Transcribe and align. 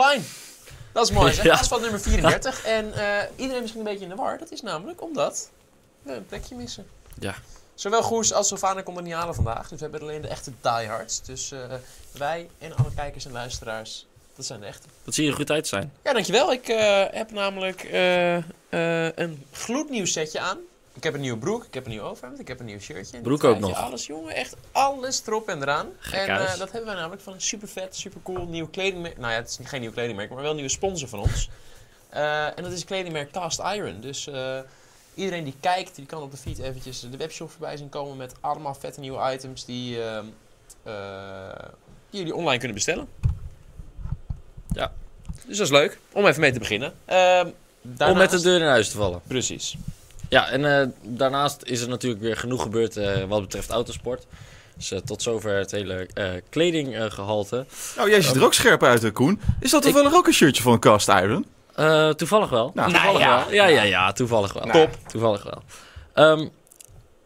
online. 0.00 0.22
Dat 0.92 1.04
is 1.04 1.10
mooi. 1.10 1.34
Ja. 1.42 1.42
Dat 1.42 1.60
is 1.60 1.68
van 1.68 1.80
nummer 1.80 2.00
34. 2.00 2.64
En 2.64 2.92
eh, 2.92 3.24
iedereen 3.36 3.54
is 3.54 3.60
misschien 3.60 3.80
een 3.80 3.92
beetje 3.92 4.04
in 4.04 4.10
de 4.10 4.16
war. 4.16 4.38
Dat 4.38 4.50
is 4.50 4.62
namelijk 4.62 5.02
omdat 5.02 5.50
we 6.02 6.12
een 6.12 6.26
plekje 6.26 6.54
missen. 6.54 6.86
Ja. 7.18 7.34
Zowel 7.74 8.02
Goes 8.02 8.32
als 8.32 8.48
Sylvana 8.48 8.82
konden 8.82 9.04
niet 9.04 9.12
halen 9.12 9.34
vandaag. 9.34 9.68
Dus 9.68 9.78
we 9.78 9.82
hebben 9.82 10.00
alleen 10.00 10.22
de 10.22 10.28
echte 10.28 10.52
diehards. 10.60 11.22
Dus 11.22 11.52
eh, 11.52 11.58
wij 12.12 12.48
en 12.58 12.76
alle 12.76 12.94
kijkers 12.94 13.24
en 13.24 13.32
luisteraars, 13.32 14.06
dat 14.36 14.46
zijn 14.46 14.60
de 14.60 14.66
echte. 14.66 14.86
Dat 15.04 15.14
zie 15.14 15.24
je 15.24 15.30
er 15.30 15.36
goed 15.36 15.50
uit 15.50 15.66
zijn. 15.66 15.92
Ja, 16.04 16.12
dankjewel. 16.12 16.52
Ik 16.52 16.68
eh, 16.68 17.04
heb 17.10 17.30
namelijk 17.30 17.88
een 19.16 19.44
gloednieuw 19.52 20.06
setje 20.06 20.40
aan. 20.40 20.58
Ik 21.00 21.06
heb 21.06 21.14
een 21.14 21.20
nieuwe 21.20 21.38
broek, 21.38 21.64
ik 21.64 21.74
heb 21.74 21.84
een 21.84 21.90
nieuw 21.90 22.02
overhemd, 22.02 22.40
ik 22.40 22.48
heb 22.48 22.60
een 22.60 22.66
nieuw 22.66 22.80
shirtje. 22.80 23.20
Broek 23.20 23.44
ook 23.44 23.58
nog. 23.58 23.76
Alles, 23.76 24.06
jongen. 24.06 24.34
Echt 24.34 24.56
alles 24.72 25.22
erop 25.26 25.48
en 25.48 25.62
eraan. 25.62 25.88
Gek 25.98 26.28
en 26.28 26.46
eh, 26.46 26.58
dat 26.58 26.72
hebben 26.72 26.84
wij 26.84 26.94
namelijk 26.94 27.22
van 27.22 27.32
een 27.32 27.40
super 27.40 27.68
vet, 27.68 27.96
super 27.96 28.20
cool 28.22 28.46
nieuw 28.46 28.68
kledingmerk. 28.68 29.18
Nou 29.18 29.32
ja, 29.32 29.38
het 29.38 29.48
is 29.48 29.68
geen 29.68 29.80
nieuw 29.80 29.92
kledingmerk, 29.92 30.30
maar 30.30 30.40
wel 30.40 30.50
een 30.50 30.56
nieuwe 30.56 30.70
sponsor 30.70 31.08
van 31.08 31.18
ons. 31.18 31.48
Eh, 32.10 32.46
en 32.46 32.62
dat 32.62 32.72
is 32.72 32.78
het 32.78 32.84
kledingmerk 32.84 33.30
Cast 33.30 33.58
Iron. 33.58 34.00
Dus 34.00 34.26
eh, 34.26 34.58
iedereen 35.14 35.44
die 35.44 35.54
kijkt, 35.60 35.96
die 35.96 36.06
kan 36.06 36.22
op 36.22 36.30
de 36.30 36.36
feed 36.36 36.58
eventjes 36.58 37.00
de 37.00 37.16
webshop 37.16 37.50
voorbij 37.50 37.76
zien 37.76 37.88
komen 37.88 38.16
met 38.16 38.34
allemaal 38.40 38.74
vette 38.74 39.00
nieuwe 39.00 39.32
items 39.32 39.64
die, 39.64 40.02
ehm, 40.02 40.24
eh, 40.82 41.68
die 42.10 42.18
jullie 42.18 42.34
online 42.34 42.58
kunnen 42.58 42.74
bestellen. 42.74 43.08
Ja. 44.72 44.92
Dus 45.46 45.56
dat 45.56 45.66
is 45.66 45.72
leuk 45.72 45.98
om 46.12 46.26
even 46.26 46.40
mee 46.40 46.52
te 46.52 46.58
beginnen. 46.58 46.94
Ehm, 47.04 47.48
Om 47.98 48.16
met 48.16 48.30
de 48.30 48.40
deur 48.40 48.60
in 48.60 48.66
huis 48.66 48.90
te 48.90 48.96
vallen. 48.96 49.20
Precies. 49.26 49.76
Ja, 50.30 50.48
en 50.48 50.80
eh, 50.80 50.88
daarnaast 51.02 51.62
is 51.64 51.80
er 51.80 51.88
natuurlijk 51.88 52.22
weer 52.22 52.36
genoeg 52.36 52.62
gebeurd 52.62 52.96
eh, 52.96 53.24
wat 53.24 53.40
betreft 53.40 53.70
autosport. 53.70 54.26
Dus 54.76 54.90
eh, 54.90 54.98
tot 54.98 55.22
zover 55.22 55.56
het 55.56 55.70
hele 55.70 56.08
eh, 56.14 56.28
kledinggehalte. 56.48 57.66
Oh, 57.98 58.08
jij 58.08 58.22
ziet 58.22 58.36
er 58.36 58.44
ook 58.44 58.54
scherp 58.54 58.82
uit, 58.82 59.12
Koen. 59.12 59.40
Is 59.60 59.70
dat 59.70 59.82
toevallig 59.82 60.14
ook 60.14 60.26
een 60.26 60.32
shirtje 60.32 60.62
van 60.62 60.78
Cast 60.78 61.08
Iron? 61.08 61.46
Eh, 61.74 62.08
toevallig 62.08 62.48
wel. 62.50 62.70
Nou, 62.74 62.90
toevallig 62.90 63.20
nou 63.20 63.32
ja. 63.32 63.44
wel. 63.44 63.54
Ja, 63.54 63.66
ja, 63.66 63.82
ja, 63.82 64.12
toevallig 64.12 64.52
wel. 64.52 64.64
Nou. 64.64 64.78
Top. 64.78 64.98
Toevallig 65.08 65.42
wel. 65.42 65.62
Ehm, 66.12 66.48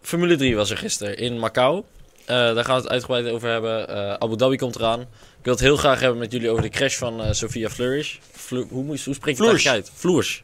Formule 0.03 0.37
3 0.37 0.57
was 0.57 0.71
er 0.71 0.77
gisteren 0.77 1.17
in 1.17 1.39
Macau. 1.39 1.85
Eh, 2.25 2.37
daar 2.55 2.65
gaan 2.65 2.77
we 2.77 2.83
het 2.83 2.91
uitgebreid 2.91 3.29
over 3.31 3.49
hebben. 3.51 3.89
Eh, 3.89 4.13
Abu 4.13 4.37
Dhabi 4.37 4.57
komt 4.57 4.77
eraan. 4.77 5.01
Ik 5.01 5.51
wil 5.51 5.53
het 5.53 5.63
heel 5.63 5.77
graag 5.77 6.01
hebben 6.01 6.19
met 6.19 6.33
jullie 6.33 6.51
over 6.51 6.63
de 6.63 6.69
crash 6.69 6.97
van 6.97 7.23
eh, 7.23 7.33
Sofia 7.33 7.69
Flourish. 7.71 8.17
Flu- 8.33 8.67
hoe, 8.71 8.83
moet 8.85 8.99
je- 8.99 9.05
hoe 9.05 9.15
spreek 9.15 9.37
je 9.37 9.43
het 9.51 9.67
uit? 9.67 9.91
Floers. 9.95 10.43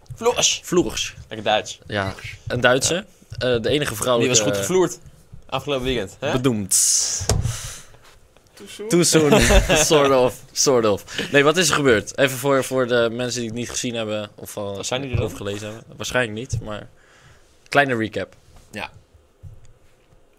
Floers. 0.64 1.14
Lekker 1.28 1.42
Duits. 1.47 1.78
Ja, 1.86 2.14
een 2.47 2.61
Duitse. 2.61 2.95
Eh, 3.39 3.39
de 3.39 3.69
enige 3.69 3.91
Die 3.92 3.97
vrouwelijke... 4.03 4.36
was 4.36 4.47
goed 4.47 4.56
gevloerd. 4.56 4.98
Afgelopen 5.47 5.84
weekend. 5.84 6.17
Hè? 6.20 6.33
Bedoemd. 6.33 7.27
Too 8.89 9.03
soon. 9.03 9.41
sort 9.77 10.11
of. 10.11 10.34
Sort 10.53 10.86
of. 10.86 11.05
Nee, 11.33 11.45
wat 11.45 11.56
is 11.56 11.69
er 11.69 11.75
gebeurd? 11.75 12.19
Even 12.19 12.36
voor, 12.39 12.64
voor 12.64 12.86
de 12.86 13.08
mensen 13.12 13.41
die 13.41 13.48
het 13.48 13.58
niet 13.58 13.70
gezien 13.70 13.95
hebben 13.95 14.31
of 14.34 14.56
uh, 14.56 14.78
Zijn 14.81 15.01
die 15.03 15.11
er 15.17 15.23
of 15.23 15.33
gelezen 15.33 15.67
hebben. 15.67 15.84
Waarschijnlijk 15.97 16.39
niet, 16.39 16.61
maar 16.62 16.89
kleine 17.69 17.97
recap. 17.97 18.34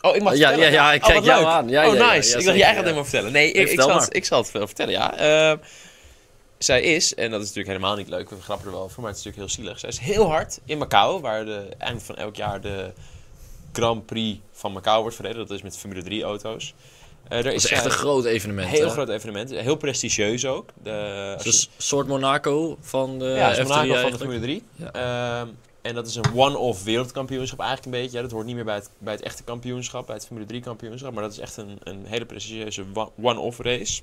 Oh, 0.01 0.15
ik 0.15 0.21
mag 0.23 0.35
Ja, 0.35 0.47
vertellen? 0.47 0.71
ja, 0.73 0.83
ja, 0.89 0.93
ik 0.93 1.01
Oh, 1.03 1.07
kijk 1.09 1.23
jou 1.23 1.39
leuk. 1.43 1.49
aan. 1.51 1.69
Ja, 1.69 1.87
oh, 1.89 1.95
ja, 1.95 2.13
nice. 2.13 2.29
ja, 2.31 2.37
ik 2.39 2.45
dacht, 2.45 2.57
jij 2.57 2.65
gaat 2.67 2.75
ja. 2.75 2.81
helemaal 2.81 3.03
vertellen. 3.03 3.31
Nee, 3.31 3.51
ik, 3.51 3.69
ik, 3.69 3.81
zal 3.81 3.99
het, 3.99 4.15
ik 4.15 4.25
zal 4.25 4.41
het 4.41 4.51
wel 4.51 4.67
vertellen, 4.67 4.91
ja. 4.93 5.17
Ehm, 5.17 5.57
zij 6.57 6.81
is, 6.81 7.15
en 7.15 7.31
dat 7.31 7.39
is 7.41 7.47
natuurlijk 7.47 7.75
helemaal 7.75 7.95
niet 7.95 8.07
leuk, 8.07 8.29
we 8.29 8.41
grappen 8.41 8.65
er 8.67 8.73
wel 8.73 8.81
over, 8.81 9.01
maar 9.01 9.09
het 9.09 9.19
is 9.19 9.25
natuurlijk 9.25 9.53
heel 9.53 9.63
zielig. 9.63 9.79
Zij 9.79 9.89
is 9.89 9.99
heel 9.99 10.29
hard 10.29 10.59
in 10.65 10.77
Macau, 10.77 11.21
waar 11.21 11.45
de 11.45 11.67
eind 11.77 12.03
van 12.03 12.15
elk 12.15 12.35
jaar 12.35 12.61
de 12.61 12.91
Grand 13.73 14.05
Prix 14.05 14.39
van 14.51 14.71
Macau 14.71 15.01
wordt 15.01 15.15
verreden. 15.15 15.37
Dat 15.47 15.57
is 15.57 15.61
met 15.61 15.77
Formule 15.77 16.03
3 16.03 16.23
auto's. 16.23 16.73
Eh, 17.23 17.29
daar 17.29 17.43
Dat 17.43 17.53
is 17.53 17.67
echt 17.67 17.85
een 17.85 17.91
groot 17.91 18.25
evenement. 18.25 18.67
heel 18.69 18.85
hè? 18.85 18.91
groot 18.91 19.09
evenement. 19.09 19.49
Heel 19.51 19.75
prestigieus 19.75 20.45
ook. 20.45 20.69
De, 20.83 20.89
je- 21.37 21.43
Dus 21.43 21.61
een 21.77 21.83
soort 21.83 22.07
Monaco 22.07 22.77
van 22.81 23.19
de 23.19 23.25
ja, 23.25 23.47
het 23.49 23.57
is 23.57 23.63
F3 23.63 23.67
Monaco 23.67 24.01
van 24.01 24.11
de. 24.11 24.17
Formule 24.17 24.39
3. 24.39 24.63
Ja. 24.75 24.91
Ehm, 25.41 25.47
en 25.81 25.95
dat 25.95 26.07
is 26.07 26.15
een 26.15 26.33
one-off 26.35 26.83
wereldkampioenschap 26.83 27.59
eigenlijk 27.59 27.95
een 27.95 28.01
beetje. 28.01 28.15
Ja, 28.17 28.23
dat 28.23 28.31
hoort 28.31 28.45
niet 28.45 28.55
meer 28.55 28.65
bij 28.65 28.75
het, 28.75 28.89
bij 28.97 29.13
het 29.13 29.23
echte 29.23 29.43
kampioenschap, 29.43 30.05
bij 30.05 30.15
het 30.15 30.25
Formule 30.25 30.47
3 30.47 30.61
kampioenschap. 30.61 31.13
Maar 31.13 31.23
dat 31.23 31.31
is 31.31 31.39
echt 31.39 31.57
een, 31.57 31.79
een 31.83 32.05
hele 32.05 32.25
prestigieuze 32.25 32.85
one- 32.93 33.09
one-off 33.21 33.59
race. 33.59 34.01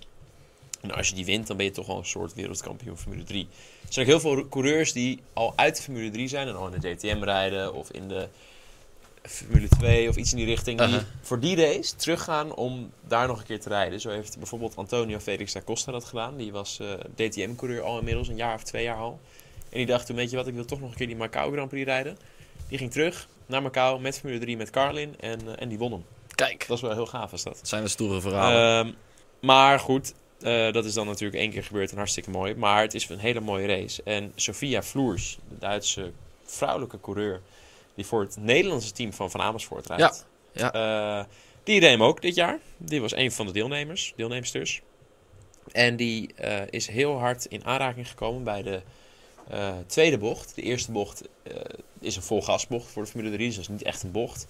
En 0.81 0.91
als 0.91 1.09
je 1.09 1.15
die 1.15 1.25
wint, 1.25 1.47
dan 1.47 1.57
ben 1.57 1.67
je 1.67 1.73
toch 1.73 1.87
wel 1.87 1.97
een 1.97 2.05
soort 2.07 2.35
wereldkampioen 2.35 2.99
Formule 2.99 3.25
3. 3.25 3.49
Er 3.87 3.93
zijn 3.93 4.07
ook 4.07 4.13
heel 4.13 4.21
veel 4.21 4.49
coureurs 4.49 4.93
die 4.93 5.21
al 5.33 5.53
uit 5.57 5.77
de 5.77 5.83
Formule 5.83 6.11
3 6.11 6.29
zijn 6.29 6.49
en 6.49 6.57
al 6.57 6.69
in 6.69 6.81
de 6.81 6.95
DTM 6.95 7.23
rijden 7.23 7.75
of 7.75 7.91
in 7.91 8.09
de 8.09 8.29
Formule 9.23 9.69
2 9.69 10.09
of 10.09 10.17
iets 10.17 10.31
in 10.31 10.37
die 10.37 10.47
richting. 10.47 10.83
Die 10.83 10.99
voor 11.23 11.41
die 11.41 11.57
race 11.57 11.97
teruggaan 11.97 12.55
om 12.55 12.93
daar 13.07 13.27
nog 13.27 13.39
een 13.39 13.45
keer 13.45 13.61
te 13.61 13.69
rijden. 13.69 14.01
Zo 14.01 14.11
heeft 14.11 14.39
bijvoorbeeld 14.39 14.77
Antonio 14.77 15.19
Felix 15.19 15.53
da 15.53 15.61
Costa 15.65 15.93
dat 15.93 16.05
gedaan. 16.05 16.37
Die 16.37 16.53
was 16.53 16.79
eh, 16.81 16.89
DTM-coureur 17.15 17.83
al 17.83 17.99
inmiddels, 17.99 18.29
een 18.29 18.37
jaar 18.37 18.55
of 18.55 18.63
twee 18.63 18.83
jaar 18.83 18.97
al. 18.97 19.21
En 19.71 19.77
die 19.79 19.87
dacht 19.87 20.07
toen, 20.07 20.17
weet 20.17 20.31
je 20.31 20.37
wat, 20.37 20.47
ik 20.47 20.55
wil 20.55 20.65
toch 20.65 20.81
nog 20.81 20.91
een 20.91 20.97
keer 20.97 21.07
die 21.07 21.17
Macau 21.17 21.53
Grand 21.53 21.69
Prix 21.69 21.87
rijden. 21.87 22.19
Die 22.69 22.79
ging 22.79 22.91
terug 22.91 23.29
naar 23.47 23.63
Macau 23.63 24.01
met 24.01 24.19
Formule 24.19 24.41
3 24.41 24.57
met 24.57 24.71
Carlin 24.71 25.15
en, 25.21 25.41
eh, 25.49 25.63
en 25.63 25.69
die 25.69 25.79
won 25.79 25.93
hem. 25.93 26.05
Kijk, 26.35 26.65
Dat 26.69 26.77
is 26.77 26.83
wel 26.83 26.93
heel 26.93 27.07
gaaf 27.07 27.33
is 27.33 27.43
dat. 27.43 27.57
dat 27.57 27.69
zijn 27.69 27.83
de 27.83 27.89
stoere 27.89 28.21
verhalen. 28.21 28.87
Ehm, 28.87 28.95
maar 29.41 29.81
goed, 29.81 30.15
eh, 30.41 30.73
dat 30.73 30.85
is 30.85 30.95
dan 30.95 31.07
natuurlijk 31.07 31.39
één 31.39 31.51
keer 31.51 31.65
gebeurd 31.65 31.91
en 31.91 31.97
hartstikke 31.97 32.31
mooi. 32.31 32.55
Maar 32.55 32.83
het 32.83 32.95
is 32.95 33.09
een 33.09 33.19
hele 33.19 33.41
mooie 33.41 33.67
race. 33.67 34.03
En 34.03 34.33
Sofia 34.35 34.83
Floers, 34.83 35.39
de 35.49 35.59
Duitse 35.59 36.13
vrouwelijke 36.45 37.01
coureur, 37.01 37.41
die 37.95 38.07
voor 38.07 38.21
het 38.21 38.37
Nederlandse 38.41 38.93
team 38.93 39.13
van 39.13 39.31
Van 39.31 39.41
Amersfoort 39.41 39.87
rijdt. 39.87 40.27
Ja, 40.53 40.73
Eh, 40.73 41.25
die 41.65 41.81
reed 41.81 41.91
hem 41.91 42.03
ook 42.03 42.23
dit 42.23 42.35
jaar. 42.35 42.59
Die 42.77 43.01
was 43.01 43.15
een 43.15 43.33
van 43.33 43.47
de 43.47 43.53
deelnemers, 43.53 44.13
deelnemsters. 44.17 44.83
En 45.73 45.97
die 45.97 46.35
is 46.71 46.87
heel 46.87 47.19
hard 47.19 47.45
in 47.45 47.65
aanraking 47.65 48.09
gekomen 48.09 48.45
bij 48.45 48.63
de 48.63 48.83
eh, 49.51 49.69
tweede 49.87 50.19
bocht. 50.19 50.53
De 50.55 50.63
eerste 50.63 50.93
bocht 50.93 51.23
eh, 51.43 51.55
is 52.01 52.17
een 52.17 52.23
volgasbocht 52.23 52.91
voor 52.93 53.03
de 53.03 53.09
Formule 53.11 53.31
3, 53.35 53.47
dus 53.47 53.57
dat 53.57 53.65
is 53.65 53.71
niet 53.71 53.83
echt 53.83 54.03
een 54.03 54.13
bocht. 54.13 54.47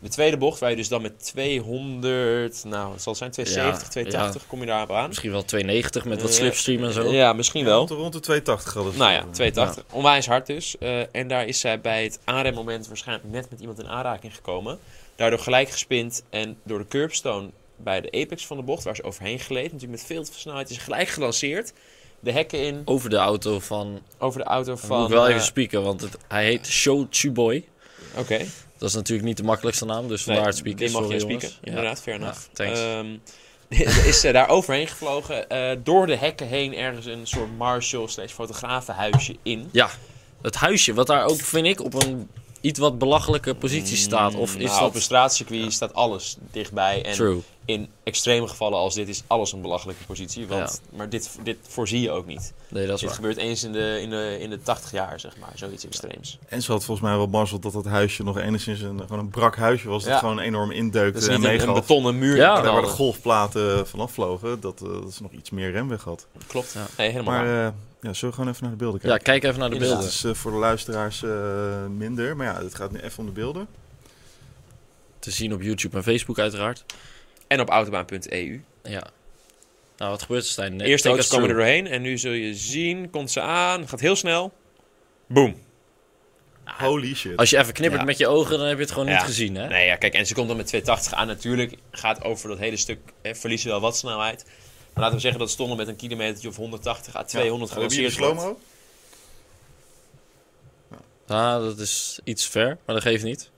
De 0.00 0.08
tweede 0.08 0.36
bocht, 0.36 0.60
waar 0.60 0.70
je 0.70 0.76
dus 0.76 0.88
dan 0.88 1.02
met 1.02 1.24
200, 1.24 2.64
nou 2.64 2.92
het 2.92 3.02
zal 3.02 3.14
zijn 3.14 3.30
270, 3.30 3.84
Ja, 3.84 3.90
280, 3.90 4.46
kom 4.46 4.60
je 4.60 4.66
daar 4.66 4.92
aan. 4.92 5.08
Misschien 5.08 5.30
wel 5.30 5.44
290 5.44 6.04
met 6.04 6.22
wat 6.22 6.30
Eh, 6.30 6.36
slipstream 6.36 6.84
en 6.84 6.92
zo. 6.92 7.12
Ja, 7.12 7.32
misschien 7.32 7.64
wel. 7.64 7.76
Rond 7.76 7.88
de, 7.88 7.94
rond 7.94 8.12
de 8.12 8.20
280 8.20 8.74
hadden 8.74 8.92
ze 8.92 8.98
Nou 8.98 9.12
ja, 9.12 9.24
het. 9.24 9.34
280. 9.34 9.94
Onwijs 9.94 10.26
hard 10.26 10.46
dus. 10.46 10.78
Eh, 10.78 11.14
en 11.14 11.28
daar 11.28 11.46
is 11.46 11.60
zij 11.60 11.80
bij 11.80 12.02
het 12.04 12.18
aanremmoment 12.24 12.88
waarschijnlijk 12.88 13.28
net 13.30 13.50
met 13.50 13.60
iemand 13.60 13.78
in 13.78 13.88
aanraking 13.88 14.34
gekomen. 14.34 14.78
Daardoor 15.16 15.38
gelijk 15.38 15.70
gespind 15.70 16.22
en 16.30 16.56
door 16.62 16.78
de 16.78 16.88
curbstone 16.88 17.48
bij 17.76 18.00
de 18.00 18.10
apex 18.10 18.46
van 18.46 18.56
de 18.56 18.62
bocht, 18.62 18.84
waar 18.84 18.96
ze 18.96 19.02
overheen 19.02 19.38
gleed, 19.38 19.72
natuurlijk 19.72 20.00
met 20.00 20.04
veel 20.04 20.24
te 20.24 20.30
veel 20.30 20.40
snelheid, 20.40 20.70
is 20.70 20.76
ze 20.76 20.82
gelijk 20.82 21.08
gelanceerd. 21.08 21.72
De 22.20 22.32
hekken 22.32 22.64
in, 22.64 22.82
Over 22.84 23.10
de 23.10 23.16
auto 23.16 23.60
van... 23.60 24.00
over 24.18 24.40
de 24.40 24.46
auto 24.46 24.76
van... 24.76 24.98
moet 24.98 25.08
ik 25.08 25.14
wel 25.14 25.26
eh, 25.26 25.30
even 25.30 25.44
spieken, 25.44 25.82
want 25.82 26.00
het, 26.00 26.16
hij 26.28 26.44
heet 26.44 26.66
Show 26.66 27.06
Chuboy. 27.10 27.64
Oké. 28.16 28.38
Dat 28.78 28.88
is 28.88 28.94
natuurlijk 28.94 29.28
niet 29.28 29.36
de 29.36 29.42
makkelijkste 29.42 29.84
naam, 29.84 30.08
dus 30.08 30.22
vandaar 30.22 30.46
het 30.46 30.56
spieken. 30.56 30.86
Die 30.86 31.00
mag 31.00 31.12
je 31.12 31.20
spieken. 31.20 31.48
Ja. 31.48 31.56
inderdaad, 31.60 32.00
fair 32.00 32.16
enough. 32.16 32.40
Ja, 32.40 32.64
thanks. 32.64 32.80
Ehm, 32.80 33.16
is 34.08 34.20
ze 34.20 34.32
daar 34.32 34.48
overheen 34.48 34.88
gevlogen, 34.88 35.48
eh, 35.48 35.76
door 35.82 36.06
de 36.06 36.16
hekken 36.16 36.46
heen 36.46 36.74
ergens 36.74 37.06
een 37.06 37.26
soort 37.26 37.56
Marshall 37.56 38.08
slash 38.08 38.32
fotografenhuisje 38.32 39.36
in. 39.42 39.70
Het 40.42 40.54
huisje, 40.54 40.94
wat 40.94 41.06
daar 41.06 41.24
ook, 41.24 41.40
vind 41.40 41.66
ik, 41.66 41.84
op 41.84 41.94
een 41.94 42.28
iets 42.60 42.78
wat 42.78 42.98
belachelijke 42.98 43.54
positie 43.54 43.96
staat. 43.96 44.34
Of 44.34 44.56
is 44.56 44.70
Nou, 44.70 44.80
op 44.80 44.86
een 44.86 44.92
dat... 44.92 45.02
straatcircuit 45.02 45.72
staat 45.72 45.94
alles 45.94 46.36
dichtbij. 46.50 47.04
En 47.04 47.12
True. 47.12 47.40
In 47.68 47.88
extreme 48.02 48.48
gevallen 48.48 48.78
als 48.78 48.94
dit 48.94 49.08
is 49.08 49.22
alles 49.26 49.52
een 49.52 49.60
belachelijke 49.62 50.04
positie. 50.04 50.46
Want, 50.46 50.80
Maar 50.96 51.08
dit, 51.08 51.38
dit 51.42 51.56
voorzie 51.68 52.00
je 52.00 52.10
ook 52.10 52.26
niet. 52.26 52.52
Nee, 52.68 52.86
dat 52.86 52.94
is 52.94 53.00
dit 53.00 53.08
waar. 53.08 53.18
gebeurt 53.18 53.36
eens 53.36 53.64
in 53.64 53.72
de, 53.72 53.98
in, 54.00 54.10
de, 54.10 54.36
in 54.40 54.50
de 54.50 54.60
80 54.62 54.90
jaar, 54.90 55.20
zeg 55.20 55.36
maar. 55.36 55.48
Zoiets 55.54 55.86
extreems. 55.86 56.38
En 56.48 56.62
ze 56.62 56.72
had 56.72 56.84
volgens 56.84 57.06
mij 57.08 57.16
wel 57.16 57.26
mazzel 57.26 57.58
dat 57.58 57.72
dat 57.72 57.84
huisje 57.84 58.22
nog 58.22 58.38
enigszins 58.38 58.80
een, 58.80 59.00
gewoon 59.00 59.18
een 59.18 59.30
brak 59.30 59.56
huisje 59.56 59.88
was. 59.88 60.02
Dat 60.02 60.12
Ja. 60.12 60.18
gewoon 60.18 60.38
enorm 60.38 60.70
indeukte 60.70 61.12
Dat 61.12 61.22
is 61.22 61.28
en 61.44 61.52
niet 61.52 61.62
een, 61.62 61.72
betonnen 61.72 62.18
muur. 62.18 62.36
Ja, 62.36 62.60
Daar 62.60 62.72
waar 62.72 62.82
de 62.82 62.88
golfplaten 62.88 63.86
vanaf 63.88 64.12
vlogen, 64.12 64.60
dat, 64.60 64.82
eh, 64.82 64.88
dat 64.88 65.12
ze 65.14 65.22
nog 65.22 65.32
iets 65.32 65.50
meer 65.50 65.70
remweg 65.70 66.04
had. 66.04 66.26
Klopt. 66.46 66.72
Ja. 66.72 66.86
Helemaal 66.96 67.34
Maar 67.34 67.44
waar. 67.46 67.66
eh, 67.66 67.72
ja, 68.00 68.12
zullen 68.12 68.30
we 68.34 68.40
gewoon 68.40 68.48
even 68.50 68.62
naar 68.62 68.72
de 68.72 68.76
beelden 68.84 69.00
Ja, 69.02 69.08
kijken? 69.08 69.24
kijk 69.24 69.44
even 69.44 69.58
naar 69.58 69.68
de 69.68 69.74
Inderdaad. 69.74 69.98
beelden. 70.00 70.18
Dat 70.20 70.30
is 70.32 70.36
eh, 70.36 70.42
voor 70.42 70.50
de 70.52 70.58
luisteraars 70.58 71.22
eh, 71.22 71.86
minder, 71.96 72.36
maar 72.36 72.46
ja, 72.46 72.62
het 72.62 72.74
gaat 72.74 72.92
nu 72.92 72.98
even 73.00 73.18
om 73.18 73.26
de 73.26 73.32
beelden. 73.32 73.66
Te 75.18 75.30
zien 75.30 75.52
op 75.52 75.62
YouTube 75.62 75.96
en 75.96 76.02
Facebook 76.02 76.38
uiteraard. 76.38 76.84
En 77.48 77.60
op 77.60 77.68
autobaan.eu. 77.68 78.60
Ja. 78.82 79.06
Nou, 79.96 80.10
wat 80.10 80.22
gebeurt 80.22 80.42
er, 80.44 80.48
Stijn? 80.50 80.78
De 80.78 80.84
eerste 80.84 81.08
auto's 81.08 81.28
komen 81.28 81.48
er 81.48 81.54
doorheen. 81.54 81.86
En 81.86 82.02
nu 82.02 82.18
zul 82.18 82.32
je 82.32 82.54
zien, 82.54 83.10
komt 83.10 83.30
ze 83.30 83.40
aan. 83.40 83.88
Gaat 83.88 84.00
heel 84.00 84.16
snel. 84.16 84.52
Boom. 85.26 85.62
Holy 86.64 87.14
shit. 87.14 87.36
Als 87.36 87.50
je 87.50 87.58
even 87.58 87.72
knippert 87.72 88.00
Ja. 88.00 88.06
met 88.06 88.18
je 88.18 88.28
ogen, 88.28 88.58
dan 88.58 88.66
heb 88.66 88.76
je 88.76 88.82
het 88.82 88.92
gewoon 88.92 89.08
Ja. 89.08 89.14
niet 89.16 89.24
gezien, 89.24 89.54
hè? 89.54 89.68
Nee, 89.68 89.86
ja, 89.86 89.96
kijk, 89.96 90.14
en 90.14 90.26
ze 90.26 90.34
komt 90.34 90.48
dan 90.48 90.56
met 90.56 90.66
280 90.66 91.12
aan. 91.12 91.26
Natuurlijk 91.26 91.74
gaat 91.90 92.24
over 92.24 92.48
dat 92.48 92.58
hele 92.58 92.76
stuk, 92.76 92.98
hè, 93.22 93.34
verliezen 93.34 93.70
wel 93.70 93.80
wat 93.80 93.96
snelheid. 93.96 94.44
Maar 94.44 95.02
laten 95.02 95.14
we 95.14 95.20
zeggen 95.20 95.40
dat 95.40 95.50
stonden 95.50 95.76
met 95.76 95.88
een 95.88 95.96
kilometer 95.96 96.48
of 96.48 96.56
180 96.56 97.16
à 97.16 97.22
200 97.22 97.70
ja. 97.70 97.76
Gelanceerd 97.76 98.12
slow-mo? 98.12 98.58
Ah, 101.26 101.62
dat 101.62 101.78
is 101.78 102.20
iets 102.24 102.46
ver, 102.46 102.78
maar 102.84 102.94
dat 102.94 103.04
geeft 103.04 103.24
niet. 103.24 103.50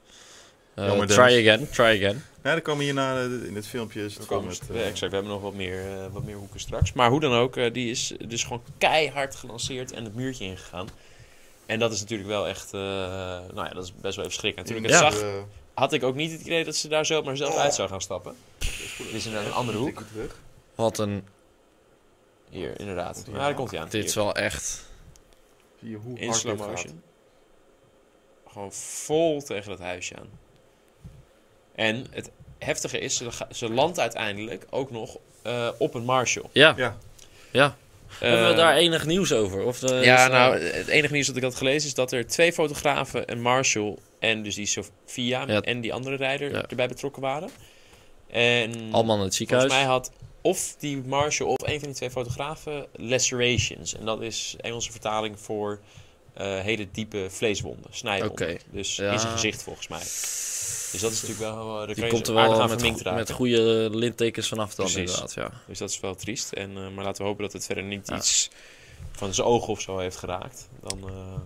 Eh, 0.75 1.01
try 1.01 1.21
again, 1.49 1.71
try 1.71 1.85
again. 1.85 2.25
Ja, 2.43 2.53
dan 2.53 2.63
komen 2.63 2.85
hierna 2.85 3.17
eh, 3.17 3.25
in 3.25 3.55
het 3.55 3.67
filmpje. 3.67 4.05
Is 4.05 4.17
het 4.17 4.29
We, 4.29 4.41
met, 4.41 4.61
eh, 4.71 4.87
exact, 4.87 5.11
we 5.11 5.17
hebben 5.17 5.33
nog 5.33 5.43
wat 5.43 5.55
meer, 5.55 5.99
eh, 5.99 6.07
wat 6.13 6.25
meer 6.25 6.37
hoeken 6.37 6.61
straks. 6.61 6.93
Maar 6.93 7.11
hoe 7.11 7.21
dan 7.21 7.33
ook, 7.33 7.57
eh, 7.57 7.73
die 7.73 7.91
is 7.91 8.15
dus 8.27 8.43
gewoon 8.43 8.63
keihard 8.79 9.35
gelanceerd 9.37 9.93
en 9.93 10.05
het 10.05 10.15
muurtje 10.15 10.45
ingegaan. 10.45 10.89
En 11.67 11.79
dat 11.79 11.93
is 11.93 12.01
natuurlijk 12.01 12.29
wel 12.29 12.49
echt, 12.49 12.75
eh, 12.75 12.81
nou 12.81 13.65
ja, 13.65 13.69
dat 13.69 13.85
is 13.85 13.93
best 14.01 14.17
wel 14.17 14.25
even 14.25 14.37
schrikken. 14.37 14.65
Toen 14.65 14.77
ik 14.77 14.83
het 14.83 14.93
Ja. 14.93 15.11
zag, 15.11 15.25
had 15.75 15.93
ik 15.93 16.03
ook 16.03 16.15
niet 16.15 16.33
het 16.33 16.41
idee 16.41 16.65
dat 16.65 16.77
ze 16.77 16.89
daar 16.89 17.07
zo 17.07 17.23
maar 17.23 17.37
zelf 17.37 17.57
uit 17.57 17.75
zou 17.75 17.89
gaan 17.89 18.01
stappen. 18.01 18.35
Dit 18.59 19.13
is 19.13 19.27
inderdaad 19.27 19.49
een 19.49 19.57
andere 19.57 19.79
hoek. 19.79 20.03
Wat 20.75 20.99
een... 20.99 21.25
Hier, 22.51 22.81
inderdaad. 22.81 23.25
Ja, 23.27 23.33
daar 23.39 23.55
komt 23.55 23.71
hij 23.71 23.81
aan. 23.81 23.89
Dit 23.89 24.05
is 24.05 24.15
wel 24.15 24.35
echt... 24.35 24.85
Zie 25.81 25.91
je 25.91 25.97
hoe 25.97 26.19
In 26.19 26.35
slow 26.35 26.59
motion. 26.59 27.03
Gewoon 28.49 28.73
vol 28.73 29.43
tegen 29.43 29.71
dat 29.71 29.79
huisje 29.79 30.17
aan. 30.17 30.29
En 31.81 32.07
het 32.11 32.31
heftige 32.59 32.99
is, 32.99 33.23
ze, 33.51 33.71
landt 33.73 33.99
uiteindelijk 34.01 34.67
ook 34.71 34.91
nog 34.91 35.17
eh, 35.43 35.69
op 35.79 35.95
een 35.95 36.05
Marshall. 36.05 36.45
Ja, 36.53 36.75
Ja, 36.77 36.97
ja. 37.51 37.77
Hebben 38.19 38.45
we 38.45 38.51
Eh, 38.51 38.57
daar 38.57 38.75
enig 38.77 39.07
nieuws 39.07 39.33
over? 39.33 39.63
Of 39.65 39.83
eh, 39.83 40.05
Ja, 40.05 40.27
nou, 40.29 40.59
het 40.59 40.87
enige 40.89 41.13
nieuws 41.13 41.27
dat 41.27 41.37
ik 41.37 41.43
had 41.43 41.55
gelezen 41.55 41.89
is 41.89 41.95
dat 41.95 42.13
er 42.13 42.27
twee 42.27 42.53
fotografen, 42.53 43.31
een 43.33 43.41
Marshall 43.43 43.97
en 44.19 44.43
dus 44.43 44.55
die 44.55 44.67
Sophia 44.67 45.45
Ja. 45.47 45.61
en 45.61 45.81
die 45.81 45.93
andere 45.93 46.17
rijder 46.17 46.53
Ja. 46.53 46.65
erbij 46.69 46.89
betrokken 46.89 47.23
waren. 47.23 47.51
En 48.31 48.89
Allemaal 48.93 49.17
in 49.17 49.23
het 49.23 49.35
ziekenhuis. 49.35 49.69
volgens 49.69 49.87
mij 49.89 49.97
had 49.97 50.13
of 50.41 50.75
die 50.79 50.97
Marshall 51.07 51.49
of 51.49 51.57
een 51.69 51.79
van 51.79 51.89
die 51.89 51.97
twee 51.97 52.11
fotografen 52.11 52.87
lacerations. 52.97 53.95
En 53.97 54.05
dat 54.05 54.23
is 54.23 54.55
Engelse 54.61 54.91
vertaling 54.91 55.41
voor 55.41 55.81
hele 56.45 56.89
diepe 56.93 57.27
vleeswonden, 57.31 57.91
snijwonden. 57.91 58.31
Oké. 58.49 58.57
Dus 58.71 58.97
Ja. 58.97 59.13
in 59.13 59.19
zijn 59.19 59.33
gezicht 59.33 59.63
volgens 59.63 59.89
mij. 59.89 59.99
Dus 60.93 61.01
dat 61.01 61.11
is 61.13 61.23
natuurlijk 61.23 61.55
wel... 61.55 61.81
eh, 61.81 61.87
daar 61.87 61.95
Die 61.95 62.07
komt 62.07 62.29
er 62.29 62.37
aardig 62.37 62.53
wel 62.53 62.61
aan 62.63 62.69
met, 62.69 62.79
verminkt 62.79 62.99
go- 63.03 63.05
raken. 63.05 63.21
met 63.27 63.31
goede 63.31 63.89
littekens 63.93 64.49
vanaf 64.49 64.75
dan 64.75 64.87
Precies. 64.87 65.11
inderdaad, 65.11 65.35
ja. 65.35 65.51
Dus 65.67 65.79
dat 65.79 65.91
is 65.91 66.01
wel 66.01 66.15
triest. 66.15 66.53
En, 66.53 66.71
eh, 66.77 66.89
maar 66.95 67.05
laten 67.05 67.23
we 67.23 67.29
hopen 67.29 67.45
dat 67.45 67.53
het 67.53 67.65
verder 67.67 67.85
niet 67.85 68.09
Ja. 68.09 68.17
iets 68.17 68.51
van 69.13 69.35
zijn 69.35 69.47
ogen 69.47 69.69
of 69.69 69.81
zo 69.81 69.99
heeft 69.99 70.17
geraakt. 70.17 70.69
Dan 70.81 70.99
eh, 70.99 71.15
valt 71.15 71.41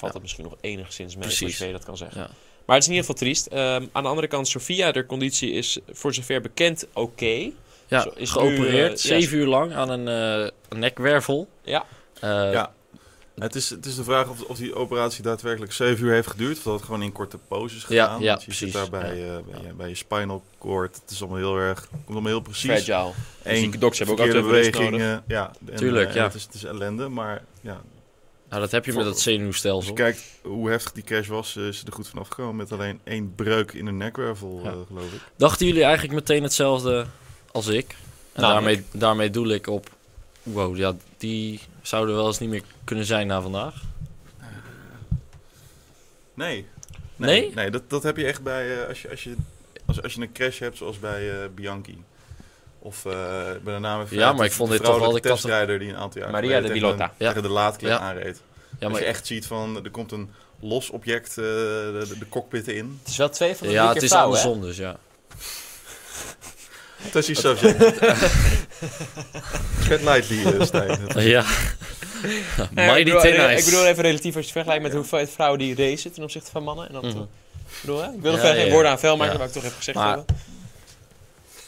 Ja. 0.00 0.08
dat 0.08 0.22
misschien 0.22 0.44
nog 0.44 0.54
enigszins 0.60 1.14
mee, 1.14 1.24
Precies. 1.24 1.56
zoals 1.56 1.70
je 1.72 1.76
dat 1.78 1.84
kan 1.84 1.96
zeggen. 1.96 2.20
Ja. 2.20 2.30
Maar 2.66 2.76
het 2.76 2.84
is 2.84 2.90
in 2.90 2.96
ieder 2.96 3.10
geval 3.10 3.26
triest. 3.26 3.46
Ehm, 3.46 3.86
aan 3.92 4.02
de 4.02 4.08
andere 4.08 4.26
kant, 4.28 4.48
Sofia, 4.48 4.92
de 4.92 5.06
conditie 5.06 5.52
is 5.52 5.78
voor 5.90 6.14
zover 6.14 6.40
bekend 6.40 6.86
oké. 6.92 7.50
Ja, 7.88 8.08
is 8.14 8.30
geopereerd, 8.30 8.88
nu, 9.04 9.10
eh, 9.10 9.18
zeven 9.20 9.36
uur 9.38 9.46
lang 9.46 9.74
aan 9.74 9.90
een 9.90 10.08
eh, 10.08 10.78
nekwervel. 10.78 11.48
Ja. 11.62 11.84
Eh, 12.20 12.30
Ja. 12.52 12.74
Het 13.38 13.54
is, 13.54 13.70
het 13.70 13.86
is 13.86 13.94
de 13.96 14.04
vraag 14.04 14.28
of, 14.28 14.42
of 14.42 14.56
die 14.56 14.74
operatie 14.74 15.22
daadwerkelijk 15.22 15.72
7 15.72 16.04
uur 16.06 16.12
heeft 16.12 16.30
geduurd. 16.30 16.56
Of 16.56 16.62
dat 16.62 16.74
het 16.74 16.82
gewoon 16.84 17.02
in 17.02 17.12
korte 17.12 17.38
poses 17.48 17.84
gedaan. 17.84 18.20
ja, 18.22 18.32
je 18.32 18.44
precies. 18.44 18.58
zit 18.58 18.72
daar 18.72 18.90
bij, 18.90 19.10
eh, 19.36 19.36
bij, 19.52 19.62
je, 19.66 19.72
bij 19.76 19.88
je 19.88 19.94
spinal 19.94 20.42
cord. 20.58 20.96
Het 21.02 21.10
is 21.10 21.20
allemaal 21.20 21.38
heel 21.38 21.56
erg, 21.56 21.88
komt 21.90 22.02
allemaal 22.08 22.30
heel 22.30 22.40
precies. 22.40 22.82
Fragile. 22.84 23.12
Eén 23.42 23.56
Zieke 23.56 23.78
dokters 23.78 23.98
hebben 24.08 24.16
ook 24.26 24.32
altijd 24.32 24.44
even 24.44 24.56
rust 24.56 24.70
beweging, 24.70 25.00
nodig. 25.02 25.16
eh, 25.16 25.22
ja, 25.28 25.50
en, 25.70 25.76
Tuurlijk, 25.76 26.08
eh, 26.08 26.14
ja. 26.14 26.22
Het 26.24 26.34
is, 26.34 26.42
het 26.42 26.54
is 26.54 26.64
ellende, 26.64 27.08
maar 27.08 27.44
ja. 27.60 27.80
Nou, 28.48 28.60
dat 28.60 28.70
heb 28.70 28.84
je 28.84 28.92
met 28.92 29.04
dat 29.04 29.14
Als 29.14 29.24
je 29.24 29.30
zenuwstelsel. 29.30 29.94
kijkt 29.94 30.22
hoe 30.42 30.70
heftig 30.70 30.92
die 30.92 31.02
crash 31.04 31.26
was, 31.28 31.56
eh, 31.56 31.66
is 31.66 31.78
ze 31.78 31.86
er 31.86 31.92
goed 31.92 32.08
vanaf 32.08 32.28
gekomen. 32.28 32.56
Met 32.56 32.72
alleen 32.72 33.00
één 33.04 33.32
breuk 33.34 33.72
in 33.72 33.84
de 33.84 33.92
nekwervel, 33.92 34.60
Ja. 34.64 34.70
eh, 34.70 34.76
geloof 34.86 35.12
ik. 35.12 35.20
Dachten 35.36 35.66
jullie 35.66 35.82
eigenlijk 35.82 36.14
meteen 36.14 36.42
hetzelfde 36.42 37.06
als 37.52 37.66
ik? 37.66 37.96
En 38.32 38.42
Namelijk? 38.42 38.64
daarmee, 38.76 39.00
daarmee 39.00 39.30
doel 39.30 39.48
ik 39.48 39.66
op... 39.66 39.90
Wow, 40.42 40.76
ja, 40.76 40.94
die 41.16 41.60
zouden 41.86 42.14
wel 42.14 42.26
eens 42.26 42.38
niet 42.38 42.50
meer 42.50 42.62
kunnen 42.84 43.04
zijn 43.04 43.26
na 43.26 43.40
vandaag. 43.40 43.74
Nee. 46.34 46.66
Nee? 47.16 47.52
Nee, 47.54 47.70
dat, 47.70 47.90
dat 47.90 48.02
heb 48.02 48.16
je 48.16 48.26
echt 48.26 48.42
bij 48.42 48.80
eh, 48.80 48.88
als, 48.88 49.02
je, 49.02 49.10
als, 49.10 49.24
je, 49.24 49.34
als, 49.86 50.02
als 50.02 50.14
je 50.14 50.20
een 50.20 50.32
crash 50.32 50.58
hebt 50.58 50.76
zoals 50.76 50.98
bij 50.98 51.30
eh, 51.30 51.48
Bianchi. 51.54 52.02
Of 52.78 53.04
eh 53.04 53.12
bij 53.64 53.74
de 53.74 53.80
naam 53.80 54.00
even 54.00 54.16
Ja, 54.16 54.32
maar 54.32 54.46
ik 54.46 54.52
vond 54.52 54.70
dit 54.70 54.84
toch 54.84 54.98
wel 54.98 55.12
de 55.12 55.20
testrijder 55.20 55.78
die 55.78 55.88
een 55.88 55.96
aantal 55.96 56.20
jaar 56.22 56.30
Maria 56.30 56.60
de 56.60 56.72
Pilota. 56.72 57.12
Ja. 57.18 57.28
tegen 57.28 57.42
de 57.42 57.48
laadklep 57.48 57.90
Ja. 57.90 57.98
aanreed. 57.98 58.40
Ja, 58.78 58.84
als 58.84 58.92
maar 58.92 59.02
je 59.02 59.06
echt 59.06 59.26
ziet 59.26 59.46
van 59.46 59.84
er 59.84 59.90
komt 59.90 60.12
een 60.12 60.30
los 60.60 60.90
object 60.90 61.28
eh, 61.28 61.34
de, 61.36 62.04
de, 62.08 62.18
de 62.18 62.28
cockpit 62.28 62.68
in. 62.68 62.98
Het 63.02 63.10
is 63.10 63.16
wel 63.16 63.28
twee 63.28 63.56
van 63.56 63.66
de 63.66 63.72
ja, 63.72 63.92
het 63.92 64.02
is 64.02 64.08
vrouwen, 64.08 64.38
hè? 64.38 64.44
andersom 64.44 64.68
dus, 64.68 64.76
ja. 64.76 64.96
Je 67.12 67.34
subject. 67.34 67.78
Tread 69.84 70.02
lightly, 70.02 70.44
eh, 70.44 70.62
Stijn. 70.64 70.98
ja. 71.14 71.44
Nee, 72.70 72.98
ik, 72.98 73.04
bedoel, 73.04 73.20
eh, 73.22 73.58
ik 73.58 73.64
bedoel 73.64 73.86
even 73.86 74.02
relatief 74.02 74.36
als 74.36 74.46
je 74.46 74.52
vergelijkt 74.52 74.82
met 74.82 74.92
hoeveel 74.92 75.26
vrouwen 75.26 75.58
die 75.58 75.74
racen 75.76 76.12
ten 76.12 76.22
opzichte 76.22 76.50
van 76.50 76.62
mannen. 76.62 76.88
En 76.88 76.94
Mhm. 76.96 77.06
ik 77.06 77.14
bedoel, 77.80 78.02
hè? 78.02 78.08
Ik 78.12 78.20
wil 78.20 78.30
er 78.32 78.38
Ja, 78.38 78.44
verder 78.44 78.62
geen 78.62 78.72
woorden 78.72 78.90
aan 78.90 78.98
vuil 78.98 79.16
maken, 79.16 79.38
maar 79.38 79.46
ik 79.46 79.52
toch 79.52 79.64
even 79.64 79.76
gezegd 79.76 79.98
Maar- 79.98 80.16
hebben. 80.16 80.36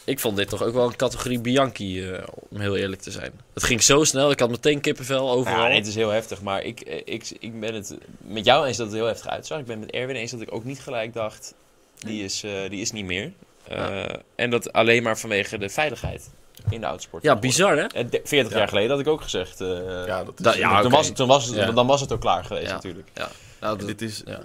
Ik 0.05 0.19
vond 0.19 0.37
dit 0.37 0.49
toch 0.49 0.63
ook 0.63 0.73
wel 0.73 0.85
een 0.87 0.95
categorie 0.95 1.39
Bianchi, 1.39 2.09
eh, 2.11 2.23
om 2.49 2.59
heel 2.59 2.75
eerlijk 2.77 3.01
te 3.01 3.11
zijn. 3.11 3.31
Het 3.53 3.63
ging 3.63 3.83
zo 3.83 4.03
snel, 4.03 4.31
ik 4.31 4.39
had 4.39 4.49
meteen 4.49 4.81
kippenvel 4.81 5.29
overal. 5.31 5.59
Ja, 5.61 5.67
nee, 5.67 5.77
het 5.77 5.87
is 5.87 5.95
heel 5.95 6.09
heftig, 6.09 6.41
maar 6.41 6.63
ik, 6.63 6.79
eh, 6.81 7.01
ik, 7.05 7.31
ik 7.39 7.59
ben 7.59 7.73
het 7.73 7.97
met 8.17 8.45
jou 8.45 8.67
eens 8.67 8.77
dat 8.77 8.85
het 8.85 8.95
heel 8.95 9.05
heftig 9.05 9.27
uitzag. 9.27 9.59
Ik 9.59 9.65
ben 9.65 9.79
met 9.79 9.91
Erwin 9.91 10.15
eens 10.15 10.31
dat 10.31 10.41
ik 10.41 10.53
ook 10.53 10.63
niet 10.63 10.79
gelijk 10.79 11.13
dacht, 11.13 11.53
die 11.99 12.23
is, 12.23 12.43
eh, 12.43 12.51
die 12.69 12.81
is 12.81 12.91
niet 12.91 13.05
meer. 13.05 13.31
Eh, 13.67 14.03
En 14.35 14.49
dat 14.49 14.73
alleen 14.73 15.03
maar 15.03 15.17
vanwege 15.17 15.57
de 15.57 15.69
veiligheid 15.69 16.29
in 16.69 16.79
de 16.79 16.85
autosport. 16.85 17.23
Ja, 17.23 17.35
bizar 17.35 17.77
hè? 17.77 17.83
En 17.83 18.09
de- 18.09 18.21
40 18.23 18.51
Ja. 18.51 18.57
jaar 18.57 18.67
geleden 18.67 18.89
had 18.89 18.99
ik 18.99 19.07
ook 19.07 19.21
gezegd. 19.21 19.61
eh, 19.61 19.67
Ja, 20.07 20.23
dat 20.23 20.33
is, 20.39 20.43
Da- 20.45 20.55
ja, 20.55 20.81
toen, 20.81 20.91
was 20.91 21.07
het, 21.07 21.15
toen, 21.15 21.27
was 21.27 21.45
het, 21.45 21.55
Ja. 21.55 21.71
dan 21.71 21.87
was 21.87 22.01
het 22.01 22.11
ook 22.13 22.21
klaar 22.21 22.45
geweest 22.45 22.67
Ja. 22.67 22.73
natuurlijk. 22.73 23.09
Nou, 23.13 23.29
En 23.59 23.77
dat- 23.77 23.87
dit 23.87 24.01
is 24.01 24.21
ja. 24.25 24.41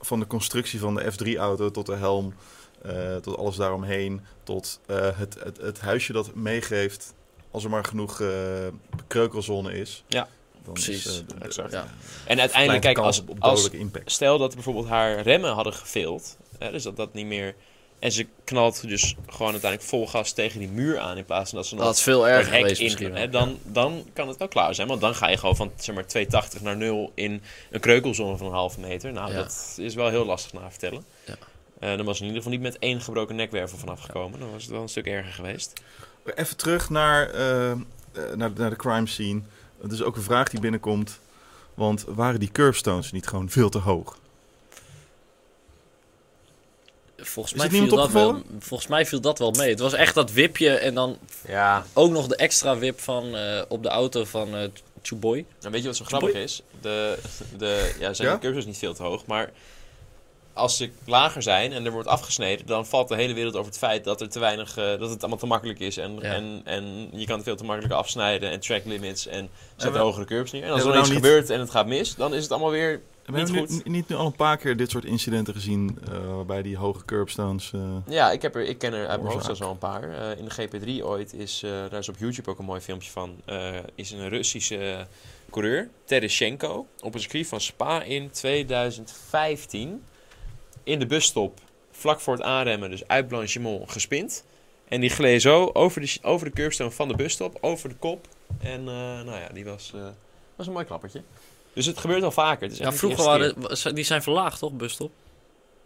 van 0.00 0.20
de 0.20 0.26
constructie 0.26 0.80
van 0.80 0.94
de 0.94 1.12
F3-auto 1.12 1.70
tot 1.70 1.86
de 1.86 1.94
helm, 1.94 2.34
eh, 2.82 3.16
tot 3.16 3.36
alles 3.36 3.56
daaromheen, 3.56 4.20
tot 4.42 4.80
eh, 4.86 4.96
het, 5.14 5.36
het, 5.44 5.56
het 5.60 5.80
huisje 5.80 6.12
dat 6.12 6.34
meegeeft 6.34 7.14
als 7.50 7.64
er 7.64 7.70
maar 7.70 7.84
genoeg 7.84 8.20
eh 8.20 8.28
kreukelzone 9.06 9.72
is. 9.78 10.04
Ja, 10.08 10.28
dan 10.64 10.72
precies. 10.72 11.06
Is, 11.06 11.20
eh, 11.20 11.26
de- 11.28 11.34
de- 11.38 11.44
Exact. 11.44 11.72
Ja. 11.72 11.86
En 12.26 12.40
uiteindelijk, 12.40 12.82
kijk, 12.82 12.98
als, 12.98 13.20
op, 13.20 13.28
op 13.30 13.40
als, 13.40 13.70
impact. 13.70 14.10
stel 14.10 14.38
dat 14.38 14.54
bijvoorbeeld 14.54 14.88
haar 14.88 15.20
remmen 15.20 15.50
hadden 15.52 15.72
geveeld, 15.72 16.36
hè, 16.58 16.70
dus 16.70 16.82
dat 16.82 16.96
dat 16.96 17.12
niet 17.14 17.26
meer... 17.26 17.54
En 17.98 18.12
ze 18.12 18.26
knalt 18.44 18.88
dus 18.88 19.14
gewoon 19.26 19.50
uiteindelijk 19.52 19.90
vol 19.90 20.06
gas 20.06 20.32
tegen 20.32 20.58
die 20.58 20.68
muur 20.68 20.98
aan 20.98 21.16
in 21.16 21.24
plaats 21.24 21.50
van 21.50 21.58
dat 21.58 21.66
ze 21.68 21.74
nog 21.74 21.84
dat 21.84 21.94
is 21.94 22.02
veel 22.02 22.22
het 22.22 22.34
erger 22.36 22.52
hek 22.52 22.60
geweest 22.60 22.80
in, 22.80 22.84
misschien. 22.86 23.14
hè, 23.14 23.28
dan, 23.28 23.58
dan 23.62 24.04
kan 24.12 24.28
het 24.28 24.36
wel 24.36 24.48
klaar 24.48 24.74
zijn. 24.74 24.88
Want 24.88 25.00
dan 25.00 25.14
ga 25.14 25.28
je 25.28 25.36
gewoon 25.36 25.56
van 25.56 25.72
zeg 25.76 25.94
maar, 25.94 26.06
280 26.06 26.60
naar 26.62 26.76
0 26.76 27.12
in 27.14 27.42
een 27.70 27.80
kreukelzone 27.80 28.36
van 28.36 28.46
een 28.46 28.52
halve 28.52 28.80
meter. 28.80 29.12
Nou, 29.12 29.30
Ja. 29.30 29.36
dat 29.36 29.74
is 29.76 29.94
wel 29.94 30.08
heel 30.08 30.24
lastig 30.24 30.52
na 30.52 30.60
te 30.60 30.70
vertellen. 30.70 31.04
Ja. 31.24 31.34
Eh, 31.80 31.96
dan 31.96 32.06
was 32.06 32.18
in 32.20 32.26
ieder 32.26 32.42
geval 32.42 32.52
niet 32.58 32.66
met 32.66 32.78
één 32.78 33.00
gebroken 33.00 33.36
nekwervel 33.36 33.78
vanaf 33.78 34.00
gekomen. 34.00 34.40
Dan 34.40 34.50
was 34.50 34.62
het 34.62 34.70
wel 34.72 34.82
een 34.82 34.88
stuk 34.88 35.06
erger 35.06 35.32
geweest. 35.32 35.72
Even 36.34 36.56
terug 36.56 36.90
naar, 36.90 37.30
eh, 37.30 37.70
eh, 37.70 37.78
naar, 38.34 38.50
naar 38.54 38.70
de 38.70 38.76
crime 38.76 39.06
scene. 39.06 39.40
Dat 39.82 39.92
is 39.92 40.02
ook 40.02 40.16
een 40.16 40.22
vraag 40.22 40.48
die 40.48 40.60
binnenkomt. 40.60 41.20
Want 41.74 42.04
waren 42.08 42.40
die 42.40 42.50
curbstones 42.52 43.12
niet 43.12 43.26
gewoon 43.26 43.50
veel 43.50 43.68
te 43.68 43.78
hoog? 43.78 44.18
Volgens 47.20 47.54
mij, 47.54 47.68
viel 47.70 47.88
dat 47.96 48.10
wel, 48.10 48.42
volgens 48.58 48.88
mij 48.88 49.06
viel 49.06 49.20
dat 49.20 49.38
wel 49.38 49.50
mee. 49.50 49.70
Het 49.70 49.78
was 49.80 49.92
echt 49.92 50.14
dat 50.14 50.32
wipje 50.32 50.70
en 50.70 50.94
dan 50.94 51.18
Ja. 51.48 51.84
ook 51.92 52.10
nog 52.10 52.26
de 52.26 52.36
extra 52.36 52.76
wip 52.78 53.00
van, 53.00 53.36
eh, 53.36 53.62
op 53.68 53.82
de 53.82 53.88
auto 53.88 54.24
van 54.24 54.56
eh 54.56 54.68
Chuboy. 55.02 55.44
Nou, 55.60 55.72
weet 55.72 55.80
je 55.80 55.86
wat 55.86 55.96
zo 55.96 56.04
grappig 56.04 56.32
is? 56.32 56.62
De, 56.80 57.18
de, 57.58 57.94
ja, 58.00 58.12
zijn 58.14 58.28
Ja? 58.28 58.34
de 58.34 58.40
curbs 58.40 58.64
niet 58.66 58.78
veel 58.78 58.94
te 58.94 59.02
hoog, 59.02 59.26
maar 59.26 59.50
als 60.52 60.76
ze 60.76 60.90
lager 61.06 61.42
zijn 61.42 61.72
en 61.72 61.84
er 61.84 61.92
wordt 61.92 62.08
afgesneden, 62.08 62.66
dan 62.66 62.86
valt 62.86 63.08
de 63.08 63.14
hele 63.14 63.34
wereld 63.34 63.54
over 63.54 63.66
het 63.66 63.78
feit 63.78 64.04
dat 64.04 64.20
er 64.20 64.28
te 64.28 64.38
weinig, 64.38 64.76
eh, 64.76 64.84
dat 64.98 65.10
het 65.10 65.20
allemaal 65.20 65.38
te 65.38 65.46
makkelijk 65.46 65.78
is 65.78 65.96
en, 65.96 66.14
Ja. 66.20 66.32
en, 66.34 66.60
en 66.64 67.08
je 67.12 67.26
kan 67.26 67.34
het 67.34 67.44
veel 67.44 67.56
te 67.56 67.64
makkelijk 67.64 67.94
afsnijden 67.94 68.50
en 68.50 68.60
track 68.60 68.84
limits 68.84 69.26
en 69.26 69.48
zet 69.76 69.92
we- 69.92 69.98
hogere 69.98 70.24
curbs 70.24 70.52
neer. 70.52 70.62
En 70.64 70.70
als 70.70 70.78
er 70.80 70.84
dan 70.86 70.92
we 70.94 70.98
iets 70.98 71.08
nou 71.08 71.20
niet- 71.20 71.28
gebeurt 71.30 71.50
en 71.50 71.60
het 71.60 71.70
gaat 71.70 71.86
mis, 71.86 72.14
dan 72.14 72.34
is 72.34 72.42
het 72.42 72.52
allemaal 72.52 72.70
weer 72.70 73.00
We 73.32 73.38
niet 73.38 73.48
hebben 73.48 73.68
goed. 73.68 73.84
nu, 73.84 73.90
niet 73.90 74.08
nu 74.08 74.16
al 74.16 74.26
een 74.26 74.32
paar 74.36 74.56
keer 74.56 74.76
dit 74.76 74.90
soort 74.90 75.04
incidenten 75.04 75.54
gezien. 75.54 75.98
eh, 76.12 76.34
waarbij 76.34 76.62
die 76.62 76.76
hoge 76.76 77.04
curbstones. 77.04 77.72
eh, 77.72 77.80
Ja, 78.06 78.30
ik, 78.30 78.42
heb 78.42 78.54
er, 78.54 78.62
ik 78.64 78.78
ken 78.78 78.92
er 78.92 79.06
uit 79.08 79.20
mijn 79.20 79.32
hoofd 79.32 79.44
zelfs 79.44 79.60
wel 79.60 79.70
een 79.70 79.78
paar. 79.78 80.02
Eh, 80.32 80.38
in 80.38 80.44
de 80.44 80.50
GP3 81.00 81.04
ooit 81.04 81.32
is, 81.32 81.60
daar 81.60 81.92
is 81.98 82.08
op 82.08 82.16
YouTube 82.18 82.50
ook 82.50 82.58
een 82.58 82.64
mooi 82.64 82.80
filmpje 82.80 83.10
van, 83.10 83.40
is 83.94 84.10
een 84.10 84.28
Russische 84.28 85.06
coureur, 85.50 85.88
Tereschenko, 86.04 86.86
op 87.00 87.14
een 87.14 87.20
circuit 87.20 87.46
van 87.46 87.60
Spa 87.60 88.02
in 88.02 88.30
2015 88.30 90.02
in 90.82 90.98
de 90.98 91.06
busstop, 91.06 91.60
vlak 91.90 92.20
voor 92.20 92.34
het 92.34 92.42
aanremmen, 92.42 92.90
dus 92.90 93.06
uit 93.08 93.28
Blanchimont, 93.28 93.90
gespind. 93.90 94.44
En 94.88 95.00
die 95.00 95.10
gleed 95.10 95.42
zo 95.42 95.70
over 95.72 96.00
de, 96.00 96.18
over 96.22 96.46
de 96.46 96.52
curbstone 96.52 96.90
van 96.90 97.08
de 97.08 97.16
busstop, 97.16 97.58
over 97.60 97.88
de 97.88 97.94
kop. 97.94 98.26
En 98.58 98.84
nou 98.84 99.30
ja, 99.30 99.48
die 99.52 99.64
was, 99.64 99.92
was 100.56 100.66
een 100.66 100.72
mooi 100.72 100.84
klappertje. 100.84 101.22
Dus 101.78 101.86
het 101.86 101.98
gebeurt 101.98 102.22
al 102.22 102.30
vaker. 102.30 102.68
Het 102.68 102.76
Ja, 102.76 102.92
vroeger 102.92 103.24
waren 103.24 103.54
wa- 103.56 103.90
die 103.90 104.04
zijn 104.04 104.22
verlaagd 104.22 104.58
toch, 104.58 104.72
busstop? 104.72 105.10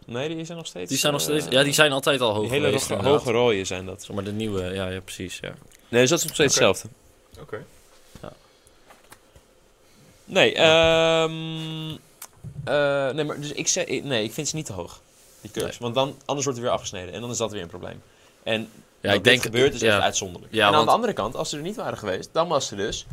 Nee, 0.05 0.35
die 0.35 0.45
zijn 0.45 0.57
nog 0.57 0.67
steeds... 0.67 0.89
Die 0.89 0.97
zijn 0.97 1.13
nog 1.13 1.21
eh, 1.21 1.27
steeds, 1.27 1.45
ja, 1.49 1.63
die 1.63 1.73
zijn 1.73 1.91
altijd 1.91 2.21
al 2.21 2.33
hoog 2.33 2.49
hele 2.49 2.65
geweest. 2.65 2.89
hoge, 2.89 3.03
hoge 3.07 3.31
rode 3.31 3.65
zijn 3.65 3.85
dat. 3.85 4.07
Maar 4.13 4.23
de 4.23 4.31
nieuwe, 4.31 4.63
ja, 4.63 4.87
ja 4.87 4.99
precies. 5.01 5.39
Ja. 5.41 5.53
Nee, 5.89 6.01
dus 6.01 6.09
dat 6.09 6.19
is 6.19 6.25
nog 6.25 6.33
steeds 6.33 6.55
Oké. 6.55 6.65
hetzelfde. 6.65 6.97
Oké. 7.41 7.65
Nee, 10.25 10.53
ehm 10.55 11.31
eh, 12.63 13.09
nee, 13.09 13.23
maar 13.25 13.39
dus 13.39 13.51
ik 13.51 13.67
zeg, 13.67 13.87
nee, 13.87 14.23
ik 14.23 14.33
vind 14.33 14.47
ze 14.47 14.55
niet 14.55 14.65
te 14.65 14.73
hoog. 14.73 15.01
die 15.41 15.51
curves. 15.51 15.77
Want 15.77 15.95
dan, 15.95 16.15
anders 16.25 16.45
wordt 16.45 16.59
hij 16.59 16.67
weer 16.67 16.77
afgesneden 16.77 17.13
en 17.13 17.21
dan 17.21 17.29
is 17.31 17.37
dat 17.37 17.51
weer 17.51 17.61
een 17.61 17.67
probleem. 17.67 18.01
En 18.43 18.69
Ja, 19.01 19.11
ik 19.11 19.23
denk... 19.23 19.41
gebeurt 19.41 19.73
is 19.73 19.81
ja, 19.81 19.93
echt 19.95 20.03
uitzonderlijk. 20.03 20.53
Ja, 20.53 20.59
en 20.59 20.65
aan 20.67 20.73
want- 20.73 20.87
de 20.87 20.93
andere 20.93 21.13
kant, 21.13 21.35
als 21.35 21.49
ze 21.49 21.55
er 21.57 21.61
niet 21.63 21.75
waren 21.75 21.97
geweest, 21.97 22.29
dan 22.31 22.47
was 22.47 22.67
ze 22.67 22.75
dus... 22.75 23.05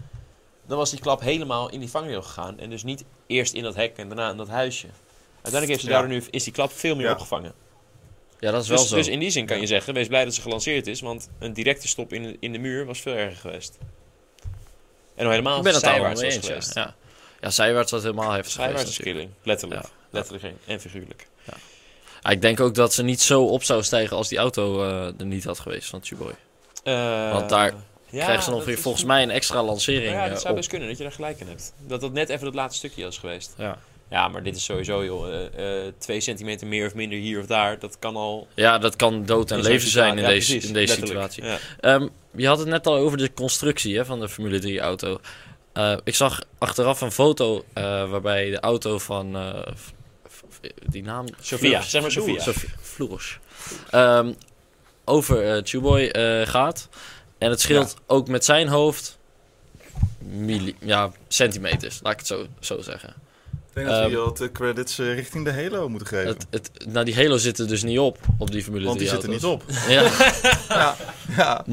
Dan 0.71 0.79
was 0.79 0.91
die 0.91 1.01
klap 1.01 1.21
helemaal 1.21 1.71
in 1.71 1.81
die 1.81 1.91
vangrail 1.91 2.23
gegaan. 2.23 2.59
En 2.59 2.71
dus 2.71 2.83
niet 2.83 3.05
eerst 3.27 3.53
in 3.55 3.63
dat 3.63 3.75
hek 3.75 3.97
en 3.97 4.09
daarna 4.09 4.31
in 4.31 4.37
dat 4.37 4.49
huisje. 4.49 4.87
Uiteindelijk 5.43 5.69
heeft 5.69 5.81
ze 5.81 5.87
Ja. 5.87 5.93
daardoor 5.93 6.13
nu, 6.17 6.25
is 6.31 6.45
die 6.45 6.53
klap 6.53 6.73
veel 6.73 6.97
meer 6.97 7.07
Ja. 7.07 7.13
opgevangen. 7.13 7.53
ja, 8.41 8.51
dat 8.51 8.63
is 8.63 8.69
wel 8.69 8.79
Dus, 8.79 8.89
zo. 8.89 8.97
dus 8.97 9.09
in 9.09 9.19
die 9.19 9.31
zin 9.31 9.47
kan 9.47 9.61
je 9.61 9.67
zeggen, 9.67 9.95
wees 9.95 10.07
blij 10.09 10.25
dat 10.25 10.35
ze 10.35 10.41
gelanceerd 10.41 10.87
is. 10.87 11.01
Want 11.01 11.29
een 11.39 11.53
directe 11.53 11.89
stop 11.89 12.13
in 12.13 12.23
de, 12.23 12.37
in 12.41 12.53
de 12.53 12.59
muur 12.59 12.87
was 12.87 13.01
veel 13.01 13.15
erger 13.15 13.37
geweest. 13.37 13.79
En 15.15 15.25
al 15.25 15.31
helemaal 15.31 15.57
ik 15.57 15.63
ben 15.63 15.73
als 15.75 15.83
het 15.83 15.91
het 15.93 16.01
daar 16.01 16.09
wel 16.09 16.17
zijwaarts 16.17 16.23
was 16.23 16.35
eens, 16.35 16.47
ja. 16.47 16.51
geweest. 16.53 16.75
Ja. 16.75 16.95
ja, 17.41 17.51
zijwaarts 17.51 17.91
was 17.91 18.03
helemaal 18.03 18.31
heftig 18.31 18.53
Zijwaarts 18.53 18.81
geweest 18.81 18.99
is 18.99 19.05
natuurlijk. 19.05 19.27
killing. 19.29 19.47
Letterlijk. 19.47 19.83
Ja. 19.83 19.89
Letterlijk 20.11 20.55
en 20.67 20.81
figuurlijk. 20.81 21.27
Ja, 22.23 22.31
ik 22.31 22.41
denk 22.43 22.61
ook 22.61 22.75
dat 22.75 22.93
ze 22.95 23.03
niet 23.03 23.21
zo 23.21 23.45
op 23.45 23.63
zou 23.65 23.83
stijgen 23.83 24.17
als 24.17 24.29
die 24.29 24.39
auto 24.39 24.83
eh, 24.85 25.07
er 25.21 25.27
niet 25.27 25.45
had 25.45 25.59
geweest 25.59 25.89
van 25.89 26.01
Chuboy. 26.03 26.33
Eh, 26.85 27.33
Want 27.33 27.49
daar 27.49 27.75
ja, 28.11 28.23
Krijgen 28.25 28.45
ze 28.45 28.51
nog 28.51 28.59
dat 28.59 28.69
weer 28.69 28.79
volgens 28.79 29.05
mij 29.05 29.23
een 29.23 29.31
extra 29.31 29.63
lancering 29.63 30.13
Ja, 30.13 30.25
eh, 30.25 30.31
dat 30.31 30.39
zou 30.41 30.51
op. 30.51 30.57
best 30.57 30.69
kunnen 30.69 30.89
dat 30.89 30.97
je 30.97 31.03
daar 31.03 31.13
gelijk 31.13 31.41
in 31.41 31.47
hebt. 31.49 31.73
Dat 31.87 32.01
dat 32.01 32.13
net 32.13 32.29
even 32.29 32.45
dat 32.45 32.55
laatste 32.55 32.79
stukje 32.79 33.05
was 33.05 33.19
geweest. 33.19 33.55
Ja. 33.59 33.79
Ja, 34.11 34.29
maar 34.29 34.43
dit 34.43 34.57
is 34.57 34.65
sowieso, 34.65 35.05
joh. 35.05 35.29
eh, 35.29 35.87
eh, 35.87 35.93
twee 35.99 36.21
centimeter 36.21 36.67
meer 36.67 36.87
of 36.87 36.95
minder 36.95 37.19
hier 37.19 37.41
of 37.41 37.47
daar. 37.47 37.79
Dat 37.79 37.99
kan 37.99 38.17
al. 38.17 38.49
ja, 38.55 38.79
dat 38.79 38.97
kan 38.97 39.25
dood 39.27 39.51
en 39.51 39.61
leven 39.61 39.89
zijn 39.89 40.19
in 40.19 40.25
deze, 40.25 40.53
precies, 40.53 40.67
in 40.67 40.73
deze 40.73 41.01
letterlijk. 41.01 41.33
situatie. 41.33 41.61
Ja. 41.81 41.95
Ehm, 41.95 42.09
je 42.37 42.47
had 42.47 42.59
het 42.59 42.69
net 42.69 42.87
al 42.87 42.97
over 42.97 43.19
de 43.19 43.33
constructie 43.33 43.97
hè, 43.97 44.05
van 44.05 44.21
de 44.21 44.29
Formule 44.29 44.59
3 44.59 44.81
auto. 44.81 45.21
Eh, 45.73 45.97
ik 46.05 46.15
zag 46.15 46.43
achteraf 46.59 47.01
een 47.01 47.13
foto 47.13 47.65
waarbij 47.75 48.51
de 48.51 48.61
auto 48.61 48.99
van 48.99 49.37
die 50.87 51.03
naam 51.03 51.27
Sofia, 51.41 51.83
zeg 51.83 52.03
maar 52.03 52.11
Sofia. 52.11 52.41
Sofia. 52.41 52.69
Floris. 52.81 53.39
Ehm, 53.91 54.33
over 55.05 55.61
Chuboy 55.65 56.01
eh, 56.07 56.47
gaat. 56.47 56.89
En 57.41 57.51
het 57.51 57.61
scheelt 57.61 57.97
ook 58.07 58.29
met 58.29 58.45
zijn 58.45 58.69
hoofd 58.69 59.19
milli 60.19 60.75
ja, 60.81 61.11
centimeters, 61.29 62.01
laat 62.03 62.13
ik 62.13 62.19
het 62.19 62.27
zo, 62.27 62.47
zo 62.61 62.81
zeggen. 62.81 63.09
Ik 63.09 63.77
denk 63.77 63.87
dat 63.87 63.97
we 63.97 64.03
Ehm, 64.03 64.11
hier 64.11 64.25
wat 64.25 64.41
eh, 64.41 64.49
credits 64.53 64.99
eh, 64.99 65.15
richting 65.15 65.45
de 65.45 65.53
Halo 65.53 65.89
moeten 65.89 66.09
geven. 66.09 66.27
Het, 66.29 66.47
het, 66.51 66.71
nou, 66.89 67.05
die 67.05 67.15
Halo 67.15 67.37
zit 67.37 67.59
er 67.59 67.69
dus 67.69 67.83
niet 67.83 67.99
op, 67.99 68.19
op 68.39 68.51
die 68.51 68.63
Formule 68.63 68.87
want 68.87 68.99
die 68.99 69.09
3 69.09 69.21
zit 69.21 69.29
er 69.29 69.35
niet 69.35 69.45
op. 69.45 69.63
Ja. 69.89 70.11
ja, 71.37 71.65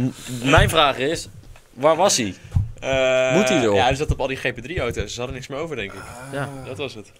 Mijn 0.43 0.69
vraag 0.69 0.97
is, 0.97 1.27
waar 1.73 1.95
was 1.95 2.17
hij? 2.17 2.35
Eh, 2.79 3.35
Moet 3.37 3.49
hij 3.49 3.61
erop? 3.61 3.75
Ja, 3.75 3.83
hij 3.83 3.95
zat 3.95 4.11
op 4.11 4.19
al 4.19 4.27
die 4.27 4.37
GP3-auto's. 4.37 5.13
Ze 5.13 5.17
hadden 5.17 5.35
niks 5.35 5.47
meer 5.47 5.59
over, 5.59 5.75
denk 5.75 5.93
ik. 5.93 6.01
Ja. 6.31 6.49
Dat 6.65 6.77
was 6.77 6.93
het. 6.93 7.11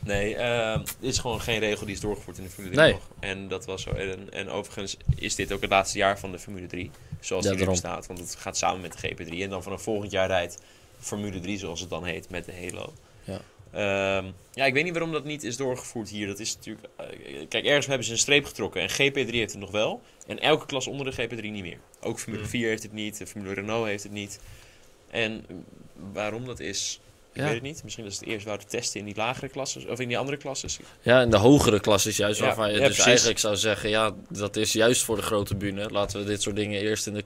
Nee, 0.00 0.36
eh, 0.36 0.76
dit 1.00 1.10
is 1.12 1.18
gewoon 1.18 1.40
geen 1.40 1.58
regel 1.58 1.86
die 1.86 1.94
is 1.94 2.00
doorgevoerd 2.00 2.38
in 2.38 2.44
de 2.44 2.50
Formule 2.50 2.74
3 2.74 2.86
Nee. 2.86 2.94
nog. 2.94 3.08
En 3.20 3.48
dat 3.48 3.64
was 3.64 3.82
zo. 3.82 3.90
En, 3.90 4.32
en 4.32 4.48
overigens 4.48 4.96
is 5.16 5.34
dit 5.34 5.52
ook 5.52 5.60
het 5.60 5.70
laatste 5.70 5.98
jaar 5.98 6.18
van 6.18 6.32
de 6.32 6.38
Formule 6.38 6.66
3. 6.66 6.90
Zoals 7.20 7.44
Ja, 7.44 7.50
die 7.50 7.58
daarom. 7.58 7.80
bestaat. 7.80 8.06
Want 8.06 8.18
het 8.18 8.34
gaat 8.34 8.56
samen 8.56 8.80
met 8.80 8.92
de 9.00 9.08
GP3. 9.08 9.28
En 9.42 9.50
dan 9.50 9.62
vanaf 9.62 9.82
volgend 9.82 10.10
jaar 10.10 10.26
rijdt 10.26 10.58
Formule 11.00 11.40
3, 11.40 11.58
zoals 11.58 11.80
het 11.80 11.90
dan 11.90 12.04
heet, 12.04 12.30
met 12.30 12.44
de 12.44 12.52
Halo. 12.52 12.92
Ja. 13.24 13.40
Ehm, 13.72 14.26
ja, 14.52 14.64
ik 14.64 14.72
weet 14.72 14.84
niet 14.84 14.92
waarom 14.92 15.12
dat 15.12 15.24
niet 15.24 15.42
is 15.42 15.56
doorgevoerd 15.56 16.08
hier. 16.08 16.26
Dat 16.26 16.38
is 16.38 16.54
natuurlijk... 16.56 16.86
eh, 16.96 17.06
kijk, 17.48 17.64
ergens 17.64 17.86
hebben 17.86 18.06
ze 18.06 18.12
een 18.12 18.18
streep 18.18 18.44
getrokken. 18.44 18.80
En 18.82 18.90
GP3 18.90 19.30
heeft 19.30 19.50
het 19.52 19.60
nog 19.60 19.70
wel. 19.70 20.00
En 20.26 20.38
elke 20.40 20.66
klas 20.66 20.86
onder 20.86 21.06
de 21.16 21.22
GP3 21.28 21.40
niet 21.40 21.62
meer. 21.62 21.78
Ook 22.00 22.18
Formule 22.20 22.42
Hmm. 22.42 22.50
4 22.50 22.68
heeft 22.68 22.82
het 22.82 22.92
niet. 22.92 23.18
de 23.18 23.26
Formule 23.26 23.54
Renault 23.54 23.86
heeft 23.86 24.02
het 24.02 24.12
niet. 24.12 24.40
En 25.10 25.44
waarom 26.12 26.46
dat 26.46 26.60
is... 26.60 27.00
Ik 27.38 27.44
weet 27.44 27.54
het 27.54 27.62
niet. 27.62 27.82
Misschien 27.82 28.04
dat 28.04 28.14
ze 28.14 28.20
het 28.20 28.28
eerst 28.28 28.44
wouden 28.46 28.66
testen 28.68 29.00
in 29.00 29.06
die 29.06 29.16
lagere 29.16 29.48
klassen. 29.48 29.90
Of 29.90 30.00
in 30.00 30.08
die 30.08 30.18
andere 30.18 30.36
klassen. 30.36 30.68
Ja, 31.02 31.20
in 31.20 31.30
de 31.30 31.36
hogere 31.36 31.80
klasses 31.80 32.16
juist, 32.16 32.40
waarvan 32.40 32.66
je 32.72 32.76
dus 32.78 32.84
precies. 32.86 33.04
eigenlijk 33.04 33.38
zou 33.38 33.56
zeggen, 33.56 33.90
ja, 33.90 34.14
dat 34.28 34.56
is 34.56 34.72
juist 34.72 35.02
voor 35.02 35.16
de 35.16 35.22
grote 35.22 35.54
bühne. 35.56 35.88
Laten 35.90 36.20
we 36.20 36.26
dit 36.26 36.42
soort 36.42 36.56
dingen 36.56 36.80
eerst 36.80 37.06
in 37.06 37.14
de... 37.14 37.24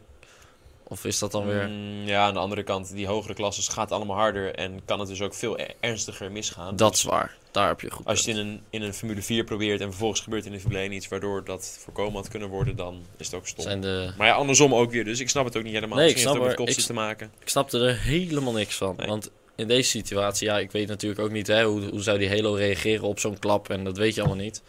Of 0.83 1.04
is 1.04 1.19
dat 1.19 1.33
dan 1.33 1.47
weer... 1.47 1.69
Mm, 1.69 2.07
ja, 2.07 2.26
aan 2.26 2.35
de 2.35 2.40
andere 2.40 2.62
kant, 2.62 2.95
die 2.95 3.07
hogere 3.07 3.35
klassen 3.35 3.73
gaat 3.73 3.92
allemaal 3.92 4.16
harder 4.16 4.54
en 4.54 4.81
kan 4.85 4.99
het 5.00 5.09
dus 5.09 5.21
ook 5.21 5.35
veel 5.35 5.59
er- 5.59 5.75
ernstiger 5.81 6.33
misgaan. 6.33 6.76
dat 6.76 6.95
is 6.95 7.02
waar. 7.02 7.37
Daar 7.50 7.69
heb 7.69 7.81
je 7.81 7.90
goed 7.90 8.07
als 8.07 8.19
je 8.25 8.25
punt. 8.25 8.38
in 8.38 8.47
een, 8.47 8.61
in 8.71 8.83
een 8.83 8.95
Formule 8.95 9.23
4 9.23 9.45
probeert 9.45 9.81
en 9.81 9.88
vervolgens 9.88 10.21
gebeurt 10.21 10.47
in 10.47 10.52
de 10.52 10.61
Formule 10.61 10.81
1 10.81 10.92
iets 10.92 11.09
waardoor 11.09 11.45
dat 11.45 11.76
voorkomen 11.81 12.14
had 12.14 12.28
kunnen 12.28 12.49
worden, 12.49 12.76
dan 12.76 13.02
is 13.16 13.26
het 13.26 13.35
ook 13.35 13.47
stom. 13.47 13.64
Zijn 13.64 13.81
de... 13.81 14.12
Maar 14.19 14.26
ja, 14.26 14.35
andersom 14.35 14.75
ook 14.75 14.90
weer, 14.90 15.04
dus 15.04 15.21
ik 15.21 15.28
snap 15.28 15.45
het 15.45 15.57
ook 15.57 15.62
niet 15.62 15.73
helemaal. 15.75 15.99
Nee, 15.99 16.09
ik 16.09 16.14
heeft 16.14 16.25
het 16.26 16.35
snap 16.35 16.42
ook 16.49 16.50
met 16.59 16.59
er- 16.59 16.64
kosten 16.75 16.87
te 16.95 17.00
maken. 17.00 17.33
Ik 17.40 17.49
snapte 17.49 17.78
er 17.78 17.99
helemaal 17.99 18.52
niks 18.52 18.75
van. 18.76 18.95
Nee. 18.97 19.07
Want 19.07 19.31
in 19.54 19.68
deze 19.68 19.88
situatie, 19.90 20.47
ja, 20.49 20.59
ik 20.59 20.71
weet 20.71 20.88
natuurlijk 20.88 21.21
ook 21.21 21.30
niet 21.30 21.47
hè, 21.47 21.64
hoe, 21.64 21.80
hoe 21.90 22.02
zou 22.02 22.18
die 22.18 22.28
Halo 22.28 22.52
reageren 22.54 23.04
op 23.04 23.18
zo'n 23.18 23.38
klap. 23.38 23.71
En 23.71 23.85
dat 23.85 23.97
weet 23.97 24.14
je 24.14 24.21
allemaal 24.21 24.44
niet. 24.44 24.62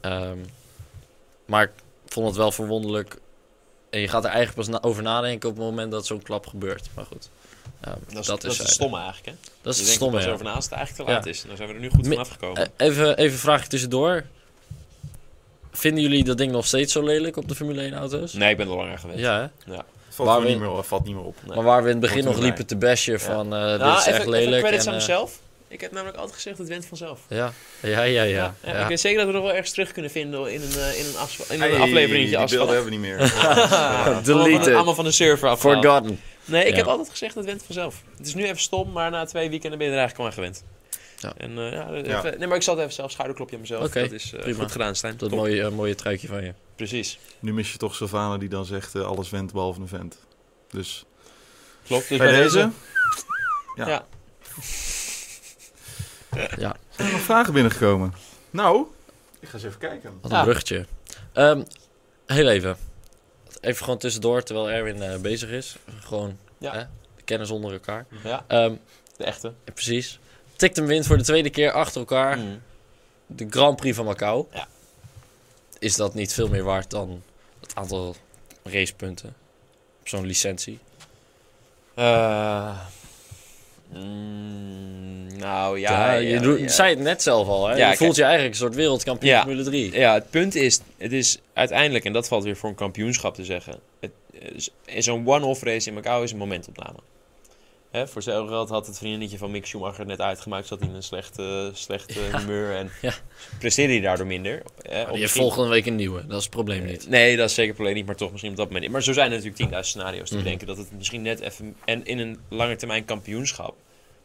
Ehm, 0.00 0.38
maar 1.44 1.62
ik 1.62 1.70
vond 2.06 2.26
het 2.26 2.36
wel 2.36 2.52
verwonderlijk. 2.52 3.16
En 3.90 4.00
je 4.00 4.08
gaat 4.08 4.24
er 4.24 4.30
eigenlijk 4.30 4.68
pas 4.68 4.80
na- 4.80 4.88
over 4.88 5.02
nadenken 5.02 5.48
op 5.48 5.54
het 5.56 5.64
moment 5.64 5.90
dat 5.92 6.06
zo'n 6.06 6.22
klap 6.22 6.46
gebeurt. 6.46 6.88
Maar 6.94 7.04
goed, 7.04 7.28
ehm, 7.80 7.94
Dat 8.08 8.20
is, 8.20 8.26
dat, 8.26 8.26
dat 8.26 8.44
is 8.44 8.44
is 8.44 8.46
het 8.46 8.56
zijde. 8.56 8.72
stomme 8.72 8.96
eigenlijk, 8.98 9.26
hè? 9.26 9.50
Dat 9.62 9.72
is 9.72 9.78
je 9.80 9.84
het 9.86 9.94
stomme, 9.94 10.20
ja. 10.20 10.30
over 10.32 10.44
na 10.44 10.52
als 10.52 10.64
het 10.64 10.72
eigenlijk 10.74 11.04
te 11.06 11.12
Ja. 11.14 11.18
laat 11.18 11.26
is. 11.26 11.42
En 11.42 11.48
dan 11.48 11.56
zijn 11.56 11.68
we 11.68 11.74
er 11.74 11.80
nu 11.80 11.90
goed 11.90 12.02
Mi- 12.04 12.08
vanaf 12.10 12.28
gekomen. 12.28 12.70
Eh, 12.76 12.86
even, 12.86 13.16
even 13.16 13.32
een 13.32 13.38
vraagje 13.38 13.68
tussendoor. 13.68 14.24
Vinden 15.72 16.02
jullie 16.02 16.24
dat 16.24 16.38
ding 16.38 16.52
nog 16.52 16.66
steeds 16.66 16.92
zo 16.92 17.02
lelijk 17.02 17.36
op 17.36 17.48
de 17.48 17.54
Formule 17.54 17.82
1 17.82 17.92
auto's? 17.94 18.32
nee, 18.32 18.50
ik 18.50 18.56
ben 18.56 18.68
er 18.68 18.74
langer 18.76 18.98
geweest. 18.98 19.18
Ja, 19.20 19.52
hè? 19.66 19.74
Valt, 20.14 20.28
Waar 20.28 20.40
we- 20.42 20.48
niet 20.48 20.58
meer, 20.58 20.70
op- 20.70 20.84
valt 20.84 21.04
niet 21.04 21.14
meer 21.14 21.24
op. 21.24 21.36
Nee. 21.46 21.56
Maar 21.56 21.64
waar 21.64 21.82
we 21.82 21.88
in 21.90 21.96
het 21.96 22.00
begin 22.04 22.24
nog 22.24 22.38
liepen 22.38 22.66
te 22.66 22.76
bashen 22.76 23.20
van 23.20 23.54
eh 23.54 23.70
dit 23.70 23.78
Nou, 23.78 23.98
is 23.98 24.06
echt 24.06 24.26
lelijk. 24.26 24.46
even 24.46 24.58
credits 24.60 24.84
en, 24.86 24.92
aan 24.92 24.98
eh, 24.98 25.06
mezelf. 25.06 25.38
Ik 25.68 25.80
heb 25.80 25.92
namelijk 25.92 26.16
altijd 26.16 26.34
gezegd, 26.36 26.58
het 26.58 26.68
went 26.68 26.86
vanzelf. 26.86 27.20
ja, 27.28 27.52
ja, 27.80 28.02
ja, 28.02 28.22
ja. 28.22 28.22
Ja, 28.22 28.54
ja. 28.72 28.72
Ik 28.82 28.88
weet 28.88 29.00
zeker 29.00 29.18
dat 29.18 29.26
we 29.26 29.32
nog 29.32 29.42
wel 29.42 29.52
ergens 29.52 29.70
terug 29.70 29.92
kunnen 29.92 30.10
vinden 30.10 30.52
in 30.52 30.62
een, 30.62 30.72
eh, 30.78 30.98
in 30.98 31.04
een, 31.06 31.16
afspa- 31.16 31.54
in 31.54 31.62
een 31.62 31.70
Hey, 31.70 31.80
afleveringetje 31.80 32.36
die 32.38 32.56
beelden 32.56 32.74
hebben 32.74 32.84
we 32.92 32.98
niet 32.98 33.00
meer. 33.00 33.18
Allemaal 33.46 33.68
van, 34.04 34.14
de, 34.14 34.22
Deleted. 34.22 34.74
allemaal 34.74 34.94
van 34.94 35.04
de 35.04 35.10
server 35.10 35.48
afgehaald. 35.48 35.84
Forgotten. 35.84 36.20
Nee, 36.44 36.64
ik 36.64 36.70
Ja. 36.70 36.76
heb 36.76 36.86
altijd 36.86 37.10
gezegd 37.10 37.34
dat 37.34 37.42
het 37.44 37.52
went 37.52 37.64
vanzelf. 37.66 38.02
Het 38.16 38.26
is 38.26 38.34
nu 38.34 38.44
even 38.44 38.58
stom, 38.60 38.92
maar 38.92 39.10
na 39.10 39.24
twee 39.24 39.50
weekenden 39.50 39.78
ben 39.78 39.86
je 39.86 39.92
er 39.92 39.98
eigenlijk 39.98 40.28
aan 40.28 40.34
gewend. 40.34 40.64
Ja. 41.22 41.32
En, 41.36 41.50
eh, 41.58 41.72
ja, 41.72 41.88
Ja. 41.94 42.18
even- 42.18 42.38
nee, 42.38 42.48
maar 42.48 42.56
ik 42.56 42.62
zal 42.62 42.74
het 42.74 42.82
even 42.82 42.94
zelf 42.94 43.10
schouderklopje 43.10 43.54
aan 43.54 43.60
mezelf. 43.60 43.84
Oké, 43.86 44.00
dat 44.00 44.12
is 44.12 44.32
eh, 44.32 44.40
prima. 44.40 44.62
goed 44.62 44.72
gedaan, 44.72 44.94
Stijn. 44.96 45.16
Dat 45.16 45.28
Top. 45.28 45.38
mooie, 45.38 45.62
eh, 45.62 45.70
mooie 45.70 45.94
truikje 45.94 46.28
van 46.28 46.44
je. 46.44 46.52
Precies. 46.76 47.18
Nu 47.40 47.52
mis 47.52 47.72
je 47.72 47.78
toch 47.78 47.94
Sylvana 47.94 48.36
die 48.38 48.48
dan 48.48 48.64
zegt 48.64 48.94
alles 48.96 49.30
went 49.30 49.52
behalve 49.52 49.80
een 49.80 49.88
vent. 49.88 50.18
Dus 50.70 51.04
Klopt. 51.86 52.08
Dus 52.08 52.18
bij, 52.18 52.32
deze... 52.32 52.70
Ja. 53.76 53.88
Ja. 53.88 54.04
Ja. 56.56 56.76
Zijn 56.90 57.06
er 57.08 57.12
nog 57.12 57.20
vragen 57.20 57.52
binnengekomen? 57.52 58.14
Nou, 58.50 58.86
ik 59.40 59.48
ga 59.48 59.54
eens 59.54 59.64
even 59.64 59.78
kijken. 59.78 60.18
Wat 60.20 60.30
een 60.30 60.36
Ja. 60.36 60.42
bruggetje. 60.42 60.86
Ehm, 61.32 61.62
heel 62.26 62.48
even. 62.48 62.76
Even 63.60 63.84
gewoon 63.84 63.98
tussendoor, 63.98 64.42
terwijl 64.42 64.70
Erwin 64.70 65.02
eh, 65.02 65.16
bezig 65.18 65.50
is. 65.50 65.76
Gewoon 66.00 66.38
Ja. 66.58 66.72
hè, 66.72 66.78
de 67.16 67.22
kennis 67.24 67.50
onder 67.50 67.72
elkaar. 67.72 68.06
Ja, 68.24 68.44
Ehm, 68.48 68.74
de 69.16 69.24
echte. 69.24 69.52
precies. 69.74 70.18
Tictum 70.62 70.86
wint 70.86 71.06
voor 71.06 71.16
de 71.18 71.22
tweede 71.24 71.50
keer 71.50 71.70
achter 71.72 72.00
elkaar 72.00 72.38
Mm. 72.38 72.62
de 73.26 73.46
Grand 73.50 73.76
Prix 73.76 73.96
van 73.96 74.04
Macau. 74.04 74.46
Ja. 74.52 74.66
Is 75.78 75.96
dat 75.96 76.14
niet 76.14 76.32
veel 76.32 76.48
meer 76.48 76.62
waard 76.62 76.90
dan 76.90 77.22
het 77.60 77.74
aantal 77.74 78.16
racepunten 78.64 79.34
op 80.00 80.08
zo'n 80.08 80.26
licentie? 80.26 80.78
Eh, 81.94 82.78
mm, 83.92 85.36
nou 85.36 85.78
ja, 85.78 85.90
Ja, 85.92 86.12
je 86.12 86.28
ja, 86.28 86.40
doet- 86.40 86.60
ja. 86.60 86.68
zei 86.68 86.90
het 86.90 86.98
net 86.98 87.22
zelf 87.22 87.48
al, 87.48 87.66
hè? 87.68 87.76
Ja, 87.76 87.90
je 87.90 87.96
voelt 87.96 88.16
je 88.16 88.22
eigenlijk 88.22 88.52
een 88.54 88.60
soort 88.60 88.74
wereldkampioen 88.74 89.32
Ja. 89.32 89.40
Formule 89.40 89.62
3. 89.62 89.92
Ja, 89.92 90.14
het 90.14 90.30
punt 90.30 90.54
is, 90.54 90.80
het 90.98 91.12
is 91.12 91.38
uiteindelijk, 91.52 92.04
en 92.04 92.12
dat 92.12 92.28
valt 92.28 92.44
weer 92.44 92.56
voor 92.56 92.68
een 92.68 92.74
kampioenschap 92.74 93.34
te 93.34 93.44
zeggen. 93.44 93.80
Het, 94.00 94.10
is- 94.30 94.70
in 94.84 95.02
zo'n 95.02 95.26
one-off 95.28 95.62
race 95.62 95.88
in 95.88 95.94
Macau 95.94 96.22
is 96.24 96.32
een 96.32 96.38
momentopname. 96.38 96.98
Hè, 97.92 98.06
voor 98.08 98.22
geld 98.22 98.68
had 98.68 98.86
het 98.86 98.98
vriendinnetje 98.98 99.38
van 99.38 99.50
Mick 99.50 99.66
Schumacher 99.66 100.06
net 100.06 100.20
uitgemaakt. 100.20 100.66
Zat 100.66 100.80
hij 100.80 100.88
in 100.88 100.94
een 100.94 101.02
slechte, 101.02 101.70
slechte 101.74 102.20
Ja. 102.20 102.38
humeur 102.38 102.76
en 102.76 102.90
Ja. 103.02 103.12
presteerde 103.58 103.92
hij 103.92 104.02
daardoor 104.02 104.26
minder. 104.26 104.62
Hè, 104.82 104.96
heeft 104.96 105.10
misschien- 105.10 105.42
volgende 105.42 105.68
week 105.68 105.86
een 105.86 105.96
nieuwe, 105.96 106.26
dat 106.26 106.36
is 106.36 106.42
het 106.42 106.52
probleem 106.52 106.84
niet. 106.84 107.08
Nee, 107.08 107.36
dat 107.36 107.48
is 107.48 107.54
zeker 107.54 107.66
het 107.68 107.74
probleem 107.76 107.96
niet, 107.96 108.06
maar 108.06 108.16
toch 108.16 108.30
misschien 108.30 108.50
op 108.50 108.56
dat 108.56 108.66
moment. 108.66 108.84
niet. 108.84 108.92
Maar 108.92 109.02
zo 109.02 109.12
zijn 109.12 109.26
er 109.26 109.32
natuurlijk 109.36 109.56
10.000 109.56 109.86
scenario's 109.86 110.28
te 110.28 110.34
Mhm. 110.34 110.42
bedenken 110.44 110.66
dat 110.66 110.76
het 110.76 110.92
misschien 110.92 111.22
net 111.22 111.40
even... 111.40 111.76
En 111.84 112.04
in 112.06 112.18
een 112.18 112.38
langetermijn 112.48 113.04
kampioenschap, 113.04 113.74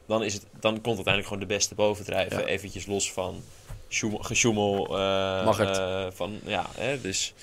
dan, 0.08 0.24
is 0.24 0.34
het, 0.34 0.44
dan 0.60 0.74
komt 0.74 0.86
uiteindelijk 0.96 1.28
gewoon 1.28 1.40
de 1.48 1.54
beste 1.54 1.76
bovendrijven. 1.76 2.40
Ja. 2.40 2.46
Eventjes 2.46 2.86
los 2.86 3.12
van 3.14 3.44
sjoemel- 3.90 4.20
gesjoemel. 4.24 4.86
eh, 4.98 5.46
Mag 5.46 5.58
het. 5.58 5.78
eh, 5.78 6.06
van, 6.14 6.40
ja, 6.46 6.66
hè, 6.78 7.02
dus 7.02 7.34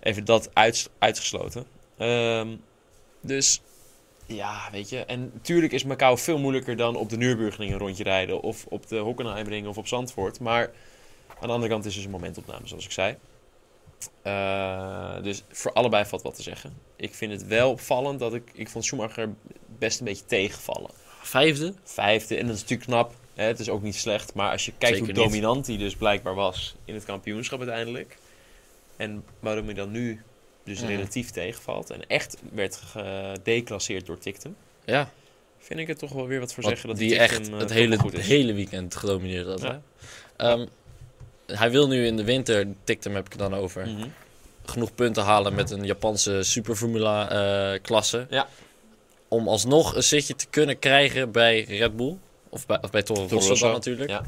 even 0.00 0.24
dat 0.24 0.50
uit, 0.52 0.90
uitgesloten. 0.98 1.64
Ehm, 1.98 2.48
dus 3.20 3.60
ja, 4.28 4.68
weet 4.72 4.88
je. 4.88 5.04
En 5.04 5.30
natuurlijk 5.34 5.72
is 5.72 5.84
Macau 5.84 6.18
veel 6.18 6.38
moeilijker 6.38 6.76
dan 6.76 6.96
op 6.96 7.08
de 7.08 7.16
Nürburgring 7.16 7.72
een 7.72 7.78
rondje 7.78 8.04
rijden. 8.04 8.40
Of 8.40 8.66
op 8.68 8.88
de 8.88 8.96
Hockenheimring 8.96 9.66
of 9.66 9.78
op 9.78 9.86
Zandvoort. 9.86 10.40
Maar 10.40 10.70
aan 11.28 11.46
de 11.46 11.52
andere 11.52 11.72
kant 11.72 11.84
is 11.84 11.94
het 11.94 12.04
een 12.04 12.10
momentopname, 12.10 12.66
zoals 12.66 12.84
ik 12.84 12.90
zei. 12.90 13.16
Eh, 14.22 15.22
dus 15.22 15.42
voor 15.50 15.72
allebei 15.72 16.04
valt 16.04 16.22
wat 16.22 16.34
te 16.34 16.42
zeggen. 16.42 16.76
Ik 16.96 17.14
vind 17.14 17.32
het 17.32 17.46
wel 17.46 17.70
opvallend 17.70 18.18
dat 18.18 18.34
ik... 18.34 18.50
Ik 18.52 18.68
vond 18.68 18.84
Schumacher 18.84 19.34
best 19.78 19.98
een 19.98 20.04
beetje 20.04 20.24
tegenvallen. 20.24 20.90
Vijfde? 21.22 21.74
Vijfde, 21.84 22.36
en 22.36 22.46
dat 22.46 22.54
is 22.54 22.60
natuurlijk 22.60 22.88
knap. 22.88 23.14
Hè, 23.34 23.44
het 23.44 23.58
is 23.58 23.68
ook 23.68 23.82
niet 23.82 23.96
slecht, 23.96 24.34
maar 24.34 24.50
als 24.50 24.64
je 24.64 24.72
kijkt 24.78 24.96
Zeker 24.96 25.14
hoe 25.14 25.24
dominant 25.24 25.66
hij 25.66 25.76
dus 25.76 25.96
blijkbaar 25.96 26.34
was 26.34 26.76
in 26.84 26.94
het 26.94 27.04
kampioenschap 27.04 27.58
uiteindelijk. 27.58 28.18
En 28.96 29.24
waarom 29.40 29.64
hij 29.64 29.74
dan 29.74 29.90
nu 29.90 30.22
dus 30.68 30.80
relatief 30.80 31.30
tegenvalt 31.30 31.90
en 31.90 32.06
echt 32.06 32.36
werd 32.52 32.76
gedeclasseerd 32.76 34.06
door 34.06 34.18
Tictum. 34.18 34.56
Ja, 34.84 35.10
Vind 35.58 35.80
ik 35.80 35.86
het 35.86 35.98
toch 35.98 36.12
wel 36.12 36.26
weer 36.26 36.40
wat 36.40 36.52
voor 36.54 36.62
want 36.62 36.74
zeggen 36.78 36.94
dat 36.94 36.98
die 37.08 37.18
Tictum, 37.18 37.38
echt 37.38 37.48
eh, 37.52 37.58
het 37.58 37.72
hele, 37.72 37.98
goed 37.98 38.12
is. 38.12 38.26
hele 38.26 38.52
weekend 38.52 38.96
gedomineerd 38.96 39.46
had. 39.46 39.62
hè? 39.62 39.76
Ehm, 40.36 40.66
hij 41.46 41.70
wil 41.70 41.88
nu 41.88 42.06
in 42.06 42.16
de 42.16 42.24
winter, 42.24 42.66
Tictum 42.84 43.14
heb 43.14 43.26
ik 43.26 43.32
het 43.32 43.40
dan 43.40 43.54
over, 43.54 43.86
Mhm. 43.86 44.06
genoeg 44.64 44.94
punten 44.94 45.22
halen 45.22 45.54
met 45.54 45.70
een 45.70 45.84
Japanse 45.84 46.42
Superformula 46.42 47.30
eh 47.74 47.80
klasse. 47.82 48.26
Ja. 48.30 48.48
Om 49.28 49.48
alsnog 49.48 49.94
een 49.94 50.02
zitje 50.02 50.34
te 50.36 50.46
kunnen 50.50 50.78
krijgen 50.78 51.30
bij 51.32 51.60
Red 51.62 51.96
Bull. 51.96 52.16
Of 52.48 52.66
bij, 52.66 52.78
of 52.82 52.90
bij 52.90 53.02
Toro 53.02 53.26
Rosso 53.30 53.72
natuurlijk. 53.72 54.10
ja. 54.10 54.22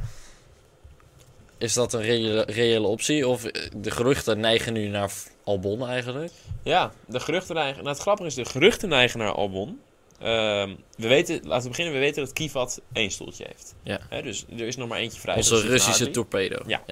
Is 1.60 1.74
dat 1.74 1.92
een 1.92 2.02
reële, 2.02 2.42
reële 2.42 2.86
optie? 2.86 3.28
Of 3.28 3.44
eh, 3.44 3.70
de 3.76 3.90
geruchten 3.90 4.40
neigen 4.40 4.72
nu 4.72 4.88
naar 4.88 5.12
Albon 5.44 5.86
eigenlijk? 5.86 6.32
Ja, 6.62 6.92
de 7.06 7.20
geruchten 7.20 7.54
neigen. 7.54 7.76
Nou, 7.82 7.94
het 7.94 8.02
grappige 8.02 8.28
is, 8.28 8.34
de 8.34 8.44
geruchten 8.44 8.88
neigen 8.88 9.18
naar 9.18 9.32
Albon. 9.32 9.80
Ehm, 10.20 10.74
we 10.96 11.08
weten, 11.08 11.40
laten 11.42 11.62
we 11.62 11.68
beginnen, 11.68 11.94
we 11.94 12.00
weten 12.00 12.24
dat 12.24 12.32
Kivat 12.32 12.80
één 12.92 13.10
stoeltje 13.10 13.44
heeft. 13.46 13.74
Ja. 13.82 14.20
Dus 14.22 14.44
er 14.50 14.66
is 14.66 14.76
nog 14.76 14.88
maar 14.88 14.98
eentje 14.98 15.20
vrij. 15.20 15.36
Onze 15.36 15.60
Russische 15.60 16.10
torpedo. 16.10 16.62
Ja. 16.66 16.82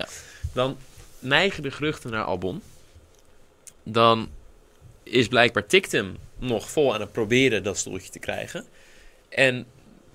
Dan 0.52 0.76
neigen 1.18 1.62
de 1.62 1.70
geruchten 1.70 2.10
naar 2.10 2.24
Albon. 2.24 2.62
Dan 3.82 4.28
is 5.02 5.28
blijkbaar 5.28 5.66
Tictum 5.66 6.16
nog 6.38 6.70
vol 6.70 6.94
aan 6.94 7.00
het 7.00 7.12
proberen 7.12 7.62
dat 7.62 7.78
stoeltje 7.78 8.10
te 8.10 8.18
krijgen. 8.18 8.64
En 9.28 9.66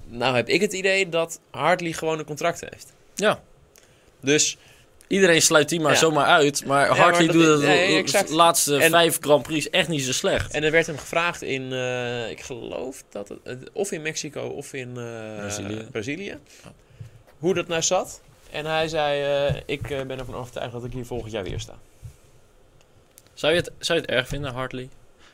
nou 0.07 0.35
heb 0.35 0.49
ik 0.49 0.61
het 0.61 0.73
idee 0.73 1.09
dat 1.09 1.39
Hartley 1.51 1.93
gewoon 1.93 2.19
een 2.19 2.25
contract 2.25 2.59
heeft. 2.69 2.93
Ja. 3.15 3.43
Dus 4.23 4.57
Iedereen 5.07 5.41
sluit 5.41 5.69
die 5.69 5.79
maar 5.79 5.91
Ja. 5.91 5.97
zomaar 5.97 6.25
uit. 6.25 6.65
Maar 6.65 6.87
Hartley 6.87 7.27
doet 7.27 7.45
het 7.47 7.61
nee, 7.61 8.03
de 8.03 8.33
laatste 8.33 8.77
En- 8.77 8.91
vijf 8.91 9.17
Grand 9.21 9.43
Prix 9.43 9.69
echt 9.69 9.87
niet 9.87 10.01
zo 10.03 10.11
slecht. 10.11 10.53
En 10.53 10.63
er 10.63 10.71
werd 10.71 10.87
hem 10.87 10.97
gevraagd 10.97 11.41
in, 11.41 11.73
eh, 11.73 12.29
ik 12.29 12.41
geloof 12.41 13.03
dat 13.09 13.33
het, 13.43 13.69
of 13.73 13.91
in 13.91 14.01
Mexico 14.01 14.41
of 14.41 14.73
in 14.73 14.87
eh, 14.97 15.35
Brazilië. 15.37 15.87
Brazilië, 15.91 16.37
hoe 17.37 17.53
dat 17.53 17.67
nou 17.67 17.81
zat. 17.81 18.21
En 18.51 18.65
hij 18.65 18.87
zei, 18.87 19.23
eh, 19.47 19.61
ik 19.65 19.81
ben 19.81 20.19
ervan 20.19 20.35
overtuigd 20.35 20.71
dat 20.71 20.83
ik 20.83 20.93
hier 20.93 21.05
volgend 21.05 21.31
jaar 21.31 21.43
weer 21.43 21.59
sta. 21.59 21.73
Zou 23.33 23.53
je, 23.53 23.59
het, 23.59 23.71
zou 23.79 23.99
je 23.99 24.05
het 24.05 24.13
erg 24.15 24.27
vinden, 24.27 24.53
Hartley? 24.53 24.89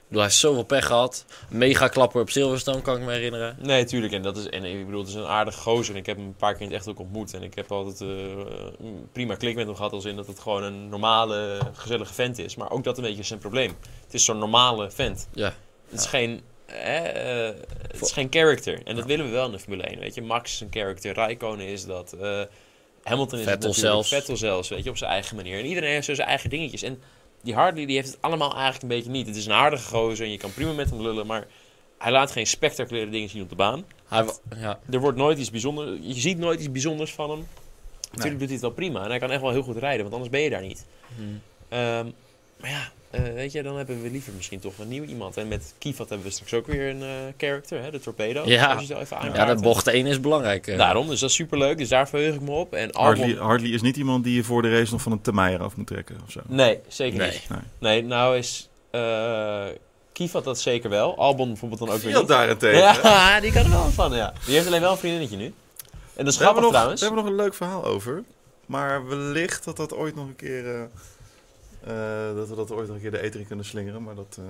Hij 0.09 0.21
heeft 0.21 0.35
zoveel 0.35 0.63
pech 0.63 0.85
gehad. 0.85 1.25
Mega 1.49 1.87
klapper 1.87 2.21
op 2.21 2.29
Silverstone, 2.29 2.81
kan 2.81 2.97
ik 2.97 3.03
me 3.03 3.11
herinneren. 3.11 3.57
Nee, 3.59 3.85
tuurlijk. 3.85 4.13
En, 4.13 4.21
dat 4.21 4.37
is, 4.37 4.49
en 4.49 4.63
ik 4.63 4.85
bedoel, 4.85 4.99
het 4.99 5.09
is 5.09 5.15
een 5.15 5.25
aardige 5.25 5.59
gozer. 5.59 5.93
En 5.93 5.99
ik 5.99 6.05
heb 6.05 6.17
hem 6.17 6.25
een 6.25 6.35
paar 6.35 6.51
keer 6.53 6.61
in 6.61 6.67
het 6.67 6.75
echt 6.75 6.87
ook 6.87 6.99
ontmoet. 6.99 7.33
En 7.33 7.43
ik 7.43 7.55
heb 7.55 7.71
altijd 7.71 7.99
een 7.99 9.09
prima 9.11 9.35
klik 9.35 9.55
met 9.55 9.65
hem 9.65 9.75
gehad. 9.75 9.91
Als 9.91 10.05
in 10.05 10.15
dat 10.15 10.27
het 10.27 10.39
gewoon 10.39 10.63
een 10.63 10.89
normale, 10.89 11.59
gezellige 11.73 12.13
vent 12.13 12.37
is. 12.37 12.55
Maar 12.55 12.71
ook 12.71 12.83
dat 12.83 12.97
een 12.97 13.03
beetje 13.03 13.23
zijn 13.23 13.39
probleem. 13.39 13.75
Het 14.05 14.13
is 14.13 14.25
zo'n 14.25 14.37
normale 14.37 14.91
vent. 14.91 15.27
Ja. 15.33 15.53
Het 15.89 15.99
is 15.99 16.05
geen... 16.05 16.41
eh, 16.65 17.49
het 17.91 18.01
is 18.01 18.11
geen 18.11 18.27
character. 18.29 18.81
En 18.85 18.95
dat 18.95 19.05
willen 19.05 19.25
we 19.25 19.31
wel 19.31 19.45
in 19.45 19.51
de 19.51 19.59
Formule 19.59 19.83
1. 19.83 19.99
Weet 19.99 20.15
je, 20.15 20.21
Max 20.21 20.53
is 20.53 20.59
een 20.59 20.67
character. 20.71 21.13
Raikkonen 21.15 21.65
is 21.65 21.85
dat. 21.85 22.13
eh, 22.13 22.41
Hamilton 23.03 23.39
is 23.39 23.45
het 23.45 23.53
Vettel 23.53 23.69
natuurlijk. 23.69 23.75
zelfs. 23.93 24.09
Vettel 24.09 24.37
zelfs, 24.37 24.69
weet 24.69 24.83
je, 24.83 24.89
op 24.89 24.97
zijn 24.97 25.11
eigen 25.11 25.35
manier. 25.35 25.59
En 25.59 25.65
iedereen 25.65 25.89
heeft 25.91 26.05
zo 26.05 26.13
zijn 26.13 26.27
eigen 26.27 26.49
dingetjes. 26.49 26.81
En 26.81 27.01
die 27.41 27.53
Hartley 27.53 27.85
die 27.85 27.95
heeft 27.95 28.07
het 28.07 28.21
allemaal 28.21 28.53
eigenlijk 28.53 28.81
een 28.81 28.87
beetje 28.87 29.11
niet. 29.11 29.27
Het 29.27 29.35
is 29.35 29.45
een 29.45 29.51
aardige 29.51 29.87
gozer 29.87 30.25
en 30.25 30.31
je 30.31 30.37
kan 30.37 30.53
prima 30.53 30.71
met 30.71 30.89
hem 30.89 31.01
lullen. 31.01 31.25
Maar 31.25 31.47
hij 31.97 32.11
laat 32.11 32.31
geen 32.31 32.47
spectaculaire 32.47 33.11
dingen 33.11 33.29
zien 33.29 33.41
op 33.41 33.49
de 33.49 33.55
baan. 33.55 33.85
Hij, 34.07 34.25
ja. 34.55 34.79
Er 34.89 34.99
wordt 34.99 35.17
nooit 35.17 35.37
iets 35.37 35.51
bijzonders. 35.51 35.97
Je 36.01 36.19
ziet 36.19 36.37
nooit 36.37 36.59
iets 36.59 36.71
bijzonders 36.71 37.13
van 37.13 37.29
hem. 37.29 37.47
Natuurlijk 38.11 38.39
doet 38.39 38.47
hij 38.47 38.57
het 38.57 38.61
wel 38.61 38.71
prima. 38.71 39.03
En 39.03 39.09
hij 39.09 39.19
kan 39.19 39.31
echt 39.31 39.41
wel 39.41 39.51
heel 39.51 39.63
goed 39.63 39.77
rijden, 39.77 40.01
want 40.01 40.13
anders 40.13 40.31
ben 40.31 40.41
je 40.41 40.49
daar 40.49 40.61
niet. 40.61 40.85
Hmm. 41.15 41.41
Ehm, 41.69 42.07
maar 42.59 42.69
ja, 42.69 42.91
eh, 43.11 43.21
weet 43.21 43.51
je, 43.51 43.63
dan 43.63 43.77
hebben 43.77 44.01
we 44.01 44.09
liever 44.09 44.33
misschien 44.33 44.59
toch 44.59 44.73
een 44.77 44.87
nieuw 44.87 45.03
iemand. 45.03 45.37
En 45.37 45.47
met 45.47 45.73
Kivat 45.77 46.09
hebben 46.09 46.27
we 46.27 46.33
straks 46.33 46.53
ook 46.53 46.67
weer 46.67 46.89
een 46.89 47.01
eh, 47.01 47.07
character, 47.37 47.81
hè, 47.81 47.91
de 47.91 47.99
torpedo. 47.99 48.43
Ja. 48.45 48.73
Als 48.73 48.87
je 48.87 48.97
even 48.99 49.17
ja, 49.33 49.45
de 49.55 49.61
bocht 49.61 49.87
1 49.87 50.05
is 50.05 50.19
belangrijk. 50.19 50.67
eh. 50.67 50.77
Daarom, 50.77 51.07
dus 51.07 51.19
dat 51.19 51.29
is 51.29 51.35
superleuk. 51.35 51.77
Dus 51.77 51.89
daar 51.89 52.09
verheug 52.09 52.33
ik 52.35 52.41
me 52.41 52.51
op. 52.51 52.73
En 52.73 52.89
Hartley, 52.95 53.27
Albon... 53.29 53.45
Hartley 53.45 53.69
is 53.69 53.81
niet 53.81 53.97
iemand 53.97 54.23
die 54.23 54.35
je 54.35 54.43
voor 54.43 54.61
de 54.61 54.77
race 54.77 54.91
nog 54.91 55.01
van 55.01 55.11
een 55.11 55.21
Tamier 55.21 55.61
af 55.63 55.75
moet 55.75 55.87
trekken 55.87 56.17
of 56.25 56.31
zo. 56.31 56.39
Nee, 56.47 56.79
zeker 56.87 57.17
Nee. 57.19 57.31
niet. 57.31 57.49
Nee. 57.49 57.59
Nee, 57.79 58.03
nou 58.03 58.37
is 58.37 58.69
uh, 58.91 59.63
Kivat 60.13 60.43
dat 60.43 60.59
zeker 60.59 60.89
wel. 60.89 61.17
Albon 61.17 61.47
bijvoorbeeld 61.47 61.79
dan 61.79 61.89
ook 61.89 61.97
weer 62.01 62.09
Fiat 62.11 62.21
niet. 62.21 62.29
daarentegen. 62.29 62.77
Ja, 62.79 63.39
die 63.41 63.51
kan 63.51 63.63
er 63.63 63.69
wel 63.69 63.89
van, 63.89 64.11
ja. 64.15 64.33
Die 64.45 64.53
heeft 64.55 64.67
alleen 64.67 64.81
wel 64.81 64.91
een 64.91 64.97
vriendinnetje 64.97 65.37
nu. 65.37 65.53
En 66.15 66.25
dat 66.25 66.27
is 66.33 66.37
we 66.37 66.43
grappig 66.43 66.61
nog, 66.63 66.71
trouwens. 66.71 67.01
daar 67.01 67.09
hebben 67.09 67.25
we 67.25 67.29
nog 67.31 67.39
een 67.39 67.45
leuk 67.45 67.55
verhaal 67.57 67.85
over. 67.85 68.23
Maar 68.65 69.07
wellicht 69.07 69.63
dat 69.65 69.77
dat 69.77 69.93
ooit 69.93 70.15
nog 70.15 70.27
een 70.27 70.35
keer... 70.35 70.89
eh, 71.83 72.35
dat 72.35 72.49
we 72.49 72.55
dat 72.55 72.71
ooit 72.71 72.87
nog 72.87 72.95
een 72.95 73.01
keer 73.01 73.11
de 73.11 73.21
eter 73.21 73.39
in 73.39 73.47
kunnen 73.47 73.65
slingeren. 73.65 74.03
Maar 74.03 74.15
dat, 74.15 74.39
eh, 74.39 74.45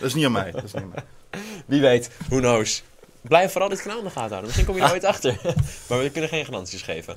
dat 0.00 0.08
is 0.08 0.14
niet 0.14 0.24
aan 0.24 0.32
mij. 0.32 0.50
Dat 0.50 0.64
is 0.64 0.72
niet 0.72 0.82
aan 0.82 0.92
mij. 0.94 1.04
Wie 1.66 1.80
weet, 1.80 2.10
who 2.28 2.38
knows. 2.38 2.82
Blijf 3.20 3.52
vooral 3.52 3.68
dit 3.68 3.82
kanaal 3.82 3.98
in 3.98 4.04
de 4.04 4.10
gaten 4.10 4.28
houden. 4.28 4.46
Misschien 4.46 4.66
kom 4.66 4.76
je 4.76 4.82
er 4.82 4.92
ooit 4.92 5.04
achter. 5.04 5.40
maar 5.88 5.98
we 5.98 6.10
kunnen 6.10 6.30
geen 6.30 6.44
garanties 6.44 6.82
geven. 6.82 7.16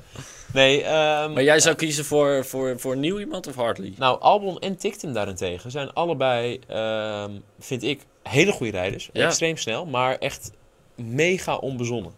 Nee, 0.52 0.82
ehm, 0.82 1.32
Maar 1.32 1.42
jij 1.42 1.60
zou 1.60 1.76
kiezen 1.76 2.04
voor, 2.04 2.44
voor, 2.44 2.80
voor 2.80 2.96
nieuw 2.96 3.18
iemand 3.18 3.46
of 3.46 3.54
Hartley? 3.54 3.92
Nou, 3.96 4.20
Albon 4.20 4.58
en 4.58 4.76
Tictum 4.76 5.12
daarentegen 5.12 5.70
zijn 5.70 5.92
allebei, 5.92 6.60
ehm, 6.66 7.32
vind 7.58 7.82
ik, 7.82 8.00
hele 8.22 8.52
goede 8.52 8.72
rijders. 8.72 9.10
Ja. 9.12 9.26
Extreem 9.26 9.56
snel, 9.56 9.86
maar 9.86 10.18
echt 10.18 10.50
mega 10.94 11.56
onbezonnen. 11.56 12.12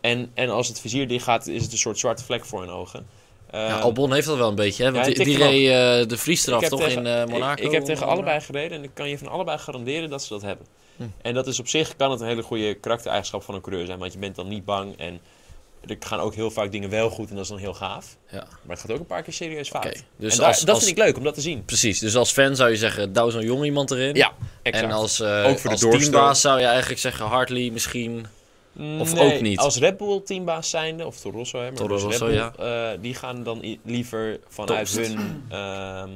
En, 0.00 0.30
en 0.34 0.50
als 0.50 0.68
het 0.68 0.80
vizier 0.80 1.08
dicht 1.08 1.24
gaat, 1.24 1.46
is 1.46 1.62
het 1.62 1.72
een 1.72 1.78
soort 1.78 1.98
zwarte 1.98 2.24
vlek 2.24 2.44
voor 2.44 2.60
hun 2.60 2.70
ogen. 2.70 3.06
Ja, 3.52 3.68
Ehm, 3.68 3.80
Albon 3.82 4.12
heeft 4.12 4.26
dat 4.26 4.36
wel 4.36 4.48
een 4.48 4.54
beetje, 4.54 4.84
hè? 4.84 4.92
Want 4.92 5.06
ja, 5.06 5.12
die, 5.14 5.24
die 5.24 5.36
reed 5.36 5.68
eh, 6.02 6.08
de 6.08 6.16
vriestraf 6.16 6.56
Ik 6.56 6.60
heb 6.62 6.70
toch 6.70 6.80
tegen- 6.88 7.06
in 7.06 7.20
eh, 7.20 7.26
Monaco? 7.26 7.60
Ik, 7.62 7.66
ik 7.68 7.72
heb 7.74 7.84
tegen 7.84 8.02
onder 8.02 8.16
allebei 8.16 8.40
gereden 8.40 8.78
en 8.78 8.84
ik 8.84 8.90
kan 8.94 9.08
je 9.08 9.18
van 9.18 9.28
allebei 9.28 9.58
garanderen 9.58 10.10
dat 10.10 10.22
ze 10.22 10.28
dat 10.32 10.42
hebben. 10.42 10.66
Hm. 10.96 11.02
En 11.22 11.34
dat 11.34 11.46
is 11.46 11.60
op 11.60 11.68
zich, 11.68 11.96
kan 11.96 12.10
het 12.10 12.20
een 12.20 12.26
hele 12.26 12.42
goede 12.42 12.74
karaktereigenschap 12.74 13.42
van 13.42 13.54
een 13.54 13.60
coureur 13.60 13.86
zijn. 13.86 13.98
Want 13.98 14.12
je 14.12 14.18
bent 14.18 14.36
dan 14.36 14.48
niet 14.48 14.64
bang 14.64 14.98
en 14.98 15.20
er 15.86 15.96
gaan 16.00 16.20
ook 16.20 16.34
heel 16.34 16.50
vaak 16.50 16.72
dingen 16.72 16.90
wel 16.90 17.10
goed 17.10 17.28
en 17.28 17.34
dat 17.34 17.44
is 17.44 17.50
dan 17.50 17.58
heel 17.58 17.74
gaaf. 17.74 18.16
Ja, 18.30 18.38
Maar 18.38 18.76
het 18.76 18.80
gaat 18.80 18.90
ook 18.90 18.98
een 18.98 19.06
paar 19.06 19.22
keer 19.22 19.32
serieus 19.32 19.68
fout. 19.68 19.84
oké. 19.84 19.94
Dus 20.16 20.32
en 20.32 20.38
daar- 20.38 20.46
als, 20.48 20.60
dat 20.60 20.74
als, 20.74 20.84
vind 20.84 20.98
ik 20.98 21.04
leuk 21.04 21.16
om 21.16 21.24
dat 21.24 21.34
te 21.34 21.40
zien. 21.40 21.64
Precies, 21.64 21.98
dus 21.98 22.16
als 22.16 22.30
fan 22.32 22.56
zou 22.56 22.70
je 22.70 22.76
zeggen, 22.76 23.12
douw 23.12 23.30
zo'n 23.30 23.42
jong 23.44 23.64
iemand 23.64 23.90
erin. 23.90 24.14
Ja, 24.14 24.32
exact. 24.62 24.84
En 24.86 24.92
als, 24.92 25.20
eh, 25.20 25.28
Ook 25.46 25.58
voor 25.58 25.70
de 25.76 25.86
als 25.86 25.98
teambaas 25.98 26.40
zou 26.40 26.60
je 26.60 26.66
eigenlijk 26.66 27.00
zeggen 27.00 27.26
Hartley 27.26 27.70
misschien... 27.70 28.26
of 29.00 29.14
Nee, 29.14 29.34
ook 29.34 29.40
niet? 29.40 29.58
Als 29.58 29.76
Red 29.76 29.96
Bull 29.96 30.20
teambaas 30.20 30.70
zijnde, 30.70 31.06
of 31.06 31.20
Toro 31.20 31.38
Rosso, 31.38 31.58
hè, 31.58 31.64
maar 31.64 31.74
Toro 31.74 31.94
dus 31.94 32.02
Rosso, 32.02 32.26
Red 32.26 32.56
Bull, 32.56 32.66
eh, 32.66 32.90
die 33.00 33.14
gaan 33.14 33.42
dan 33.42 33.78
liever 33.84 34.40
vanuit 34.48 34.90
hun 34.90 35.44
ehm, 35.48 36.10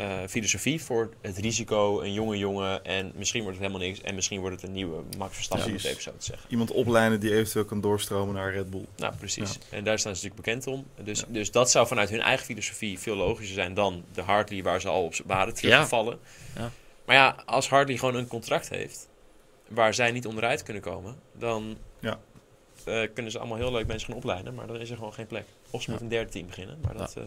eh, 0.00 0.18
filosofie 0.28 0.82
voor 0.82 1.10
het 1.20 1.38
risico, 1.38 2.00
een 2.00 2.12
jonge 2.12 2.38
jongen 2.38 2.84
en 2.84 3.12
misschien 3.14 3.42
wordt 3.42 3.58
het 3.58 3.66
helemaal 3.66 3.88
niks 3.88 4.00
en 4.00 4.14
misschien 4.14 4.40
wordt 4.40 4.54
het 4.54 4.64
een 4.64 4.74
nieuwe 4.74 5.02
Max 5.18 5.34
Verstappen, 5.34 5.70
Precies. 5.70 5.90
even 5.90 6.02
zo 6.02 6.10
te 6.18 6.24
zeggen. 6.24 6.50
Iemand 6.50 6.70
opleiden 6.70 7.20
die 7.20 7.34
eventueel 7.34 7.64
kan 7.64 7.80
doorstromen 7.80 8.34
naar 8.34 8.52
Red 8.52 8.70
Bull. 8.70 8.84
Nou, 8.96 9.14
precies. 9.16 9.58
En 9.70 9.84
daar 9.84 9.98
staan 9.98 10.16
ze 10.16 10.24
natuurlijk 10.24 10.62
bekend 10.62 10.66
om. 10.66 10.86
Dus, 11.04 11.24
dus 11.28 11.50
dat 11.50 11.70
zou 11.70 11.86
vanuit 11.86 12.10
hun 12.10 12.20
eigen 12.20 12.46
filosofie 12.46 12.98
veel 12.98 13.16
logischer 13.16 13.54
zijn 13.54 13.74
dan 13.74 14.04
de 14.12 14.22
Hartley 14.22 14.62
waar 14.62 14.80
ze 14.80 14.88
al 14.88 15.04
op 15.04 15.14
waren 15.26 15.54
teruggevallen. 15.54 16.18
Ja. 16.56 16.70
Maar 17.04 17.16
ja, 17.16 17.36
als 17.46 17.68
Hartley 17.68 17.96
gewoon 17.96 18.14
een 18.14 18.26
contract 18.26 18.68
heeft 18.68 19.08
waar 19.68 19.94
zij 19.94 20.10
niet 20.10 20.26
onderuit 20.26 20.62
kunnen 20.62 20.82
komen, 20.82 21.16
dan 21.38 21.76
Ja. 22.00 22.20
eh, 22.84 23.08
kunnen 23.14 23.32
ze 23.32 23.38
allemaal 23.38 23.56
heel 23.56 23.72
leuk 23.72 23.86
mensen 23.86 24.08
gaan 24.08 24.16
opleiden, 24.16 24.54
maar 24.54 24.66
dan 24.66 24.76
is 24.80 24.90
er 24.90 24.96
gewoon 24.96 25.12
geen 25.12 25.26
plek. 25.26 25.44
Of 25.70 25.82
ze 25.82 25.90
Ja. 25.90 25.96
moeten 25.98 26.02
een 26.06 26.08
derde 26.12 26.30
team 26.30 26.46
beginnen, 26.46 26.78
maar 26.82 26.96
dat 26.96 27.14
eh, 27.16 27.22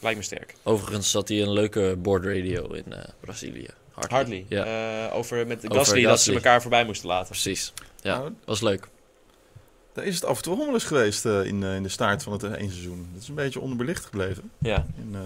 lijkt 0.00 0.18
me 0.18 0.24
sterk. 0.24 0.54
Overigens 0.62 1.10
zat 1.10 1.28
hij 1.28 1.42
een 1.42 1.52
leuke 1.52 1.96
board 1.98 2.24
radio 2.24 2.72
in 2.72 2.92
eh, 2.92 3.04
Brazilië. 3.20 3.68
Hartley. 3.92 4.16
Hartley, 4.18 4.44
Ja, 4.48 5.06
eh, 5.08 5.16
over 5.16 5.46
met 5.46 5.64
Over 5.64 5.76
Gasly 5.76 6.02
dat 6.02 6.20
ze 6.20 6.32
elkaar 6.34 6.60
voorbij 6.60 6.84
moesten 6.84 7.08
laten. 7.08 7.26
precies. 7.28 7.72
Ja, 8.02 8.18
Nou, 8.18 8.32
was 8.44 8.60
leuk. 8.60 8.88
daar 9.92 10.04
is 10.04 10.14
het 10.14 10.24
af 10.24 10.36
en 10.36 10.42
toe 10.42 10.72
eens 10.72 10.84
geweest 10.84 11.24
eh, 11.26 11.44
in, 11.44 11.62
eh, 11.62 11.74
in 11.74 11.82
de 11.82 11.88
staart 11.88 12.22
van 12.22 12.32
het 12.32 12.42
één 12.42 12.70
seizoen. 12.70 13.08
Dat 13.12 13.22
is 13.22 13.28
een 13.28 13.34
beetje 13.34 13.60
onderbelicht 13.60 14.04
gebleven. 14.04 14.50
Ja, 14.58 14.86
En, 14.96 15.10
eh, 15.14 15.20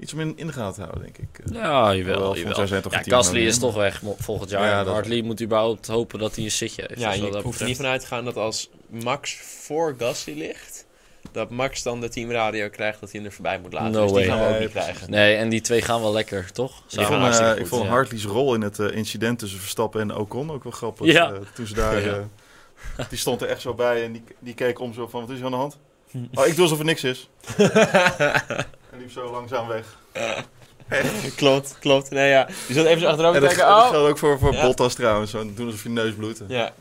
iets 0.00 0.12
om 0.12 0.20
in, 0.20 0.32
in 0.36 0.46
de 0.46 0.52
gaten 0.52 0.74
te 0.74 0.80
houden, 0.80 1.02
denk 1.02 1.18
ik. 1.18 1.46
Eh, 1.46 1.52
Ja, 1.54 1.94
jawel. 1.94 2.36
Jawel. 2.36 2.54
zij 2.54 2.66
zijn 2.66 2.82
toch 2.82 2.92
Ja, 2.92 3.02
Gasly 3.02 3.40
is 3.46 3.58
toch 3.58 3.74
weg 3.74 4.02
volgend 4.18 4.50
jaar. 4.50 4.68
Ja, 4.68 4.84
dat- 4.84 4.92
Hartley 4.94 5.22
moet 5.22 5.42
überhaupt 5.42 5.86
hopen 5.86 6.18
dat 6.18 6.34
hij 6.34 6.44
een 6.44 6.50
zitje 6.50 6.84
heeft. 6.86 7.00
ja 7.00 7.10
Dus 7.12 7.20
je 7.20 7.30
dat 7.30 7.42
hoeft 7.42 7.60
er 7.60 7.66
niet 7.66 7.76
vanuit 7.76 8.00
te 8.00 8.06
gaan 8.06 8.24
dat 8.24 8.36
als 8.36 8.70
Max 8.88 9.36
voor 9.42 9.94
Gasly 9.98 10.38
ligt, 10.38 10.86
dat 11.32 11.50
Max 11.50 11.82
dan 11.82 12.00
de 12.00 12.08
teamradio 12.08 12.68
krijgt 12.68 13.00
dat 13.00 13.10
hij 13.10 13.20
hem 13.20 13.28
er 13.28 13.34
voorbij 13.34 13.58
moet 13.60 13.72
laten. 13.72 13.90
No 13.92 14.02
dus 14.02 14.12
die 14.12 14.18
way. 14.18 14.28
gaan 14.28 14.38
we 14.38 14.44
ook 14.44 14.50
Nee, 14.50 14.60
niet 14.60 14.70
precies. 14.70 14.88
krijgen. 14.90 15.10
Nee, 15.10 15.36
en 15.36 15.48
die 15.48 15.60
twee 15.60 15.82
gaan 15.82 16.00
wel 16.00 16.12
lekker, 16.12 16.52
toch? 16.52 16.82
Ik 16.90 17.00
vond, 17.00 17.38
eh, 17.38 17.56
ik 17.56 17.70
ja. 17.70 17.76
Hartley's 17.86 18.24
rol 18.24 18.54
in 18.54 18.60
het 18.60 18.78
eh, 18.78 18.96
incident 18.96 19.38
tussen 19.38 19.58
Verstappen 19.60 20.00
en 20.00 20.16
Ocon 20.16 20.50
ook 20.50 20.62
wel 20.62 20.72
grappig. 20.72 21.06
Ja. 21.06 21.30
Eh, 21.32 21.38
toen 21.54 21.66
ze 21.66 21.74
daar... 21.74 22.00
Ja. 22.06 22.24
eh, 22.96 23.04
die 23.08 23.18
stond 23.18 23.42
er 23.42 23.48
echt 23.48 23.60
zo 23.60 23.74
bij 23.74 24.04
en 24.04 24.12
die, 24.12 24.22
die 24.38 24.54
keek 24.54 24.78
om 24.78 24.94
zo 24.94 25.06
van, 25.08 25.20
wat 25.20 25.30
is 25.30 25.38
er 25.38 25.44
aan 25.44 25.50
de 25.50 25.56
hand? 25.56 25.78
Hm. 26.10 26.18
Oh, 26.34 26.46
ik 26.46 26.54
doe 26.54 26.62
alsof 26.62 26.78
er 26.78 26.84
niks 26.84 27.04
is. 27.04 27.28
en 28.92 28.98
liep 28.98 29.10
zo 29.10 29.30
langzaam 29.30 29.66
weg. 29.68 29.98
klopt, 31.36 31.76
klopt. 31.78 32.10
Nee, 32.10 32.28
ja. 32.30 32.44
Die 32.66 32.76
zat 32.76 32.86
even 32.86 33.00
zo 33.00 33.06
achterover 33.06 33.42
En 33.42 33.48
te 33.48 33.54
dat, 33.54 33.56
kijken. 33.56 33.74
dat 33.74 33.84
Oh! 33.84 33.90
geldt 33.90 34.08
ook 34.10 34.18
voor, 34.18 34.38
voor 34.38 34.52
Ja. 34.52 34.62
Bottas 34.62 34.94
trouwens. 34.94 35.30
Zo, 35.30 35.54
doen 35.54 35.66
alsof 35.66 35.82
je 35.82 35.88
neus 35.88 36.14
bloedt. 36.14 36.40
Ja, 36.48 36.72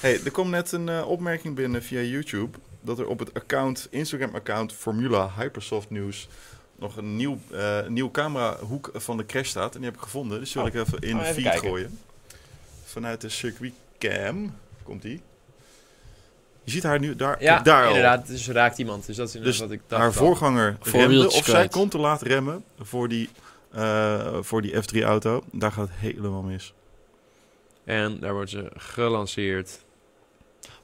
Hey, 0.00 0.20
er 0.24 0.30
komt 0.30 0.50
net 0.50 0.72
een 0.72 0.88
eh, 0.88 1.08
opmerking 1.08 1.54
binnen 1.54 1.82
via 1.82 2.00
YouTube 2.00 2.58
dat 2.80 2.98
er 2.98 3.06
op 3.06 3.18
het 3.18 3.34
account, 3.34 3.86
Instagram-account 3.90 4.72
Formula 4.72 5.30
Hypersoft 5.38 5.90
News 5.90 6.28
nog 6.76 6.96
een 6.96 7.16
nieuw, 7.16 7.38
eh, 7.52 7.76
een 7.76 7.92
nieuw 7.92 8.10
camerahoek 8.10 8.90
van 8.94 9.16
de 9.16 9.26
crash 9.26 9.48
staat. 9.48 9.72
En 9.74 9.80
die 9.80 9.88
heb 9.90 9.98
ik 9.98 10.02
gevonden, 10.04 10.38
dus 10.40 10.52
die 10.52 10.62
wil 10.62 10.70
ik 10.70 10.86
even 10.86 10.98
in 10.98 11.16
Oh, 11.18 11.26
de 11.26 11.32
feed 11.34 11.42
kijken. 11.42 11.68
gooien. 11.68 11.98
Vanuit 12.84 13.20
de 13.20 13.28
circuit 13.28 13.72
cam 13.98 14.54
komt 14.82 15.02
die. 15.02 15.22
Je 16.64 16.70
ziet 16.70 16.82
haar 16.82 16.98
nu 16.98 17.16
daar, 17.16 17.42
Ja, 17.42 17.52
kijk, 17.54 17.64
daar 17.64 17.82
al. 17.82 17.88
inderdaad. 17.88 18.26
Dus 18.26 18.48
raakt 18.48 18.78
iemand. 18.78 19.06
Dus 19.06 19.16
dat 19.16 19.28
is 19.28 19.34
inderdaad 19.34 19.58
Dus 19.60 19.68
wat 19.68 19.76
ik 19.76 19.82
dacht. 19.88 20.02
haar 20.02 20.12
voorganger 20.12 20.76
remde, 20.82 21.26
of 21.30 21.44
zij 21.44 21.68
kon 21.68 21.88
te 21.88 21.98
laat 21.98 22.22
remmen 22.22 22.64
voor 22.80 23.08
die, 23.08 23.28
eh, 23.72 24.36
voor 24.40 24.62
die 24.62 24.72
F3-auto. 24.74 25.44
Daar 25.52 25.72
gaat 25.72 25.88
het 25.88 25.96
helemaal 25.98 26.42
mis. 26.42 26.72
En 27.84 28.18
daar 28.20 28.32
wordt 28.32 28.50
ze 28.50 28.70
gelanceerd. 28.76 29.78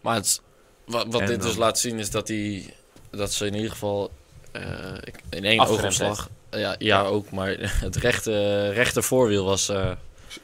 Maar 0.01 0.15
het, 0.15 0.43
wat, 0.85 1.07
wat 1.09 1.27
dit 1.27 1.39
dan- 1.41 1.49
dus 1.49 1.57
laat 1.57 1.79
zien 1.79 1.99
is 1.99 2.11
dat, 2.11 2.27
die, 2.27 2.75
dat 3.11 3.33
ze 3.33 3.47
in 3.47 3.55
ieder 3.55 3.71
geval 3.71 4.11
eh, 4.53 4.62
ik- 5.05 5.21
in 5.31 5.45
één 5.45 5.61
oogopslag... 5.61 6.29
Ja, 6.51 6.75
ja, 6.79 7.03
ook, 7.03 7.31
maar 7.31 7.57
het 7.87 7.97
rechte, 7.97 8.69
rechter 8.71 9.03
voorwiel 9.03 9.45
was 9.45 9.69
eh, 9.69 9.91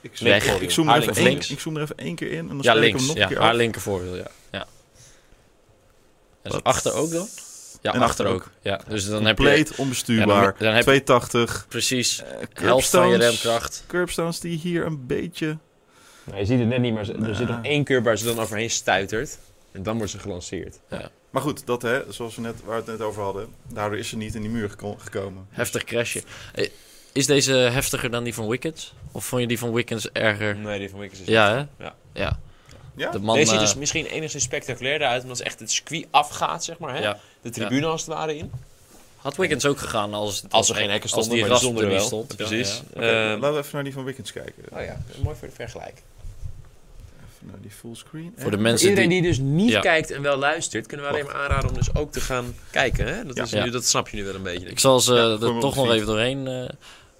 Ik, 0.00 0.18
Weg. 0.18 0.54
ik, 0.54 0.60
ik, 0.60 0.70
zoom 0.70 0.88
er 0.88 1.00
even 1.08 1.22
links. 1.22 1.46
één, 1.48 1.56
ik 1.56 1.60
zoom 1.62 1.76
er 1.76 1.82
even 1.82 1.96
één 1.96 2.14
keer 2.14 2.30
in 2.32 2.38
en 2.38 2.46
dan 2.48 2.58
ja, 2.60 2.72
ik 2.74 2.78
links. 2.80 2.98
hem 2.98 3.06
nog 3.06 3.16
Ja, 3.16 3.22
een 3.22 3.28
keer 3.28 3.40
haar 3.40 3.54
linker 3.54 3.80
voorwiel, 3.80 4.16
ja. 4.16 4.26
Ja. 6.42 6.50
En 6.50 6.50
Wat? 6.50 6.64
achter 6.64 6.94
ook 6.94 7.10
dan? 7.10 7.26
Ja, 7.82 7.94
En 7.94 8.00
achter 8.02 8.26
achter 8.26 8.26
ook. 8.26 8.50
Ja, 8.62 8.80
dus 8.88 9.06
dan 9.06 9.24
heb 9.24 9.38
je 9.38 9.44
Compleet 9.44 9.76
onbestuurbaar. 9.76 10.42
Ja, 10.42 10.48
dan- 10.50 10.54
dan 10.58 10.72
heb- 10.74 10.82
280. 10.82 11.66
precies 11.68 12.22
eh, 12.22 12.28
helft 12.54 12.88
van 12.90 13.08
je 13.08 13.16
remkracht. 13.16 13.84
Curbstones 13.86 14.40
die 14.40 14.58
hier 14.58 14.86
een 14.86 15.06
beetje... 15.06 15.56
Nou, 16.24 16.38
je 16.38 16.44
ziet 16.44 16.58
het 16.58 16.68
net 16.68 16.80
niet, 16.80 16.94
maar 16.94 17.04
ze- 17.04 17.12
er 17.12 17.20
Nou. 17.20 17.34
zit 17.34 17.48
nog 17.48 17.58
één 17.62 17.84
curb 17.84 18.04
waar 18.04 18.18
ze 18.18 18.24
dan 18.24 18.38
overheen 18.40 18.70
stuitert. 18.70 19.38
En 19.72 19.82
dan 19.82 19.96
wordt 19.96 20.10
ze 20.12 20.18
gelanceerd. 20.18 20.78
Maar 21.30 21.42
goed, 21.42 21.66
dat 21.66 21.82
hè, 21.82 22.12
zoals 22.12 22.34
we 22.34 22.40
net, 22.40 22.54
waar 22.64 22.84
we 22.84 22.90
het 22.90 22.98
net 22.98 23.06
over 23.08 23.22
hadden. 23.22 23.48
Daardoor 23.72 23.98
is 23.98 24.08
ze 24.08 24.16
niet 24.16 24.34
in 24.34 24.40
die 24.40 24.50
muur 24.50 24.70
geko- 24.70 24.96
gekomen. 24.98 25.46
Heftig 25.50 25.84
crashje. 25.84 26.22
Eh, 26.54 26.68
Is 27.12 27.26
deze 27.26 27.52
heftiger 27.52 28.10
dan 28.10 28.24
die 28.24 28.34
van 28.34 28.48
Wickens? 28.48 28.94
Of 29.12 29.24
vond 29.24 29.40
je 29.42 29.48
die 29.48 29.58
van 29.58 29.72
Wickens 29.72 30.10
erger? 30.12 30.56
Nee, 30.56 30.78
die 30.78 30.90
van 30.90 30.98
Wickens 30.98 31.20
is 31.20 31.26
Ja, 31.26 31.48
hè? 31.54 31.84
Ja. 31.84 31.94
Ja. 32.12 32.38
Ja? 32.96 33.10
De 33.10 33.18
man... 33.18 33.34
Deze 33.34 33.46
ziet 33.50 33.58
eh, 33.58 33.64
dus 33.64 33.74
misschien 33.74 34.06
enigszins 34.06 34.44
spectaculairder 34.44 35.08
uit, 35.08 35.22
omdat 35.22 35.36
ze 35.38 35.44
echt 35.44 35.58
het 35.60 35.70
circuit 35.70 36.06
afgaat, 36.10 36.64
zeg 36.64 36.78
maar. 36.78 36.94
Hè? 36.94 37.00
ja. 37.02 37.18
De 37.42 37.50
tribune 37.50 37.86
als 37.86 38.00
het 38.06 38.10
ware 38.14 38.36
in. 38.36 38.50
Had 39.16 39.36
Wickens 39.36 39.66
ook 39.66 39.78
gegaan 39.78 40.14
als, 40.14 40.42
Als 40.50 40.68
er 40.68 40.74
geen 40.74 40.90
hekken 40.90 41.02
als 41.02 41.24
stonden, 41.24 41.32
die 41.32 41.40
maar 41.40 41.50
rasp 41.50 41.62
die 41.62 41.70
er 41.70 41.78
stonden 41.78 41.98
niet 41.98 42.10
er 42.10 42.16
wel. 42.16 42.26
stond. 42.26 42.36
Precies. 42.48 42.82
Ja, 42.94 43.00
Ehm, 43.30 43.40
laten 43.40 43.52
we 43.52 43.58
even 43.58 43.70
naar 43.72 43.84
die 43.84 43.92
van 43.92 44.04
Wickens 44.04 44.32
kijken. 44.32 44.62
Oh 44.72 44.84
ja, 44.84 45.02
mooi 45.22 45.36
voor 45.38 45.48
de 45.48 45.54
vergelijk. 45.54 46.02
Even 47.34 47.46
naar 47.46 47.60
die 47.60 47.70
fullscreen. 47.70 48.32
Voor 48.36 48.50
de 48.50 48.56
Voor 48.56 48.60
mensen 48.62 48.88
iedereen 48.88 49.08
die... 49.10 49.20
die 49.22 49.30
dus 49.30 49.38
niet 49.38 49.70
Ja. 49.70 49.80
kijkt 49.80 50.10
en 50.10 50.22
wel 50.22 50.36
luistert, 50.36 50.86
kunnen 50.86 51.06
we 51.06 51.12
alleen 51.12 51.24
maar 51.24 51.34
aanraden 51.34 51.68
om 51.70 51.74
dus 51.76 51.94
ook 51.94 52.12
te 52.12 52.20
gaan 52.20 52.54
kijken. 52.70 53.06
Hè? 53.14 53.24
Dat, 53.24 53.36
Ja. 53.36 53.42
is 53.42 53.50
Ja. 53.50 53.64
nu, 53.64 53.70
dat 53.70 53.84
snap 53.84 54.08
je 54.08 54.16
nu 54.16 54.24
wel 54.24 54.34
een 54.34 54.42
beetje. 54.42 54.68
Ik 54.68 54.78
zal 54.78 55.00
ze 55.00 55.14
Ja, 55.14 55.20
er 55.46 55.60
toch 55.60 55.76
nog 55.76 55.92
even 55.92 56.06
doorheen. 56.06 56.46
eh. 56.46 56.68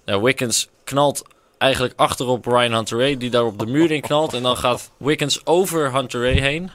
ja, 0.05 0.21
Wickens 0.21 0.67
knalt 0.83 1.23
eigenlijk 1.63 1.93
achterop 1.95 2.45
Ryan 2.45 2.73
Hunter 2.73 2.97
Ray, 2.97 3.17
die 3.17 3.29
daar 3.29 3.45
op 3.45 3.59
de 3.59 3.65
muur 3.65 3.91
in 3.91 4.01
knalt. 4.01 4.33
En 4.33 4.41
dan 4.43 4.57
gaat 4.57 4.91
Wickens 4.97 5.45
over 5.45 5.93
Hunter 5.93 6.21
Ray 6.21 6.39
heen. 6.39 6.71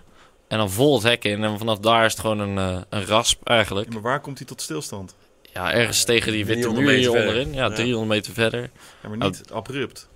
En 0.49 0.59
dan 0.59 0.71
vol 0.71 0.95
het 0.95 1.03
hek 1.03 1.25
in. 1.25 1.45
En 1.45 1.59
vanaf 1.59 1.79
daar 1.79 2.05
is 2.05 2.13
het 2.13 2.21
gewoon 2.21 2.39
een, 2.39 2.59
eh, 2.59 2.81
een 2.89 3.05
rasp 3.07 3.47
eigenlijk. 3.49 3.87
Ja, 3.89 3.93
maar 3.93 4.03
waar 4.03 4.21
komt 4.21 4.39
hij 4.39 4.47
tot 4.47 4.63
stilstand? 4.63 5.15
Ja, 5.53 5.73
ergens 5.73 6.05
tegen 6.05 6.33
die 6.33 6.45
witte 6.47 6.63
300 6.69 6.87
muur 6.87 6.97
hier 6.99 7.21
onderin. 7.21 7.55
Ja, 7.55 7.65
Ja. 7.65 7.71
300 7.75 8.09
meter 8.09 8.33
verder. 8.33 8.71
Ja, 9.03 9.09
maar 9.09 9.19
niet 9.19 9.43
abrupt. 9.53 10.09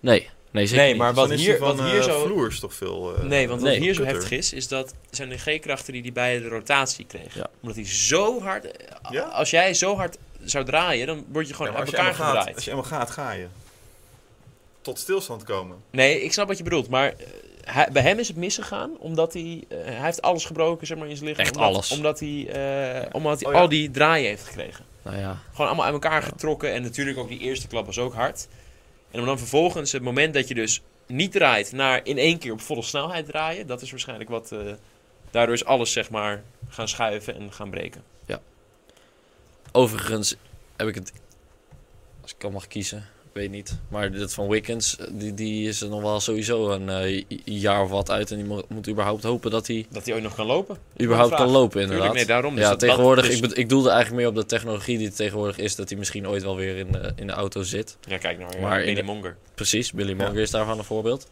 Nee, 0.00 0.28
nee 0.50 0.66
zeker 0.66 0.82
Nee, 0.82 0.92
niet. 0.92 1.00
maar 1.02 1.14
wat 1.14 1.28
Dan 1.28 1.36
is 1.36 1.42
hier, 1.44 1.50
die 1.50 1.58
van 1.66 1.76
wat 1.76 1.86
hier 1.86 1.98
eh, 1.98 2.04
zo... 2.04 2.24
vloers 2.26 2.60
toch 2.60 2.74
veel... 2.74 3.14
eh, 3.16 3.22
Nee, 3.24 3.48
want 3.48 3.60
wat 3.60 3.70
Nee. 3.70 3.80
hier 3.80 3.94
zo 3.94 4.04
heftig 4.04 4.30
is, 4.30 4.52
is 4.52 4.68
dat 4.68 4.94
zijn 5.10 5.28
de 5.28 5.38
G-krachten 5.38 5.92
die 5.92 6.02
hij 6.02 6.12
bij 6.12 6.38
de 6.38 6.48
rotatie 6.48 7.04
kreeg. 7.06 7.34
Ja. 7.34 7.46
Omdat 7.60 7.76
hij 7.76 7.86
zo 7.86 8.40
hard... 8.42 8.66
Ja? 9.10 9.22
Als 9.22 9.50
jij 9.50 9.74
zo 9.74 9.96
hard 9.96 10.18
zou 10.44 10.64
draaien, 10.64 11.06
dan 11.06 11.24
word 11.32 11.48
je 11.48 11.54
gewoon 11.54 11.74
uit 11.76 11.92
elkaar 11.92 12.14
gaat, 12.14 12.26
gedraaid. 12.26 12.54
als 12.54 12.64
je 12.64 12.70
eenmaal 12.70 12.84
gaat, 12.86 13.10
ga 13.10 13.32
je. 13.32 13.46
Tot 14.84 14.98
stilstand 14.98 15.44
komen. 15.44 15.76
Nee, 15.90 16.22
ik 16.22 16.32
snap 16.32 16.48
wat 16.48 16.58
je 16.58 16.64
bedoelt, 16.64 16.88
maar 16.88 17.08
eh, 17.12 17.26
hij- 17.64 17.88
bij 17.92 18.02
hem 18.02 18.18
is 18.18 18.28
het 18.28 18.36
misgegaan 18.36 18.98
omdat 18.98 19.32
hij... 19.32 19.64
eh, 19.68 19.76
hij 19.84 20.04
heeft 20.04 20.22
alles 20.22 20.44
gebroken, 20.44 20.86
zeg 20.86 20.98
maar, 20.98 21.08
in 21.08 21.16
zijn 21.16 21.28
lichaam. 21.28 21.44
Echt 21.44 21.54
omdat, 21.56 21.68
alles. 21.74 21.90
Omdat 21.90 22.20
hij, 22.20 22.48
eh, 23.02 23.08
omdat 23.12 23.38
hij 23.40 23.48
Oh 23.48 23.54
ja. 23.54 23.60
al 23.60 23.68
die 23.68 23.90
draaien 23.90 24.28
heeft 24.28 24.44
gekregen. 24.44 24.84
Nou 25.02 25.16
ja, 25.16 25.38
Gewoon 25.50 25.66
allemaal 25.66 25.84
uit 25.84 25.94
elkaar 25.94 26.22
getrokken. 26.22 26.72
En 26.72 26.82
natuurlijk 26.82 27.18
ook 27.18 27.28
die 27.28 27.38
eerste 27.38 27.66
klap 27.66 27.86
was 27.86 27.98
ook 27.98 28.14
hard. 28.14 28.48
En 29.10 29.20
om 29.20 29.26
dan 29.26 29.38
vervolgens 29.38 29.92
het 29.92 30.02
moment 30.02 30.34
dat 30.34 30.48
je 30.48 30.54
dus 30.54 30.82
niet 31.06 31.32
draait 31.32 31.72
naar 31.72 32.00
in 32.06 32.18
één 32.18 32.38
keer 32.38 32.52
op 32.52 32.60
volle 32.60 32.82
snelheid 32.82 33.26
draaien. 33.26 33.66
Dat 33.66 33.82
is 33.82 33.90
waarschijnlijk 33.90 34.30
wat... 34.30 34.52
eh, 34.52 34.58
daardoor 35.30 35.54
is 35.54 35.64
alles 35.64 35.92
zeg 35.92 36.10
maar 36.10 36.42
gaan 36.68 36.88
schuiven 36.88 37.34
en 37.34 37.52
gaan 37.52 37.70
breken. 37.70 38.02
overigens 39.72 40.36
heb 40.76 40.88
ik 40.88 40.94
het... 40.94 41.12
Als 42.22 42.34
ik 42.38 42.44
al 42.44 42.50
mag 42.50 42.66
kiezen, 42.66 43.08
weet 43.34 43.50
niet. 43.50 43.78
Maar 43.88 44.10
dit 44.12 44.34
van 44.34 44.48
Wickens, 44.48 44.96
die, 45.10 45.34
die 45.34 45.68
is 45.68 45.80
er 45.80 45.88
nog 45.88 46.02
wel 46.02 46.20
sowieso 46.20 46.70
een 46.70 46.88
eh, 46.88 47.24
jaar 47.44 47.82
of 47.82 47.90
wat 47.90 48.10
uit. 48.10 48.30
En 48.30 48.36
die 48.36 48.44
mo- 48.46 48.62
moet 48.68 48.88
überhaupt 48.88 49.22
hopen 49.22 49.50
dat 49.50 49.66
hij 49.66 49.86
Dat 49.90 50.04
hij 50.04 50.14
ooit 50.14 50.22
nog 50.22 50.34
kan 50.34 50.46
lopen. 50.46 50.78
überhaupt 51.02 51.34
kan 51.34 51.48
lopen 51.50 51.70
Tuurlijk, 51.70 51.90
inderdaad. 51.92 52.14
nee, 52.14 52.26
daarom. 52.26 52.54
Dus 52.54 52.64
ja, 52.64 52.70
dat- 52.70 52.80
dat- 52.80 52.88
tegenwoordig, 52.88 53.26
dus- 53.26 53.40
ik, 53.40 53.52
ik 53.52 53.68
doelde 53.68 53.88
eigenlijk 53.90 54.20
meer 54.20 54.28
op 54.30 54.34
de 54.34 54.46
technologie 54.46 54.98
die 54.98 55.06
er 55.06 55.14
tegenwoordig 55.14 55.58
is, 55.58 55.74
dat 55.76 55.88
hij 55.88 55.98
misschien 55.98 56.28
ooit 56.28 56.42
wel 56.42 56.56
weer 56.56 56.76
in 56.76 56.92
de, 56.92 57.12
in 57.16 57.26
de 57.26 57.32
auto 57.32 57.62
zit. 57.62 57.96
Ja, 58.08 58.18
kijk 58.18 58.38
naar 58.38 58.48
Maar 58.50 58.60
maar 58.60 58.78
in 58.78 58.84
Billy 58.84 58.96
de- 58.96 59.02
Monger. 59.02 59.36
Precies, 59.54 59.92
Billy 59.92 60.12
Monger 60.12 60.38
is 60.38 60.50
daarvan 60.50 60.78
een 60.78 60.84
voorbeeld. 60.84 61.28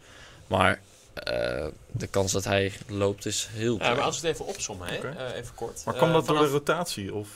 Maar 0.47 0.81
eh, 1.13 1.65
de 1.91 2.07
kans 2.07 2.31
dat 2.31 2.43
hij 2.43 2.71
loopt 2.87 3.25
is 3.25 3.47
heel 3.51 3.73
Ja, 3.73 3.77
klein. 3.79 3.95
maar 3.95 4.03
als 4.05 4.21
we 4.21 4.27
het 4.27 4.35
even 4.35 4.47
opzommen, 4.47 4.87
hè? 4.87 4.95
Eh, 4.95 5.37
even 5.37 5.55
kort. 5.55 5.81
Maar 5.85 5.93
Eh, 5.93 5.99
kwam 5.99 6.13
dat 6.13 6.25
door 6.25 6.35
vanaf- 6.35 6.51
de 6.51 6.57
rotatie? 6.57 7.13
Of? 7.13 7.27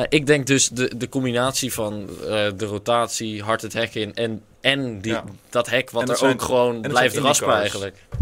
Nou, 0.00 0.12
ik 0.12 0.26
denk 0.26 0.46
dus 0.46 0.68
de, 0.68 0.96
de 0.96 1.08
combinatie 1.08 1.72
van 1.72 2.08
eh, 2.22 2.26
de 2.56 2.64
rotatie, 2.64 3.42
hard 3.42 3.62
het 3.62 3.72
hek 3.72 3.94
in 3.94 4.14
en, 4.14 4.42
en 4.60 5.00
die, 5.00 5.12
Ja. 5.12 5.24
dat 5.50 5.68
hek 5.70 5.90
wat 5.90 6.02
En 6.02 6.08
er 6.08 6.16
zijn- 6.16 6.32
ook 6.32 6.42
gewoon 6.42 6.80
blijft 6.80 7.16
raspen 7.16 7.54
eigenlijk. 7.54 7.96
In 8.10 8.18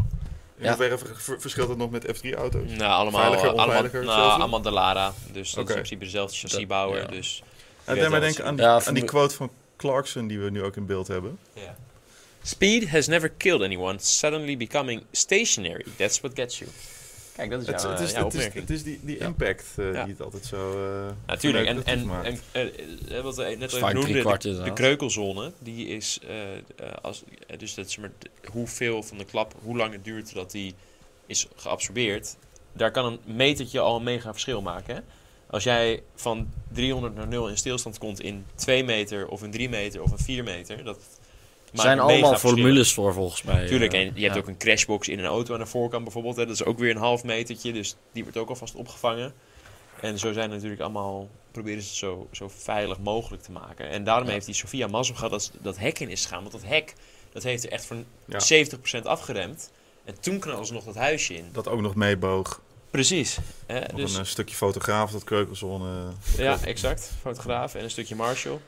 Ja. 0.57 0.69
hoeverre 0.69 0.99
ver- 0.99 1.17
ver- 1.17 1.41
verschilt 1.41 1.69
het 1.69 1.79
nog 1.79 1.91
met 1.91 2.05
F3-auto's? 2.07 2.71
Nou, 2.71 2.93
allemaal, 2.93 3.21
Veiliger, 3.21 3.49
allemaal, 3.49 3.83
nou, 4.05 4.31
allemaal 4.41 4.63
de 4.63 4.71
Lara. 4.71 5.13
Dus 5.33 5.51
dat 5.53 5.65
is 5.65 5.69
in 5.71 5.75
principe 5.75 6.05
dezelfde 6.05 6.37
chassisbouwer. 6.37 7.01
Ja. 7.01 7.07
Dus 7.07 7.43
Ja, 7.87 7.93
deed 7.93 8.03
mij 8.03 8.11
wel 8.11 8.21
denken 8.21 8.45
aan 8.45 8.57
die, 8.57 8.65
Ja, 8.65 8.81
aan 8.85 8.95
die 8.95 9.05
quote 9.05 9.35
van 9.35 9.51
Clarkson 9.77 10.27
die 10.27 10.39
we 10.39 10.51
nu 10.51 10.63
ook 10.63 10.77
in 10.77 10.87
beeld 10.87 11.07
hebben. 11.09 11.39
Ja. 11.53 11.77
Speed 12.43 12.89
has 12.89 13.07
never 13.07 13.29
killed 13.29 13.63
anyone. 13.63 13.97
Suddenly 13.99 14.57
becoming 14.57 15.03
stationary. 15.13 15.85
That's 15.97 16.21
what 16.21 16.33
gets 16.35 16.59
you. 16.59 16.71
Kijk, 17.39 17.51
dat 17.51 17.61
is 17.61 17.67
Het, 17.67 17.81
jouw, 17.83 17.91
het, 17.91 18.01
is, 18.01 18.13
jouw 18.13 18.25
het, 18.25 18.35
is, 18.35 18.45
het 18.55 18.71
is 18.71 18.83
die, 18.83 19.01
die 19.03 19.19
Ja. 19.19 19.27
impact 19.27 19.65
eh, 19.77 19.93
Ja. 19.93 20.03
die 20.05 20.13
het 20.13 20.23
altijd 20.23 20.45
zo... 20.45 20.71
eh, 21.07 21.13
Natuurlijk. 21.27 21.67
En, 21.67 21.85
en, 21.85 22.09
en 22.25 22.39
eh, 22.53 23.21
wat 23.21 23.37
we 23.37 23.57
net 23.59 23.73
al 23.75 23.81
noemden, 23.81 24.03
driekwart 24.03 24.43
de, 24.43 24.71
kreukelzone, 24.75 25.53
die 25.59 25.87
is, 25.89 26.19
eh, 26.29 26.57
eh, 26.57 26.61
als, 27.03 27.23
dus 27.59 27.75
dat, 27.75 27.91
zeg 27.91 28.01
maar, 28.01 28.11
hoeveel 28.53 29.03
van 29.03 29.19
de 29.19 29.25
klap, 29.25 29.55
hoe 29.63 29.77
lang 29.77 29.93
het 29.93 30.05
duurt 30.05 30.35
dat 30.35 30.51
die 30.51 30.75
is 31.27 31.47
geabsorbeerd, 31.57 32.37
daar 32.73 32.91
kan 32.91 33.05
een 33.05 33.35
metertje 33.37 33.81
al 33.81 33.97
een 33.97 34.03
mega 34.03 34.31
verschil 34.33 34.63
maken. 34.63 34.95
Hè? 34.95 35.01
Als 35.51 35.65
jij 35.65 36.03
van 36.15 36.53
300 36.73 37.15
naar 37.15 37.29
0 37.29 37.49
in 37.49 37.57
stilstand 37.57 37.99
komt 37.99 38.21
in 38.21 38.45
2 38.55 38.85
meter 38.85 39.29
of 39.29 39.43
in 39.43 39.51
3 39.51 39.69
meter 39.69 40.03
of 40.03 40.11
in 40.11 40.19
4 40.19 40.45
meter, 40.45 40.85
dat 40.85 40.99
Er 41.73 41.81
zijn 41.81 42.01
allemaal 42.01 42.37
formules 42.37 42.93
voor 42.93 43.13
volgens 43.13 43.43
mij. 43.43 43.67
Tuurlijk, 43.67 43.93
eh, 43.93 44.01
en 44.01 44.05
je 44.15 44.23
hebt 44.23 44.35
ja. 44.35 44.41
ook 44.41 44.47
een 44.49 44.57
crashbox 44.57 45.09
in 45.09 45.19
een 45.19 45.25
auto 45.25 45.55
aan 45.55 45.61
de 45.61 45.67
voorkant 45.67 46.03
bijvoorbeeld. 46.05 46.37
Hè. 46.37 46.47
Dat 46.47 46.55
is 46.55 46.65
ook 46.65 46.79
weer 46.79 46.91
een 46.91 46.97
half 46.97 47.25
metertje, 47.25 47.73
dus 47.73 47.97
die 48.13 48.23
wordt 48.23 48.39
ook 48.39 48.49
alvast 48.49 48.75
opgevangen. 48.75 49.33
En 50.01 50.19
zo 50.19 50.33
zijn 50.33 50.51
natuurlijk 50.51 50.81
allemaal, 50.81 51.29
proberen 51.51 51.83
ze 51.83 51.89
het 51.89 51.97
zo, 51.97 52.29
zo 52.33 52.51
veilig 52.57 52.99
mogelijk 52.99 53.43
te 53.43 53.53
maken. 53.53 53.89
En 53.89 54.05
daarom 54.05 54.27
Ja. 54.27 54.33
heeft 54.33 54.47
die 54.47 54.55
Sofia 54.55 54.87
mazzel 54.87 55.15
gehad 55.15 55.31
dat 55.31 55.51
dat 55.61 55.79
hek 55.79 55.99
in 55.99 56.09
is 56.09 56.23
gegaan. 56.23 56.41
Want 56.41 56.53
dat 56.53 56.65
hek, 56.65 56.95
dat 57.33 57.43
heeft 57.43 57.65
er 57.65 57.71
echt 57.71 57.85
voor 57.85 57.97
Ja. 58.27 58.41
70% 58.41 59.07
afgeremd. 59.07 59.71
En 60.05 60.21
toen 60.21 60.39
knallen 60.39 60.67
ze 60.67 60.73
nog 60.73 60.85
dat 60.85 60.95
huisje 60.95 61.35
in. 61.35 61.49
Dat 61.53 61.69
ook 61.69 61.81
nog 61.81 61.95
meeboog. 61.95 62.61
Precies. 62.91 63.39
Hè, 63.67 63.79
Nog 63.81 63.91
dus, 64.01 64.15
een 64.15 64.21
eh, 64.21 64.27
stukje 64.27 64.55
fotograaf, 64.57 65.11
dat 65.11 65.25
kreukelzone. 65.25 66.11
ja, 66.37 66.59
exact. 66.65 67.13
Fotograaf 67.21 67.75
en 67.75 67.83
een 67.85 67.91
stukje 67.91 68.15
Marshall. 68.15 68.59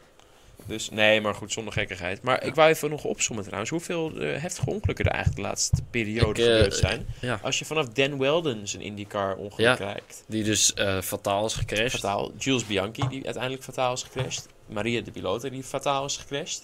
Dus 0.70 0.90
nee, 0.90 1.20
maar 1.20 1.34
goed, 1.34 1.52
zonder 1.52 1.72
gekkigheid. 1.72 2.22
Maar 2.22 2.44
ik 2.44 2.54
wou 2.54 2.68
even 2.70 2.90
nog 2.90 3.04
opzommen 3.04 3.44
trouwens. 3.44 3.70
Hoeveel 3.70 4.12
eh, 4.16 4.40
heftige 4.42 4.70
ongelukken 4.70 5.04
er 5.04 5.10
eigenlijk 5.10 5.42
de 5.42 5.48
laatste 5.48 5.82
periode 5.90 6.42
Ik, 6.42 6.48
eh, 6.48 6.54
gebeurd 6.54 6.74
zijn. 6.74 7.06
ja. 7.20 7.40
Als 7.42 7.58
je 7.58 7.64
vanaf 7.64 7.88
Dan 7.88 8.18
Weldon 8.18 8.60
zijn 8.66 8.82
IndyCar 8.82 9.36
ongeluk 9.36 9.66
Ja. 9.66 9.74
kijkt. 9.74 10.24
Die 10.26 10.44
dus 10.44 10.74
eh, 10.74 11.00
fataal 11.00 11.46
is 11.46 11.54
gecrashed. 11.54 11.90
Fataal. 11.90 12.32
Jules 12.38 12.66
Bianchi, 12.66 13.08
die 13.08 13.24
uiteindelijk 13.24 13.62
fataal 13.64 13.92
is 13.92 14.02
gecrashed. 14.02 14.46
Maria 14.66 15.00
de 15.00 15.10
Pilota, 15.10 15.48
die 15.48 15.62
fataal 15.62 16.04
is 16.04 16.16
gecrashed. 16.16 16.62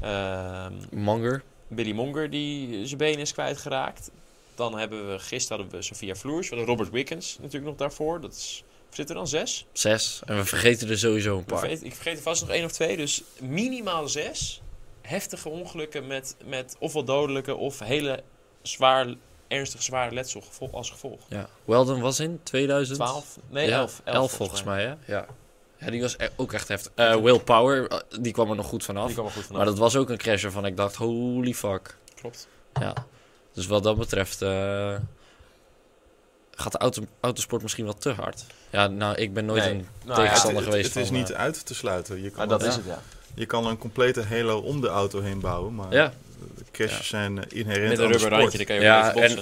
Ehm, 0.00 0.72
Monger. 0.90 1.42
Billy 1.68 1.92
Monger, 1.92 2.30
die 2.30 2.86
zijn 2.86 2.98
been 2.98 3.18
is 3.18 3.32
kwijtgeraakt. 3.32 4.10
Dan 4.54 4.78
hebben 4.78 5.10
we, 5.12 5.18
gisteren 5.18 5.58
hadden 5.62 5.78
we 5.80 5.84
Sophia 5.86 6.14
Floers. 6.14 6.48
We 6.48 6.56
hadden 6.56 6.74
Robert 6.74 6.90
Wickens 6.94 7.36
natuurlijk 7.40 7.64
nog 7.66 7.76
daarvoor. 7.76 8.20
Dat 8.20 8.32
is, 8.32 8.64
zit 8.94 9.08
er 9.08 9.14
dan 9.14 9.28
zes? 9.28 9.66
Zes. 9.72 10.20
En 10.24 10.36
we 10.36 10.44
vergeten 10.44 10.88
er 10.88 10.98
sowieso 10.98 11.38
een 11.38 11.44
paar. 11.44 11.58
vergeet, 11.58 11.84
ik 11.84 11.94
vergeet 11.94 12.16
er 12.16 12.22
vast 12.22 12.40
nog 12.40 12.50
één 12.50 12.64
of 12.64 12.72
twee. 12.72 12.96
Dus 12.96 13.22
minimaal 13.40 14.08
zes 14.08 14.62
heftige 15.00 15.48
ongelukken 15.48 16.06
met, 16.06 16.36
met 16.44 16.76
ofwel 16.78 17.04
dodelijke 17.04 17.54
of 17.54 17.78
hele 17.78 18.22
zwaar 18.62 19.14
ernstig 19.48 19.82
zware 19.82 20.14
letsel 20.14 20.42
als 20.72 20.90
gevolg. 20.90 21.20
Ja. 21.28 21.48
Weldon 21.64 22.00
was 22.00 22.20
in 22.20 22.40
2012? 22.42 23.10
12? 23.10 23.38
Nee, 23.48 23.68
ja, 23.68 23.78
11. 23.78 24.00
11 24.04 24.32
volgens 24.32 24.62
mij, 24.62 24.82
hè? 24.84 24.94
Ja. 25.12 25.26
Ja, 25.78 25.90
die 25.90 26.00
was 26.00 26.14
e- 26.18 26.28
ook 26.36 26.52
echt 26.52 26.68
heftig. 26.68 26.92
Eh, 26.94 27.16
Will 27.16 27.38
Power, 27.38 27.88
eh, 27.88 27.98
die 28.20 28.32
kwam 28.32 28.50
er 28.50 28.56
nog 28.56 28.66
goed 28.66 28.84
vanaf. 28.84 29.06
Die 29.06 29.14
kwam 29.14 29.26
er 29.26 29.32
goed 29.32 29.42
vanaf. 29.42 29.56
Maar 29.56 29.70
dat 29.70 29.78
was 29.78 29.96
ook 29.96 30.10
een 30.10 30.16
crash 30.16 30.42
waarvan 30.42 30.66
ik 30.66 30.76
dacht, 30.76 30.94
holy 30.94 31.54
fuck. 31.54 31.96
Klopt. 32.14 32.48
Ja. 32.80 32.94
Dus 33.52 33.66
wat 33.66 33.82
dat 33.82 33.98
betreft 33.98 34.42
eh, 34.42 34.94
gaat 36.62 36.72
de 36.72 36.78
auto, 36.78 37.02
autosport 37.20 37.62
misschien 37.62 37.84
wel 37.84 37.94
te 37.98 38.10
hard. 38.10 38.44
Ja, 38.70 38.86
nou, 38.86 39.14
ik 39.16 39.34
ben 39.34 39.44
nooit 39.44 39.62
Nee. 39.64 39.70
een 39.72 39.76
Nou 39.76 39.88
ja, 40.06 40.12
Het, 40.14 40.16
tegenstander 40.24 40.62
het- 40.62 40.70
geweest 40.70 40.94
het 40.94 41.02
is 41.02 41.08
van, 41.08 41.16
niet 41.16 41.30
eh, 41.30 41.38
uit 41.38 41.66
te 41.66 41.74
sluiten. 41.74 42.22
Je 42.22 42.28
kan, 42.28 42.38
Maar 42.38 42.48
dat 42.48 42.60
Ja. 42.62 42.66
is 42.68 42.74
het, 42.74 42.84
ja. 42.86 43.02
je 43.34 43.46
kan 43.46 43.66
een 43.66 43.78
complete 43.78 44.22
halo 44.22 44.58
om 44.58 44.80
de 44.80 44.88
auto 44.88 45.20
heen 45.20 45.40
bouwen, 45.40 45.74
maar 45.74 45.92
Ja, 45.92 46.12
de 46.56 46.64
crashes 46.72 47.08
zijn 47.08 47.44
eh, 47.44 47.58
inherent 47.58 47.88
Met 47.88 47.90
een 47.90 47.96
de 47.96 48.02
rubber 48.02 48.18
sport. 48.20 48.32
randje, 48.40 48.56
dan 48.56 48.66
kan 48.66 48.76
je 48.76 48.82
Ja, 48.82 49.14
en- 49.14 49.38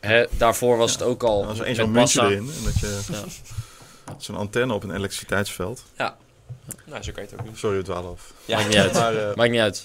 hè, 0.00 0.26
daarvoor 0.30 0.76
was 0.76 0.92
het 0.92 1.02
ook 1.02 1.22
al 1.22 1.44
als 1.46 1.58
er 1.58 1.66
één 1.66 1.74
zo'n 1.74 1.90
muntje 1.90 2.20
Massa. 2.20 2.34
erin 2.36 2.52
en 2.58 2.64
dat 2.64 2.78
je 2.80 3.00
Ja. 3.12 4.14
zo'n 4.18 4.36
antenne 4.36 4.74
op 4.74 4.82
een 4.82 4.94
elektriciteitsveld. 4.94 5.84
Nou, 5.96 7.02
zo 7.02 7.12
kan 7.12 7.22
je 7.22 7.28
het 7.30 7.32
ook 7.40 7.44
doen. 7.46 7.56
Sorry, 7.56 7.76
we 7.76 7.82
dwalen 7.82 8.10
af. 8.10 8.32
Ja, 8.44 8.56
Maakt 8.56 8.68
niet 8.68 8.78
uit. 8.78 8.92
Maar 8.92 9.16
eh, 9.16 9.34
Maakt 9.36 9.50
niet 9.50 9.60
uit. 9.60 9.84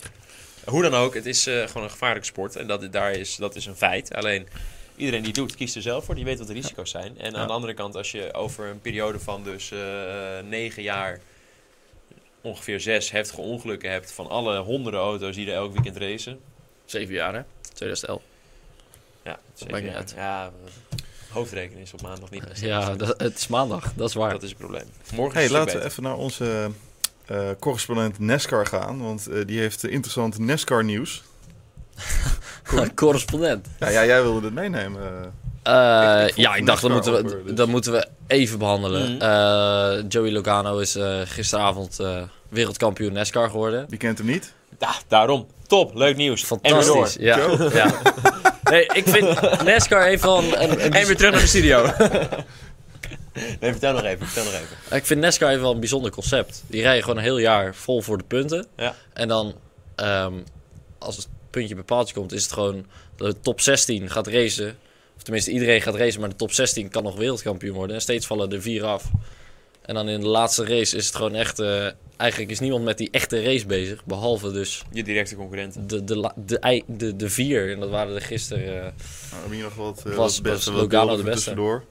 Hoe 0.65 0.82
dan 0.82 0.93
ook, 0.93 1.13
het 1.13 1.26
is 1.26 1.48
eh, 1.48 1.67
gewoon 1.67 1.84
een 1.84 1.89
gevaarlijke 1.89 2.28
sport. 2.28 2.56
En 2.56 2.67
dat, 2.67 2.91
daar 2.91 3.12
is, 3.12 3.36
dat 3.36 3.56
is 3.56 3.65
een 3.65 3.76
feit. 3.76 4.13
Alleen, 4.13 4.48
iedereen 4.95 5.19
die 5.19 5.32
het 5.32 5.39
doet, 5.39 5.56
kiest 5.56 5.75
er 5.75 5.82
zelf 5.82 6.06
voor. 6.06 6.15
Die 6.15 6.25
weet 6.25 6.38
wat 6.38 6.47
de 6.47 6.53
risico's 6.53 6.89
zijn. 6.89 7.19
En 7.19 7.32
Ja. 7.32 7.38
aan 7.38 7.47
de 7.47 7.53
andere 7.53 7.73
kant, 7.73 7.95
als 7.95 8.12
je 8.12 8.34
over 8.34 8.65
een 8.67 8.82
periode 8.82 9.19
van 9.19 9.43
dus 9.43 9.71
eh, 9.71 9.79
negen 10.49 10.84
jaar... 10.84 11.19
ongeveer 12.41 12.79
zes 12.79 13.12
heftige 13.12 13.41
ongelukken 13.41 13.91
hebt... 13.91 14.12
van 14.12 14.29
alle 14.29 14.58
honderden 14.58 15.01
auto's 15.01 15.36
die 15.36 15.47
er 15.47 15.56
elk 15.56 15.73
weekend 15.73 15.97
racen... 15.97 16.39
Zeven 16.86 17.13
jaar, 17.13 17.34
hè? 17.34 17.41
2011. 17.73 18.21
Ja, 19.23 19.39
zeven 19.53 19.84
jaar. 19.84 19.95
uit. 19.95 20.13
Ja, 20.15 20.51
hoofdrekenen 21.29 21.82
is 21.82 21.93
op 21.93 22.01
maandag 22.01 22.29
niet 22.29 22.47
best. 22.47 22.62
Ja, 22.62 22.95
dat, 22.95 23.21
het 23.21 23.38
is 23.38 23.47
maandag. 23.47 23.93
Dat 23.95 24.10
is 24.10 24.15
waar. 24.15 24.32
dat 24.32 24.43
is 24.43 24.49
het 24.49 24.58
probleem. 24.58 24.86
Morgen 25.13 25.34
hey, 25.34 25.43
is 25.43 25.49
het 25.49 25.60
laten 25.60 25.79
we 25.79 25.86
even 25.86 26.03
naar 26.03 26.17
onze 26.17 26.71
eh, 27.25 27.49
correspondent 27.60 28.19
NASCAR 28.19 28.65
gaan, 28.65 29.01
want 29.01 29.27
eh, 29.27 29.45
die 29.45 29.60
heeft 29.60 29.84
interessant 29.84 30.38
NASCAR 30.38 30.84
nieuws. 30.84 31.23
Correspondent. 32.96 33.68
Ja, 33.80 33.90
ja, 33.90 34.06
jij 34.06 34.22
wilde 34.22 34.46
het 34.46 34.54
meenemen. 34.54 35.02
eh. 35.02 36.22
Ik- 36.22 36.28
ik 36.28 36.34
vond 36.34 36.36
ja, 36.36 36.56
ik 36.56 36.66
dacht, 36.66 36.82
dat 36.82 36.92
moeten, 36.92 37.12
we, 37.14 37.24
over, 37.24 37.44
dus- 37.46 37.56
dat 37.56 37.68
moeten 37.68 37.92
we 37.92 38.08
even 38.28 38.60
behandelen. 38.60 39.14
Mhm. 39.16 39.22
Eh, 39.22 40.04
Joey 40.10 40.32
Logano 40.32 40.78
is 40.80 40.96
eh, 40.96 41.20
gisteravond 41.26 42.00
eh, 42.00 42.22
wereldkampioen 42.50 43.14
NASCAR 43.14 43.50
geworden. 43.50 43.86
Wie 43.90 44.00
kent 44.00 44.18
hem 44.18 44.28
niet? 44.28 44.54
Ja, 44.80 44.94
daarom. 45.08 45.48
Top, 45.68 45.96
leuk 45.96 46.16
nieuws. 46.16 46.44
Fantastisch. 46.44 47.16
Ja, 47.20 47.38
Joe? 47.38 47.70
ja. 47.74 47.94
Nee, 48.64 48.86
ik 48.94 49.08
vind 49.08 49.42
NASCAR 49.66 50.04
heeft 50.04 50.24
wel 50.24 50.38
een, 50.38 50.64
een, 50.64 50.86
een 50.86 50.94
En 50.94 51.06
weer 51.08 51.16
terug 51.18 51.32
naar 51.32 51.42
de 51.42 51.48
studio. 51.48 51.86
nee, 53.60 53.72
vertel 53.72 53.94
nog 53.94 54.04
even, 54.04 54.26
vertel 54.28 54.44
nog 54.44 54.54
even. 54.62 54.98
Ik 54.98 55.06
vind 55.06 55.22
NASCAR 55.22 55.50
heeft 55.50 55.62
wel 55.62 55.72
een 55.74 55.80
bijzonder 55.80 56.12
concept. 56.12 56.64
Die 56.68 56.82
rijden 56.82 57.02
gewoon 57.04 57.18
een 57.18 57.24
heel 57.24 57.38
jaar 57.38 57.76
vol 57.76 58.02
voor 58.02 58.18
de 58.18 58.24
punten. 58.24 58.66
Ja. 58.78 58.96
En 59.14 59.28
dan, 59.28 59.54
ehm, 59.96 60.34
als 61.00 61.16
het 61.16 61.28
puntje 61.54 61.76
bij 61.76 61.84
paaltje 61.84 62.13
komt, 62.13 62.32
is 62.32 62.44
het 62.44 62.52
gewoon 62.54 62.86
de 63.18 63.36
top 63.42 63.62
16 63.62 64.10
gaat 64.10 64.28
racen. 64.28 64.78
Of 65.18 65.24
tenminste, 65.24 65.52
iedereen 65.52 65.82
gaat 65.82 65.96
racen, 65.96 66.20
maar 66.20 66.30
de 66.30 66.36
top 66.36 66.52
16 66.52 66.89
kan 66.89 67.04
nog 67.04 67.16
wereldkampioen 67.16 67.76
worden. 67.76 67.96
En 67.96 68.02
steeds 68.02 68.26
vallen 68.26 68.52
er 68.52 68.62
vier 68.62 68.84
af. 68.84 69.12
En 69.82 69.96
dan 69.96 70.10
in 70.10 70.20
de 70.20 70.28
laatste 70.28 70.66
race 70.66 70.98
is 70.98 71.06
het 71.06 71.16
gewoon 71.16 71.36
echt... 71.36 71.60
eh, 71.60 71.88
eigenlijk 72.18 72.52
is 72.52 72.60
niemand 72.60 72.84
met 72.84 72.98
die 72.98 73.10
echte 73.12 73.44
race 73.44 73.66
bezig. 73.66 74.06
Behalve 74.06 74.52
dus 74.52 74.84
Je 74.92 75.04
directe 75.04 75.36
concurrenten. 75.36 75.88
de, 75.88 76.04
de, 76.04 76.32
de, 76.46 76.84
de, 76.88 77.16
de 77.16 77.30
vier. 77.30 77.72
En 77.72 77.80
dat 77.80 77.89
waren 77.89 78.16
er 78.16 78.22
gisteren... 78.22 78.63
eh, 78.86 78.92
Nou, 80.04 80.13
eh, 80.13 80.16
Was- 80.16 80.42
beste, 80.42 80.72
was 80.72 80.82
wat 80.82 80.92
Logano 80.92 81.10
de 81.18 81.24
beste? 81.24 81.32
tussendoor. 81.32 81.84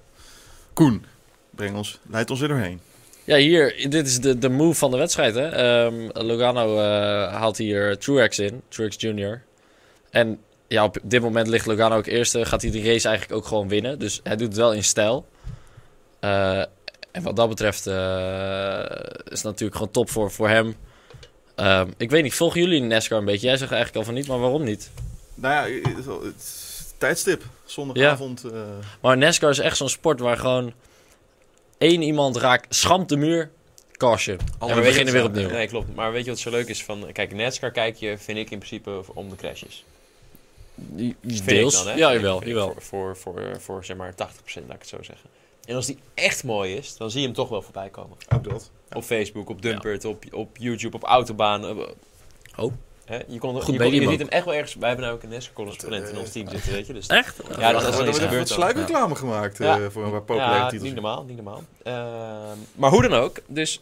Koen, 0.72 1.04
breng 1.50 1.76
ons, 1.76 1.98
leid 2.10 2.30
ons 2.30 2.40
er 2.40 2.48
doorheen. 2.48 2.80
Ja, 3.24 3.36
hier, 3.36 3.86
dit 3.90 4.06
is 4.06 4.20
de, 4.20 4.38
de 4.38 4.48
move 4.48 4.74
van 4.78 4.90
de 4.90 4.96
wedstrijd. 4.96 5.34
Hè? 5.34 5.48
Ehm, 5.48 6.08
Logano 6.26 6.78
eh, 6.78 7.34
haalt 7.34 7.56
hier 7.56 7.98
Truex 7.98 8.38
in, 8.38 8.62
Truex 8.68 8.96
Jr. 8.98 9.42
En 10.12 10.38
ja, 10.68 10.84
op 10.84 10.98
dit 11.02 11.22
moment 11.22 11.46
ligt 11.46 11.66
Logano 11.66 11.96
ook 11.96 12.06
eerste. 12.06 12.44
Gaat 12.44 12.62
hij 12.62 12.70
de 12.70 12.78
race 12.82 13.08
eigenlijk 13.08 13.32
ook 13.32 13.46
gewoon 13.46 13.68
winnen. 13.68 13.98
Dus 13.98 14.20
hij 14.22 14.36
doet 14.36 14.46
het 14.48 14.56
wel 14.56 14.72
in 14.72 14.84
stijl. 14.84 15.26
Eh, 16.20 16.58
en 17.12 17.22
wat 17.22 17.36
dat 17.36 17.48
betreft 17.48 17.86
eh, 17.86 17.94
is 19.24 19.38
het 19.38 19.42
natuurlijk 19.44 19.76
gewoon 19.76 19.92
top 19.92 20.10
voor, 20.10 20.30
voor 20.30 20.48
hem. 20.48 20.74
Ehm, 21.54 21.88
ik 21.96 22.10
weet 22.10 22.22
niet, 22.22 22.34
volgen 22.34 22.60
jullie 22.60 22.80
NASCAR 22.82 23.18
een 23.18 23.24
beetje? 23.24 23.46
Jij 23.46 23.56
zegt 23.56 23.72
eigenlijk 23.72 24.00
al 24.00 24.04
van 24.12 24.14
niet, 24.20 24.28
maar 24.28 24.38
waarom 24.38 24.64
niet? 24.64 24.90
Nou 25.34 25.70
ja, 25.70 25.82
het, 26.24 26.94
tijdstip. 26.98 27.42
Zondagavond. 27.64 28.44
eh, 28.44 28.60
Maar 29.00 29.18
NASCAR 29.18 29.50
is 29.50 29.58
echt 29.58 29.76
zo'n 29.76 29.88
sport 29.88 30.20
waar 30.20 30.36
gewoon 30.36 30.72
één 31.78 32.02
iemand 32.02 32.36
raakt, 32.36 32.74
schampt 32.74 33.08
de 33.08 33.16
muur, 33.16 33.50
caution. 33.92 34.38
en 34.60 34.74
we 34.74 34.80
beginnen 34.80 35.12
weer 35.12 35.24
opnieuw. 35.24 35.48
Nee, 35.50 35.68
klopt. 35.68 35.94
Maar 35.94 36.12
weet 36.12 36.24
je 36.24 36.30
wat 36.30 36.38
zo 36.38 36.50
leuk 36.50 36.68
is 36.68 36.84
van... 36.84 37.12
Kijk, 37.12 37.34
NASCAR 37.34 37.70
kijk 37.70 37.96
je, 37.96 38.18
vind 38.18 38.38
ik 38.38 38.50
in 38.50 38.58
principe 38.58 39.02
om 39.14 39.30
de 39.30 39.36
crashes. 39.36 39.84
Deels. 40.74 41.84
dan, 41.84 41.96
ja, 41.96 42.12
jawel. 42.12 42.40
Voor, 42.40 42.74
voor, 42.78 43.16
voor, 43.16 43.56
voor, 43.60 43.84
zeg 43.84 43.96
maar 43.96 44.12
80% 44.12 44.14
laat 44.16 44.26
ik 44.56 44.66
het 44.78 44.88
zo 44.88 45.02
zeggen. 45.02 45.30
En 45.64 45.74
als 45.74 45.86
die 45.86 45.98
echt 46.14 46.44
mooi 46.44 46.74
is, 46.74 46.96
dan 46.96 47.10
zie 47.10 47.20
je 47.20 47.26
hem 47.26 47.34
toch 47.36 47.48
wel 47.48 47.62
voorbij 47.62 47.88
komen. 47.88 48.16
ook 48.34 48.44
dat. 48.44 48.70
Op 48.92 49.02
Facebook, 49.02 49.48
op 49.48 49.62
Dumpert, 49.62 50.04
op, 50.04 50.24
op 50.32 50.56
YouTube, 50.56 50.96
op 50.96 51.02
Autobaan. 51.02 51.64
eh, 51.66 51.76
Oh. 52.56 52.72
Hè? 53.04 53.16
Je, 53.28 53.38
kon, 53.38 53.50
Goed 53.54 53.60
je, 53.60 53.64
kon- 53.64 53.72
je 53.72 53.78
medium 53.78 54.10
ziet 54.10 54.18
hem 54.18 54.28
echt 54.28 54.44
wel 54.44 54.54
ergens... 54.54 54.74
Wij 54.74 54.88
hebben 54.88 55.06
nou 55.06 55.16
ook 55.18 55.22
een 55.24 55.28
NASCAR-correspondent 55.28 56.08
in 56.08 56.18
ons 56.18 56.30
team 56.32 56.48
zitten, 56.48 56.72
weet 56.72 56.86
je. 56.86 56.92
Dus 56.92 57.06
Echt? 57.06 57.36
Ja, 57.36 57.42
dat 57.48 57.58
Ja, 57.58 57.68
is 57.76 57.82
dat 57.84 57.96
wel 57.96 58.06
er 58.06 58.14
gebeurd 58.14 58.48
dan. 58.48 58.56
sluikreclame 58.56 59.14
gemaakt 59.14 59.60
eh, 59.60 59.86
voor 59.90 60.04
een 60.04 60.10
paar 60.10 60.22
populaire 60.22 60.56
ja, 60.58 60.64
titels. 60.68 60.82
niet 60.84 60.94
normaal, 60.94 61.24
niet 61.24 61.36
normaal. 61.36 61.62
Ehm, 61.82 62.58
maar 62.74 62.90
hoe 62.90 63.02
dan 63.02 63.12
ook, 63.14 63.38
dus 63.46 63.80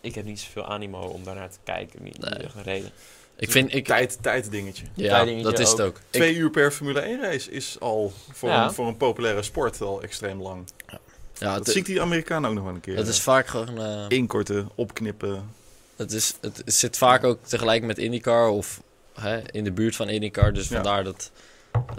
ik 0.00 0.14
heb 0.14 0.24
niet 0.24 0.40
zoveel 0.40 0.64
animo 0.64 1.00
om 1.00 1.24
daarnaar 1.24 1.50
te 1.50 1.58
kijken. 1.64 2.02
Niet, 2.02 2.18
Nee. 2.18 2.30
niet 2.30 2.42
echt 2.42 2.54
een 2.54 2.62
reden. 2.62 2.90
Ik 3.38 3.50
vind... 3.50 3.74
Ik, 3.74 3.86
Tijd, 3.86 4.18
tijd 4.20 4.50
dingetje. 4.50 4.84
ja, 4.94 5.24
dat 5.24 5.58
is 5.58 5.70
het 5.70 5.80
ook. 5.80 6.00
Twee 6.10 6.34
uur 6.34 6.50
per 6.50 6.70
Formule 6.72 7.00
1 7.00 7.20
race 7.20 7.50
is 7.50 7.76
al 7.80 8.12
voor, 8.32 8.48
Ja. 8.48 8.64
een, 8.64 8.72
voor 8.72 8.86
een 8.86 8.96
populaire 8.96 9.42
sport 9.42 9.80
al 9.80 10.02
extreem 10.02 10.42
lang. 10.42 10.68
Ja, 10.86 10.98
Dat 11.38 11.54
het, 11.56 11.66
zie 11.68 11.80
ik 11.80 11.86
die 11.86 12.00
Amerikanen 12.00 12.48
ook 12.50 12.54
nog 12.56 12.64
wel 12.64 12.74
een 12.74 12.80
keer. 12.80 12.96
het 12.96 13.08
is 13.08 13.20
vaak 13.20 13.46
gewoon... 13.46 13.78
eh, 13.82 14.04
inkorten, 14.08 14.68
opknippen. 14.74 15.50
het, 15.96 16.12
is, 16.12 16.34
het 16.40 16.62
zit 16.64 16.96
vaak 16.98 17.24
ook 17.24 17.38
tegelijk 17.46 17.82
met 17.82 17.98
IndyCar 17.98 18.48
of 18.48 18.80
hè, 19.20 19.40
in 19.50 19.64
de 19.64 19.72
buurt 19.72 19.96
van 19.96 20.08
IndyCar. 20.08 20.52
Dus 20.52 20.68
Ja. 20.68 20.74
vandaar 20.74 21.04
dat... 21.04 21.30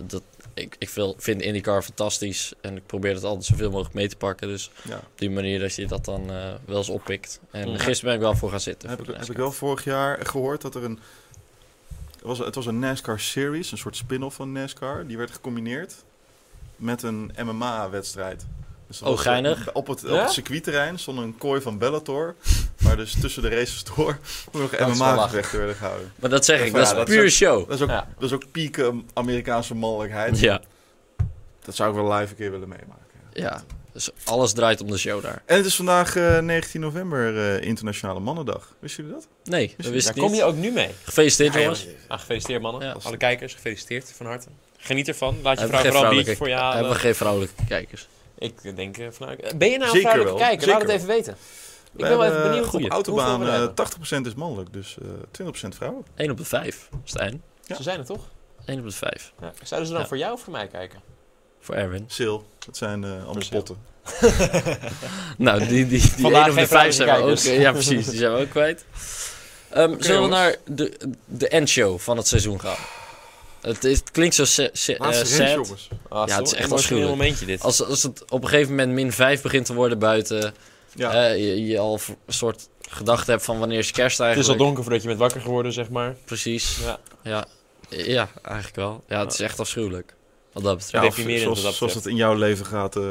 dat 0.05 0.21
ik 0.53 0.75
ik 0.79 0.89
vind 1.17 1.41
IndyCar 1.41 1.81
fantastisch. 1.83 2.53
En 2.61 2.75
ik 2.77 2.85
probeer 2.85 3.13
het 3.13 3.23
altijd 3.23 3.45
zoveel 3.45 3.69
mogelijk 3.69 3.93
mee 3.95 4.07
te 4.09 4.15
pakken. 4.15 4.47
Dus 4.47 4.71
Ja. 4.83 4.95
op 4.97 5.03
die 5.15 5.29
manier 5.29 5.59
dat 5.59 5.75
je 5.75 5.87
dat 5.87 6.05
dan 6.05 6.29
eh, 6.31 6.53
wel 6.65 6.77
eens 6.77 6.89
oppikt. 6.89 7.39
En 7.51 7.69
Ja. 7.71 7.77
gisteren 7.77 8.03
ben 8.03 8.13
ik 8.13 8.19
wel 8.19 8.35
voor 8.35 8.49
gaan 8.49 8.59
zitten. 8.59 8.89
Heb 8.89 8.97
voor 8.97 9.07
ik, 9.07 9.13
de 9.13 9.19
heb 9.19 9.29
ik 9.29 9.37
wel 9.37 9.51
vorig 9.51 9.83
jaar 9.83 10.25
gehoord 10.25 10.61
dat 10.61 10.75
er 10.75 10.83
een... 10.83 10.99
Het 12.29 12.37
was, 12.37 12.45
het 12.47 12.55
was 12.55 12.65
een 12.65 12.79
NASCAR 12.79 13.19
series, 13.19 13.71
een 13.71 13.77
soort 13.77 13.95
spin-off 13.95 14.35
van 14.35 14.51
NASCAR. 14.51 15.07
Die 15.07 15.17
werd 15.17 15.31
gecombineerd 15.31 15.95
met 16.75 17.03
een 17.03 17.31
MMA-wedstrijd. 17.43 18.45
Dus 18.87 19.01
Oh, 19.01 19.17
geinig. 19.17 19.73
Op 19.73 19.87
het, 19.87 20.03
op 20.03 20.09
Ja? 20.09 20.21
het 20.21 20.31
circuitterrein 20.31 20.99
stond 20.99 21.17
een 21.19 21.37
kooi 21.37 21.61
van 21.61 21.77
Bellator. 21.77 22.35
Waar 22.79 22.97
dus 22.97 23.19
tussen 23.21 23.41
de 23.41 23.49
races 23.49 23.83
door 23.83 24.17
nog 24.51 24.71
MMA-gevechten 24.79 25.57
werden 25.57 25.75
gehouden. 25.75 26.11
Maar 26.15 26.29
dat 26.29 26.45
zeg 26.45 26.59
ik, 26.59 26.65
Ja, 26.65 26.71
dat 26.71 26.81
is 26.87 26.93
dat 26.93 27.07
is 27.09 27.15
puur 27.15 27.23
ook- 27.23 27.29
show. 27.29 27.67
Dat 27.67 27.75
is 27.77 27.81
ook, 27.83 27.89
Ja. 27.89 28.07
dat 28.15 28.23
is 28.23 28.33
ook 28.35 28.51
piek 28.51 28.81
Amerikaanse 29.13 29.75
mannelijkheid. 29.75 30.39
Ja, 30.39 30.61
Dat 31.63 31.75
zou 31.75 31.89
ik 31.89 31.95
wel 31.95 32.13
live 32.13 32.29
een 32.31 32.37
keer 32.37 32.51
willen 32.51 32.69
meemaken. 32.69 33.05
ja. 33.33 33.63
Dus 33.93 34.09
alles 34.23 34.53
draait 34.53 34.81
om 34.81 34.87
de 34.87 34.97
show 34.97 35.21
daar. 35.23 35.41
En 35.45 35.57
het 35.57 35.65
is 35.65 35.75
vandaag 35.75 36.15
eh, 36.15 36.39
19 36.39 36.81
november, 36.81 37.37
eh, 37.57 37.67
Internationale 37.67 38.19
Mannendag. 38.19 38.73
Wisten 38.79 39.03
jullie 39.03 39.19
dat? 39.19 39.27
Nee, 39.43 39.73
dat 39.77 39.91
wist 39.91 40.05
Daar 40.05 40.15
ik 40.15 40.21
kom 40.21 40.31
niet. 40.31 40.39
je 40.39 40.45
ook 40.45 40.55
nu 40.55 40.71
mee. 40.71 40.89
Gefeliciteerd 41.03 41.53
Ja, 41.53 41.59
jongens. 41.59 41.87
Ah, 42.07 42.19
gefeliciteerd 42.19 42.61
mannen. 42.61 42.87
Ja. 42.87 42.95
Alle 43.03 43.17
kijkers, 43.17 43.53
gefeliciteerd 43.53 44.13
van 44.15 44.25
harte. 44.25 44.47
Geniet 44.77 45.07
ervan. 45.07 45.35
Laat 45.41 45.53
je 45.53 45.59
Hebben 45.59 45.79
vrouw 45.79 45.91
vooral 45.91 46.35
voor 46.35 46.49
je 46.49 46.55
hebben 46.55 46.91
we 46.91 46.99
geen 46.99 47.15
vrouwelijke 47.15 47.65
kijkers. 47.67 48.07
Ik 48.37 48.75
denk 48.75 48.97
eh, 48.97 49.07
van... 49.11 49.27
nou, 49.27 49.55
Ben 49.57 49.69
je 49.69 49.77
nou 49.77 49.89
een 49.91 49.95
Zeker 49.95 50.09
vrouwelijke 50.09 50.39
wel. 50.39 50.47
kijker? 50.47 50.67
Laat 50.67 50.81
het 50.81 50.89
Zeker 50.89 51.03
even 51.03 51.15
weten. 51.15 51.33
Ik 51.91 51.99
ben 51.99 52.17
wel 52.17 52.25
even 52.25 52.41
benieuwd 52.43 52.65
goeie. 52.65 52.85
Op 52.85 52.91
hoeveel 53.05 53.13
autobaan 53.19 53.39
we 53.39 53.45
eh, 53.45 53.85
hebben. 54.05 54.23
80% 54.23 54.27
is 54.27 54.33
mannelijk, 54.33 54.73
dus 54.73 54.97
eh 55.37 55.47
20% 55.47 55.51
vrouwen. 55.75 56.05
1 56.15 56.31
op 56.31 56.37
de 56.37 56.45
5 56.45 56.89
is 57.05 57.11
het 57.11 57.21
eind. 57.21 57.41
Ja. 57.65 57.75
Ze 57.75 57.83
zijn 57.83 57.99
er 57.99 58.05
toch? 58.05 58.27
1 58.65 58.79
op 58.79 58.85
de 58.85 58.91
5. 58.91 59.33
Ja. 59.41 59.51
Zouden 59.63 59.87
ze 59.87 59.93
dan 59.93 60.01
Ja. 60.03 60.07
voor 60.07 60.17
jou 60.17 60.33
of 60.33 60.41
voor 60.41 60.51
mij 60.51 60.67
kijken? 60.67 60.99
Voor 61.61 61.75
Erwin. 61.75 62.05
Sil, 62.17 62.35
dat 62.65 62.77
zijn 62.77 63.03
eh 63.03 63.09
allemaal 63.25 63.41
Sil. 63.47 63.57
potten. 63.57 63.77
Nou, 65.37 65.59
die, 65.59 65.67
die, 65.67 65.87
die 65.87 66.01
Vandaag 66.01 66.41
1 66.47 66.49
op 66.51 66.57
de 66.59 66.67
5 66.67 66.93
zijn 66.95 67.23
we 67.23 67.31
ook. 67.31 67.37
Ja, 67.37 67.71
precies. 67.71 68.05
Die 68.07 68.17
zijn 68.17 68.33
we 68.33 68.39
ook 68.39 68.49
kwijt. 68.49 68.85
Ehm, 69.69 69.87
zullen 69.99 69.99
we 69.99 70.07
jongens. 70.13 70.29
naar 70.31 70.55
de, 70.65 70.97
de 71.25 71.47
endshow 71.47 71.99
van 71.99 72.17
het 72.17 72.27
seizoen 72.27 72.59
gaan? 72.61 72.75
Het, 73.61 73.83
is, 73.83 73.99
het 73.99 74.11
klinkt 74.11 74.35
zo 74.35 74.45
sa- 74.45 74.63
eh, 74.63 74.69
sad. 74.73 74.99
Ah, 76.09 76.27
Ja, 76.27 76.37
het 76.37 76.47
is 76.47 76.53
echt 76.53 76.65
een 76.71 76.71
afschuwelijk. 76.77 77.11
momentje 77.11 77.45
dit. 77.45 77.61
Als, 77.61 77.83
als 77.83 78.03
het 78.03 78.23
op 78.31 78.43
een 78.43 78.49
gegeven 78.49 78.69
moment 78.75 78.91
min 78.91 79.11
5 79.11 79.41
begint 79.41 79.65
te 79.65 79.73
worden 79.73 79.99
buiten. 79.99 80.53
Ja. 80.95 81.11
eh, 81.29 81.37
je, 81.37 81.65
je 81.65 81.79
al 81.79 81.93
een 82.25 82.33
soort 82.33 82.67
gedachte 82.89 83.31
hebt 83.31 83.43
van 83.43 83.59
wanneer 83.59 83.77
is 83.77 83.91
kerst 83.91 84.01
Het 84.01 84.11
is 84.11 84.19
al 84.19 84.25
eigenlijk. 84.25 84.59
donker 84.59 84.83
voordat 84.83 85.01
je 85.01 85.07
bent 85.07 85.19
wakker 85.19 85.41
geworden, 85.41 85.73
zeg 85.73 85.89
maar. 85.89 86.15
Precies. 86.25 86.77
Ja. 86.83 86.99
Ja. 87.23 87.45
ja, 87.89 88.29
eigenlijk 88.43 88.75
wel. 88.75 89.03
Ja, 89.07 89.19
het 89.19 89.33
is 89.33 89.39
echt 89.39 89.59
afschuwelijk. 89.59 90.13
Wat 90.63 90.63
dat 90.63 90.77
betreft. 90.77 91.15
Ja, 91.17 91.49
of 91.49 91.57
zoals, 91.73 91.93
het 91.93 92.05
in 92.05 92.15
jouw 92.15 92.33
leven 92.35 92.65
gaat, 92.65 92.95
eh, 92.95 93.09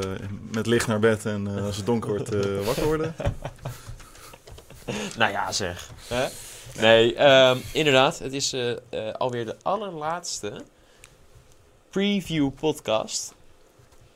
met 0.53 0.67
licht 0.67 0.87
naar 0.87 0.99
bed 0.99 1.27
en 1.27 1.57
eh, 1.57 1.65
als 1.65 1.77
het 1.77 1.87
donker 1.87 2.09
wordt 2.11 2.35
eh, 2.35 2.65
wakker 2.67 2.85
worden. 2.85 3.15
Nou 5.17 5.31
ja, 5.33 5.53
zeg. 5.53 5.91
Hè? 6.07 6.27
Nee, 6.81 7.15
ehm, 7.15 7.59
inderdaad. 7.73 8.19
Het 8.19 8.33
is 8.33 8.53
eh, 8.53 8.71
eh, 8.71 9.15
alweer 9.19 9.45
de 9.45 9.57
allerlaatste 9.63 10.53
preview 11.91 12.51
podcast 12.61 13.35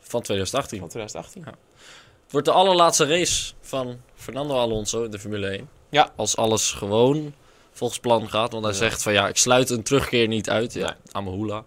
Van 0.01 0.23
2018. 0.23 0.79
van 0.79 0.89
2018. 0.89 1.45
Het 1.45 2.31
wordt 2.33 2.47
de 2.47 2.53
allerlaatste 2.53 3.07
race 3.07 3.53
van 3.61 4.01
Fernando 4.15 4.55
Alonso 4.57 5.03
in 5.05 5.11
de 5.11 5.19
Formule 5.19 5.47
1. 5.49 5.69
Ja. 5.89 6.13
Als 6.17 6.37
alles 6.37 6.71
gewoon 6.71 7.35
volgens 7.73 8.01
plan 8.01 8.29
gaat. 8.31 8.53
Want 8.53 8.65
hij 8.65 8.73
Ja. 8.73 8.79
zegt 8.79 9.03
van 9.03 9.13
ja, 9.13 9.29
ik 9.29 9.37
sluit 9.37 9.71
een 9.71 9.83
terugkeer 9.83 10.29
niet 10.29 10.51
uit. 10.51 10.73
Ja, 10.73 10.97
Nee. 11.13 11.63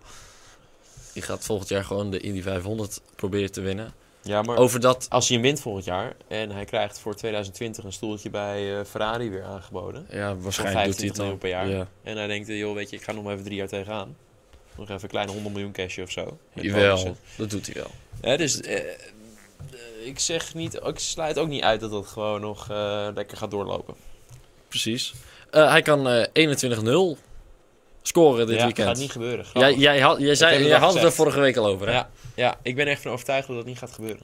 Die 1.15 1.23
gaat 1.23 1.45
volgend 1.45 1.69
jaar 1.69 1.84
gewoon 1.84 2.12
de 2.12 2.19
Indy 2.19 2.41
500 2.41 3.01
proberen 3.15 3.51
te 3.51 3.62
winnen. 3.62 3.93
Ja, 4.21 4.41
maar 4.41 4.58
Over 4.58 4.80
dat, 4.80 5.06
als 5.10 5.28
hij 5.28 5.38
hem 5.38 5.45
wint 5.45 5.62
volgend 5.62 5.86
jaar 5.86 6.15
en 6.28 6.51
hij 6.51 6.65
krijgt 6.65 6.99
voor 6.99 7.15
2020 7.15 7.84
een 7.84 7.93
stoeltje 7.93 8.30
bij 8.30 8.80
eh, 8.80 8.86
Ferrari 8.86 9.30
weer 9.30 9.43
aangeboden. 9.43 10.08
ja, 10.10 10.36
waarschijnlijk 10.38 10.86
doet 10.86 10.97
hij 10.97 11.08
25 11.10 11.17
het 11.17 11.28
dan. 11.30 11.38
per 11.38 11.49
jaar. 11.49 11.67
Ja. 11.67 11.88
En 12.04 12.17
hij 12.17 12.28
denkt, 12.28 12.47
joh, 12.47 12.73
weet 12.75 12.89
je, 12.89 12.95
ik 12.95 13.04
ga 13.04 13.12
nog 13.12 13.23
maar 13.23 13.34
even 13.34 13.45
drie 13.45 13.58
jaar 13.58 13.67
tegenaan. 13.67 14.15
Nog 14.75 14.89
even 14.89 15.04
een 15.04 15.10
kleine 15.10 15.32
100 15.32 15.54
miljoen 15.54 15.71
cashje 15.71 16.04
of 16.04 16.12
zo. 16.12 16.38
Jawel, 16.54 16.82
bonussen. 16.82 17.17
dat 17.38 17.49
doet 17.49 17.65
hij 17.65 17.75
wel. 17.75 17.91
Hè, 18.21 18.38
dus 18.38 18.62
eh, 18.62 18.78
eh, 18.78 18.84
ik 20.04 20.19
zeg 20.19 20.54
niet, 20.54 20.73
ik 20.73 20.99
sluit 20.99 21.39
ook 21.39 21.47
niet 21.47 21.63
uit 21.63 21.80
dat 21.80 21.91
dat 21.91 22.08
gewoon 22.08 22.41
nog 22.41 22.67
lekker 23.13 23.38
gaat 23.38 23.51
doorlopen. 23.51 23.95
Precies. 24.67 25.13
Hij 25.51 25.82
kan 25.82 26.08
eh 26.08 27.15
21-0 27.15 27.17
scoren 28.08 28.48
dit 28.48 28.56
ja, 28.58 28.63
weekend. 28.65 28.88
gaat 28.88 28.98
niet 28.98 29.12
gebeuren. 29.12 29.46
Jij, 29.54 29.74
jij, 29.74 30.00
had, 30.00 30.20
jij, 30.20 30.36
zei, 30.36 30.65
jij 30.68 30.80
had 30.80 30.94
het 30.94 31.04
er 31.04 31.12
vorige 31.12 31.39
week 31.39 31.58
al 31.58 31.65
over, 31.65 31.88
hè? 31.88 31.94
Ja, 31.94 32.10
ja, 32.36 32.56
ik 32.62 32.76
ben 32.76 32.88
echt 32.88 33.02
van 33.02 33.12
overtuigd 33.12 33.48
dat 33.48 33.56
dat 33.56 33.65
niet 33.65 33.78
gaat 33.78 33.91
gebeuren. 33.91 34.24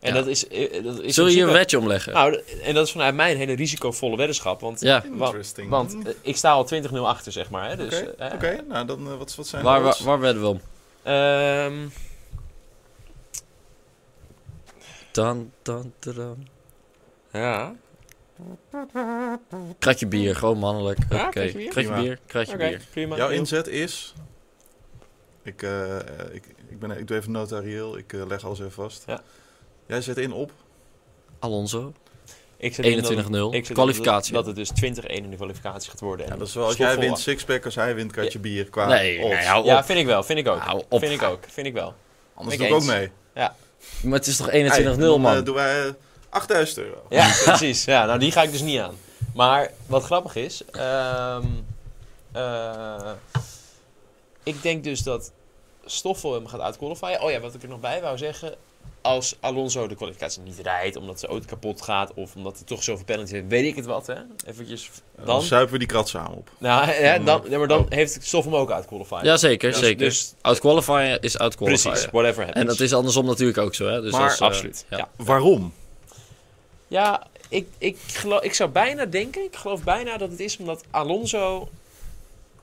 En 0.00 0.08
Ja. 0.14 0.18
dat 0.18 0.26
is, 0.26 0.48
eh, 0.48 0.82
dat 0.84 1.00
is 1.00 1.14
Zul 1.14 1.26
je 1.26 1.42
een 1.42 1.52
wetje 1.52 1.78
omleggen? 1.78 2.12
Nou, 2.12 2.42
en 2.62 2.74
dat 2.74 2.86
is 2.86 2.92
vanuit 2.92 3.14
mij 3.14 3.30
een 3.30 3.36
hele 3.36 3.52
risicovolle 3.54 4.16
weddenschap. 4.16 4.60
Want, 4.60 4.80
ja. 4.80 5.04
wa- 5.12 5.32
want 5.68 5.96
eh, 6.06 6.12
ik 6.20 6.36
sta 6.36 6.50
al 6.50 6.64
20-0 6.64 7.06
achter, 7.08 7.32
zeg 7.32 7.50
maar. 7.50 7.68
Hè, 7.68 7.76
dus, 7.76 8.02
eh, 8.16 8.32
oké. 8.34 8.64
nou 8.68 8.86
dan 8.86 9.10
eh, 9.10 9.16
wat, 9.18 9.34
wat 9.34 9.46
zijn 9.46 9.62
Waar, 9.62 9.82
waar, 9.82 9.96
waar 10.04 10.20
werden 10.20 10.42
we 10.42 10.48
om? 10.48 10.60
ehm, 11.02 11.74
dan, 15.12 15.50
dan, 15.62 15.92
dan. 15.98 16.46
ja. 17.32 17.74
Kratje 19.78 20.06
bier, 20.06 20.36
gewoon 20.36 20.58
mannelijk. 20.58 20.98
Oké, 21.04 21.16
Ja, 21.16 21.28
kratje 21.28 21.52
bier? 21.58 21.68
Kratje 21.70 21.94
bier, 21.94 22.18
kratje 22.26 22.56
bier. 22.56 22.80
prima. 22.90 23.16
Jouw 23.16 23.28
inzet 23.28 23.66
is... 23.66 24.14
Ik, 25.42 25.62
eh, 25.62 25.96
ik, 26.32 26.44
ik, 26.68 26.78
ben, 26.78 26.90
ik 26.98 27.06
doe 27.08 27.16
even 27.16 27.30
notarieel, 27.32 27.98
ik 27.98 28.12
eh, 28.12 28.26
leg 28.26 28.44
alles 28.44 28.58
even 28.58 28.72
vast. 28.72 29.02
Ja. 29.06 29.22
Jij 29.86 30.00
zet 30.00 30.16
in 30.18 30.32
op... 30.32 30.50
Alonso. 31.38 31.92
Ik 32.56 32.74
zet 32.74 32.84
in 32.84 33.02
dat- 33.02 33.12
21-0. 33.12 33.16
ik 33.16 33.60
zet 33.60 33.68
in 33.68 33.74
Kwalificatie. 33.74 34.32
Dat, 34.32 34.46
het 34.46 34.56
dus 34.56 34.70
20-1 34.70 34.74
in 35.06 35.30
de 35.30 35.36
kwalificatie 35.36 35.90
gaat 35.90 36.00
worden. 36.00 36.26
Ja, 36.26 36.32
En 36.32 36.38
dat 36.38 36.48
is 36.48 36.54
wel 36.54 36.64
als 36.66 36.76
jij 36.76 36.98
wint 36.98 37.18
sixpack, 37.18 37.64
als 37.64 37.74
hij 37.74 37.94
wint 37.94 38.12
kratje 38.12 38.38
bier 38.38 38.64
qua 38.70 38.86
Nee, 38.86 39.18
odds. 39.22 39.34
nee, 39.34 39.44
hou 39.44 39.60
op. 39.60 39.66
Ja, 39.66 39.84
vind 39.84 39.98
ik 39.98 40.06
wel. 40.06 40.22
Vind 40.22 40.38
ik 40.38 40.48
ook. 40.48 40.58
Hou 40.58 40.82
op. 40.88 41.00
Vind 41.00 41.12
ik 41.12 41.22
ook. 41.28 41.38
Vind 41.48 41.66
ik 41.66 41.72
wel. 41.72 41.94
Anders 42.34 42.54
ik 42.54 42.60
doe 42.60 42.68
ik 42.68 42.74
ook 42.82 42.84
mee. 42.84 43.10
Maar 44.02 44.18
het 44.18 44.26
is 44.26 44.36
toch 44.36 44.50
21-0, 44.50 44.50
Hey, 44.52 44.82
dan, 44.82 45.20
man? 45.20 45.36
eh, 45.36 45.44
doen 45.44 45.54
wij 45.54 45.94
8000 46.34 46.78
euro. 46.78 47.02
Ja, 47.08 47.32
precies. 47.44 47.84
Ja, 47.84 48.04
nou, 48.06 48.18
die 48.18 48.32
ga 48.32 48.42
ik 48.42 48.50
dus 48.52 48.60
niet 48.62 48.78
aan. 48.80 48.94
Maar 49.34 49.70
wat 49.86 50.02
grappig 50.04 50.34
is, 50.36 50.62
ehm, 50.72 51.46
eh, 52.32 53.10
ik 54.42 54.62
denk 54.62 54.84
dus 54.84 55.02
dat 55.02 55.32
Stoffel 55.84 56.32
hem 56.34 56.46
gaat 56.46 56.60
uitqualifyen. 56.60 57.20
Oh 57.22 57.30
ja, 57.30 57.40
wat 57.40 57.54
ik 57.54 57.62
er 57.62 57.68
nog 57.68 57.80
bij 57.80 58.00
wou 58.00 58.18
zeggen. 58.18 58.54
Als 59.02 59.36
Alonso 59.40 59.86
de 59.88 59.94
kwalificatie 59.94 60.42
niet 60.42 60.58
rijdt, 60.62 60.96
omdat 60.96 61.18
zijn 61.20 61.30
auto 61.30 61.46
kapot 61.48 61.82
gaat 61.82 62.12
of 62.14 62.34
omdat 62.34 62.54
hij 62.56 62.64
toch 62.66 62.82
zoveel 62.82 63.04
penalty 63.04 63.32
heeft, 63.32 63.46
weet 63.48 63.64
ik 63.64 63.76
het 63.76 63.84
wat, 63.84 64.06
hè? 64.06 64.14
Eventjes. 64.46 64.90
Dan 65.16 65.26
Dan, 65.26 65.42
zuipen 65.42 65.72
we 65.72 65.78
die 65.78 65.88
krat 65.88 66.08
samen 66.08 66.36
op. 66.36 66.50
nou, 66.58 66.90
ja, 66.92 67.18
Dan, 67.18 67.42
ja, 67.48 67.58
maar 67.58 67.68
dan 67.68 67.78
oh. 67.80 67.86
heeft 67.88 68.18
Stoffel 68.22 68.52
hem 68.52 68.60
ook 68.60 68.70
uitqualifyen. 68.70 69.24
Ja, 69.24 69.36
zeker, 69.36 69.70
Dus- 69.70 69.78
zeker. 69.78 69.98
Dus, 70.04 70.34
Outqualifyen 70.40 71.20
is 71.20 71.38
outqualifyen. 71.38 71.90
precies, 71.92 72.10
whatever 72.10 72.44
happens. 72.44 72.60
En 72.60 72.66
dat 72.66 72.80
is 72.80 72.94
andersom 72.94 73.26
natuurlijk 73.26 73.58
ook 73.58 73.74
zo, 73.74 73.86
hè? 73.86 74.00
Dus 74.00 74.12
maar 74.12 74.22
als, 74.22 74.38
eh, 74.40 74.46
absoluut. 74.46 74.84
ja. 74.88 74.96
ja. 74.96 75.08
Waarom? 75.16 75.72
Ja, 76.88 77.26
ik, 77.48 77.66
ik, 77.78 77.96
geloof, 78.06 78.42
ik 78.42 78.54
zou 78.54 78.70
bijna 78.70 79.04
denken, 79.04 79.44
ik 79.44 79.56
geloof 79.56 79.82
bijna 79.84 80.16
dat 80.16 80.30
het 80.30 80.40
is 80.40 80.56
omdat 80.56 80.84
Alonso 80.90 81.68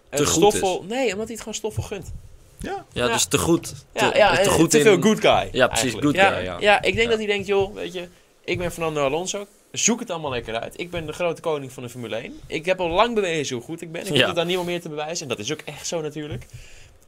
eh, 0.10 0.19
Te 0.19 0.25
goed 0.25 0.36
Stoffel, 0.36 0.84
Nee, 0.88 1.05
omdat 1.05 1.17
hij 1.17 1.27
het 1.27 1.39
gewoon 1.39 1.53
Stoffel 1.53 1.84
gunt. 1.84 2.12
Ja, 2.60 2.86
Ja, 2.93 3.05
Ja. 3.05 3.13
dus 3.13 3.25
te 3.25 3.38
goed. 3.38 3.67
Te, 3.67 4.05
Ja, 4.05 4.15
ja 4.17 4.34
te 4.36 4.39
en 4.41 4.49
goed 4.49 4.71
te 4.71 4.77
in... 4.77 4.84
veel 4.84 5.01
good 5.01 5.19
guy. 5.19 5.49
Ja, 5.51 5.67
precies, 5.67 5.93
eigenlijk. 5.93 6.17
good 6.17 6.34
guy, 6.34 6.43
ja. 6.43 6.57
ja, 6.60 6.77
ik 6.81 6.93
denk 6.95 7.03
Ja. 7.03 7.10
dat 7.10 7.17
hij 7.17 7.27
denkt, 7.27 7.47
joh, 7.47 7.73
weet 7.75 7.93
je, 7.93 8.07
ik 8.43 8.57
ben 8.57 8.71
Fernando 8.71 9.05
Alonso. 9.05 9.47
Zoek 9.71 9.99
het 9.99 10.10
allemaal 10.10 10.31
lekker 10.31 10.60
uit. 10.60 10.79
Ik 10.79 10.91
ben 10.91 11.05
de 11.05 11.13
grote 11.13 11.41
koning 11.41 11.71
van 11.71 11.84
de 11.84 11.89
Formule 11.89 12.15
1. 12.15 12.39
Ik 12.47 12.65
heb 12.65 12.79
al 12.79 12.89
lang 12.89 13.15
bewezen 13.15 13.55
hoe 13.55 13.65
goed 13.65 13.81
ik 13.81 13.91
ben. 13.91 14.01
Ik 14.01 14.07
Ja. 14.07 14.13
hoef 14.17 14.27
het 14.27 14.38
aan 14.39 14.47
niemand 14.47 14.67
meer 14.67 14.81
te 14.81 14.89
bewijzen. 14.89 15.23
En 15.23 15.29
dat 15.36 15.39
is 15.39 15.51
ook 15.51 15.62
echt 15.65 15.88
zo 15.88 16.01
natuurlijk. 16.01 16.45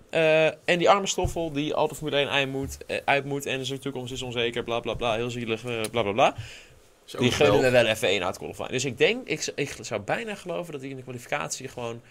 Eh, 0.10 0.46
en 0.46 0.78
die 0.78 0.90
arme 0.90 1.08
Stoffel 1.08 1.52
die 1.52 1.74
al 1.74 1.88
de 1.88 1.96
Formule 1.96 2.18
1 2.18 2.30
uit 2.30 2.50
moet, 2.52 2.78
eh, 2.86 2.98
uit 3.06 3.26
moet 3.26 3.46
en 3.46 3.66
zijn 3.66 3.80
toekomst 3.80 4.14
is 4.14 4.22
onzeker, 4.22 4.64
bla 4.64 4.80
bla 4.80 4.94
bla, 4.94 5.16
heel 5.16 5.30
zielig, 5.30 5.66
eh, 5.66 5.82
bla 5.92 6.02
bla 6.02 6.12
bla. 6.12 6.36
Die 7.06 7.32
gunnen 7.32 7.62
we 7.62 7.70
wel 7.70 7.86
even 7.86 8.08
één 8.08 8.24
uit 8.26 8.38
qualifying. 8.38 8.72
Dus 8.72 8.86
ik 8.86 8.98
denk, 8.98 9.28
ik, 9.28 9.52
ik 9.56 9.76
zou 9.82 10.02
bijna 10.02 10.36
geloven 10.36 10.72
dat 10.72 10.82
hij 10.82 10.90
in 10.90 10.96
de 10.96 11.02
kwalificatie 11.02 11.68
gewoon 11.68 12.02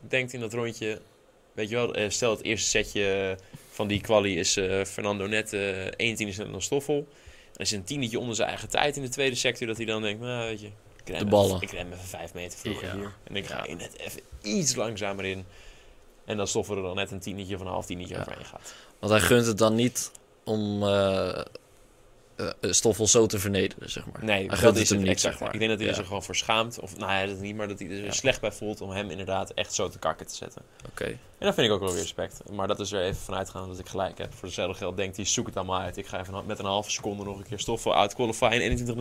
denkt 0.00 0.32
in 0.32 0.40
dat 0.40 0.52
rondje. 0.52 1.00
Weet 1.52 1.68
je 1.68 1.74
wel, 1.74 1.94
eh, 1.94 2.10
stel 2.10 2.30
het 2.30 2.42
eerste 2.42 2.68
setje 2.68 3.36
van 3.70 3.86
die 3.88 4.00
quali 4.00 4.38
is 4.38 4.56
eh, 4.56 4.84
Fernando 4.84 5.26
net 5.26 5.52
eh 5.52 5.86
1 5.86 6.14
tiende 6.14 6.32
sneller 6.32 6.52
dan 6.52 6.62
Stoffel. 6.62 7.06
En 7.56 7.62
is 7.62 7.70
een 7.70 7.84
tienetje 7.84 8.18
onder 8.18 8.34
zijn 8.34 8.48
eigen 8.48 8.68
tijd 8.68 8.96
in 8.96 9.02
de 9.02 9.08
tweede 9.08 9.36
sector 9.36 9.66
dat 9.66 9.76
hij 9.76 9.86
dan 9.86 10.02
denkt, 10.02 10.20
nou 10.22 10.48
weet 10.48 10.60
je, 10.60 10.66
ik 10.66 11.08
rem, 11.08 11.18
De 11.18 11.24
ballen. 11.24 11.50
Even, 11.54 11.62
ik 11.62 11.70
rem 11.70 11.92
even 11.92 12.04
vijf 12.04 12.34
meter 12.34 12.58
vroeger 12.58 12.86
Ja. 12.88 12.94
hier. 12.94 13.12
En 13.24 13.36
ik 13.36 13.46
ga 13.46 13.64
Ja. 13.66 13.74
net 13.74 13.98
even 13.98 14.20
iets 14.42 14.74
langzamer 14.74 15.24
in. 15.24 15.44
En 16.24 16.36
dan 16.36 16.46
Stoffel 16.46 16.76
er 16.76 16.82
dan 16.82 16.94
net 16.96 17.10
een 17.10 17.20
tienetje 17.20 17.54
of 17.54 17.60
een 17.60 17.66
half 17.66 17.86
tienetje 17.86 18.14
Ja. 18.14 18.20
overheen 18.20 18.44
gaat. 18.44 18.74
Want 18.98 19.12
hij 19.12 19.20
gunt 19.20 19.46
het 19.46 19.58
dan 19.58 19.74
niet 19.74 20.10
om 20.44 20.82
eh 20.82 21.40
eh, 22.36 22.46
Stoffel 22.60 23.06
zo 23.06 23.26
te 23.26 23.38
vernederen, 23.38 23.90
zeg 23.90 24.04
maar. 24.12 24.24
Nee, 24.24 24.46
Hij 24.48 24.60
dat 24.60 24.76
is 24.76 24.88
hem 24.90 24.98
niet, 24.98 25.08
exact. 25.08 25.34
zeg 25.34 25.42
maar. 25.44 25.52
Ik 25.54 25.58
denk 25.58 25.70
dat 25.70 25.80
hij 25.80 25.88
er 25.88 25.94
zich 25.94 26.06
gewoon 26.06 26.22
voor 26.22 26.36
schaamt. 26.36 26.80
Of 26.80 26.96
nou 26.98 27.12
ja, 27.12 27.26
dat 27.26 27.38
niet, 27.40 27.56
maar 27.56 27.68
dat 27.68 27.78
hij 27.78 27.88
er 27.88 28.04
Ja. 28.04 28.12
slecht 28.12 28.40
bij 28.40 28.52
voelt 28.52 28.80
om 28.80 28.90
hem 28.90 29.10
inderdaad 29.10 29.50
echt 29.50 29.74
zo 29.74 29.88
te 29.88 29.98
kakken 29.98 30.26
te 30.26 30.34
zetten. 30.34 30.62
Oké. 30.90 31.04
En 31.38 31.46
dat 31.46 31.54
vind 31.54 31.66
ik 31.66 31.72
ook 31.72 31.80
wel 31.80 31.92
weer 31.92 32.00
respect. 32.00 32.40
Maar 32.50 32.66
dat 32.66 32.80
is 32.80 32.92
er 32.92 33.02
even 33.02 33.20
vanuit 33.20 33.50
gaan 33.50 33.68
dat 33.68 33.78
ik 33.78 33.88
gelijk 33.88 34.18
heb. 34.18 34.32
Voor 34.34 34.44
hetzelfde 34.44 34.74
geld 34.78 34.96
denkt 34.96 35.16
hij, 35.16 35.24
zoek 35.24 35.46
het 35.46 35.56
allemaal 35.56 35.80
uit. 35.80 35.96
Ik 35.96 36.06
ga 36.06 36.20
even 36.20 36.42
met 36.46 36.58
een 36.58 36.64
halve 36.64 36.90
seconde 36.90 37.24
nog 37.24 37.38
een 37.38 37.46
keer 37.48 37.58
stoffen 37.58 37.94
uit 37.94 38.14
qualify 38.14 38.44
en 38.44 38.60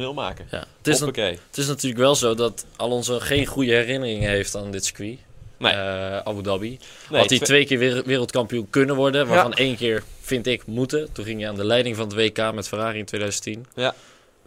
21-0 0.09 0.13
maken. 0.13 0.47
Ja. 0.51 0.65
Het, 0.77 0.87
is 0.87 0.99
het 0.99 1.57
is 1.57 1.67
natuurlijk 1.67 2.01
wel 2.01 2.15
zo 2.15 2.35
dat 2.35 2.65
Alonso 2.75 3.19
geen 3.19 3.45
goede 3.45 3.71
herinneringen 3.71 4.29
heeft 4.29 4.55
aan 4.55 4.71
dit 4.71 4.85
circuit. 4.85 5.19
Nee. 5.57 5.71
Eh, 5.73 6.17
Abu 6.17 6.41
Dhabi. 6.41 6.79
Nee, 7.09 7.19
Had 7.19 7.29
hij 7.29 7.37
twe- 7.37 7.45
twee 7.45 7.65
keer 7.65 8.03
wereldkampioen 8.05 8.69
kunnen 8.69 8.95
worden, 8.95 9.27
waarvan 9.27 9.53
één 9.53 9.75
keer, 9.75 10.03
vind 10.21 10.47
ik, 10.47 10.65
moeten. 10.65 11.11
Toen 11.11 11.25
ging 11.25 11.39
hij 11.39 11.49
aan 11.49 11.55
de 11.55 11.65
leiding 11.65 11.95
van 11.95 12.05
het 12.07 12.15
WK 12.15 12.53
met 12.53 12.67
Ferrari 12.67 12.99
in 12.99 13.05
2010. 13.05 13.65
Ja. 13.75 13.93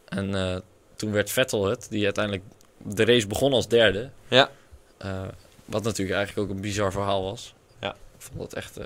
En 0.08 0.34
eh, 0.34 0.56
toen 0.96 1.12
werd 1.12 1.30
Vettel 1.30 1.66
het, 1.66 1.86
die 1.90 2.04
uiteindelijk 2.04 2.44
de 2.84 3.04
race 3.04 3.26
begon 3.26 3.52
als 3.52 3.68
derde. 3.68 4.10
Ja. 4.28 4.50
Eh, 4.98 5.22
wat 5.64 5.82
natuurlijk 5.82 6.16
eigenlijk 6.16 6.50
ook 6.50 6.56
een 6.56 6.62
bizar 6.62 6.92
verhaal 6.92 7.22
was. 7.22 7.54
Ja. 7.80 7.90
Ik 7.90 7.96
vond 8.24 8.38
dat 8.38 8.52
echt 8.52 8.76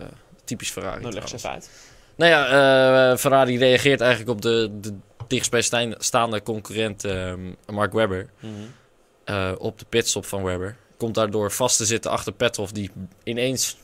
typisch 0.44 0.70
Ferrari. 0.70 1.00
Nou, 1.00 1.14
leg 1.14 1.32
even 1.32 1.50
uit. 1.50 1.70
Nou 2.14 2.30
ja, 2.30 3.16
Ferrari 3.16 3.58
reageert 3.58 4.00
eigenlijk 4.00 4.30
op 4.30 4.42
de, 4.42 4.70
de 4.80 4.94
dichtstbijstaande 5.26 6.42
concurrent 6.42 7.04
eh, 7.04 7.32
Mark 7.66 7.92
Webber. 7.92 8.28
Mhm. 8.40 9.54
op 9.58 9.78
de 9.78 9.84
pitstop 9.88 10.24
van 10.26 10.42
Webber. 10.42 10.76
Komt 11.02 11.14
daardoor 11.14 11.52
vast 11.52 11.76
te 11.76 11.84
zitten 11.84 12.10
achter 12.10 12.32
Petrov, 12.32 12.70
die 12.70 12.90
ineens, 13.22 13.76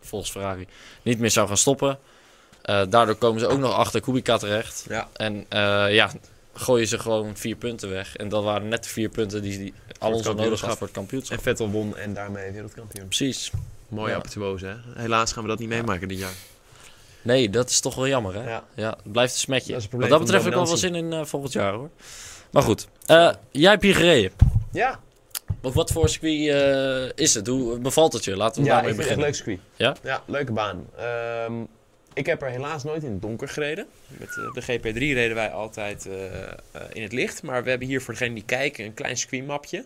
volgens 0.00 0.30
Ferrari, 0.30 0.66
niet 1.02 1.18
meer 1.18 1.30
zou 1.30 1.48
gaan 1.48 1.56
stoppen. 1.56 1.98
Eh, 2.62 2.82
daardoor 2.88 3.14
komen 3.14 3.40
ze 3.40 3.46
ook 3.46 3.58
nog 3.58 3.72
achter 3.72 4.00
Kubica 4.00 4.36
terecht. 4.36 4.84
Ja. 4.88 5.08
En 5.12 5.46
eh, 5.48 5.94
ja, 5.94 6.10
gooien 6.54 6.86
ze 6.86 6.98
gewoon 6.98 7.36
vier 7.36 7.56
punten 7.56 7.90
weg. 7.90 8.16
En 8.16 8.28
dat 8.28 8.44
waren 8.44 8.68
net 8.68 8.82
de 8.84 8.88
vier 8.88 9.08
punten 9.08 9.42
die, 9.42 9.58
die 9.58 9.74
Alonso 9.98 10.32
nodig 10.32 10.60
had 10.60 10.78
voor 10.78 10.86
het 10.86 10.96
kampioenschap. 10.96 11.36
En 11.36 11.42
Vettel 11.42 11.70
won 11.70 11.96
en 11.96 12.14
daarmee 12.14 12.50
wereldkampioen. 12.52 13.06
Precies. 13.06 13.50
Mooie 13.88 14.10
Ja. 14.10 14.16
apotheose, 14.16 14.66
hè? 14.66 15.02
Helaas 15.02 15.32
gaan 15.32 15.42
we 15.42 15.48
dat 15.48 15.58
niet 15.58 15.68
meemaken 15.68 16.08
dit 16.08 16.18
jaar. 16.18 16.34
Nee, 17.22 17.50
dat 17.50 17.70
is 17.70 17.80
toch 17.80 17.94
wel 17.94 18.08
jammer, 18.08 18.34
hè? 18.34 18.50
Ja. 18.50 18.64
Ja, 18.74 18.90
het 19.02 19.12
blijft 19.12 19.34
een 19.34 19.40
smetje. 19.40 19.72
Dat 19.72 19.86
Wat 19.90 20.08
dat 20.08 20.18
betreft 20.20 20.44
heb 20.44 20.52
ik 20.52 20.58
wel 20.58 20.68
wel 20.68 20.76
zin 20.76 20.94
in 20.94 21.12
eh, 21.12 21.24
volgend 21.24 21.52
jaar, 21.52 21.72
hoor. 21.72 21.90
Maar 22.50 22.62
goed, 22.62 22.88
jij 23.50 23.70
hebt 23.70 23.82
hier 23.82 23.94
gereden. 23.94 24.32
Ja, 24.72 25.00
wat 25.72 25.90
voor 25.90 26.08
circuit 26.08 26.48
eh, 26.48 27.24
is 27.24 27.34
het? 27.34 27.46
Hoe 27.46 27.78
bevalt 27.78 28.12
het 28.12 28.24
je? 28.24 28.36
Laten 28.36 28.62
we 28.62 28.68
ja 28.68 28.76
ik 28.76 28.84
daarmee 28.84 29.04
vind 29.04 29.18
het 29.18 29.24
echt 29.24 29.44
beginnen. 29.44 29.58
leuk 29.58 29.60
circuit. 29.74 30.00
Ja? 30.02 30.10
Ja, 30.10 30.22
leuke 30.26 30.52
baan. 30.52 30.86
Ehm, 30.96 31.62
ik 32.14 32.26
heb 32.26 32.42
er 32.42 32.50
helaas 32.50 32.84
nooit 32.84 33.02
in 33.02 33.10
het 33.10 33.22
donker 33.22 33.48
gereden. 33.48 33.86
Met 34.06 34.28
eh, 34.28 34.52
de 34.52 34.62
GP3 34.62 34.98
reden 34.98 35.34
wij 35.34 35.50
altijd 35.50 36.06
eh, 36.06 36.80
in 36.92 37.02
het 37.02 37.12
licht. 37.12 37.42
Maar 37.42 37.64
we 37.64 37.70
hebben 37.70 37.88
hier 37.88 38.02
voor 38.02 38.12
degenen 38.12 38.34
die 38.34 38.44
kijken 38.44 38.84
een 38.84 38.94
klein 38.94 39.16
circuitmapje. 39.16 39.84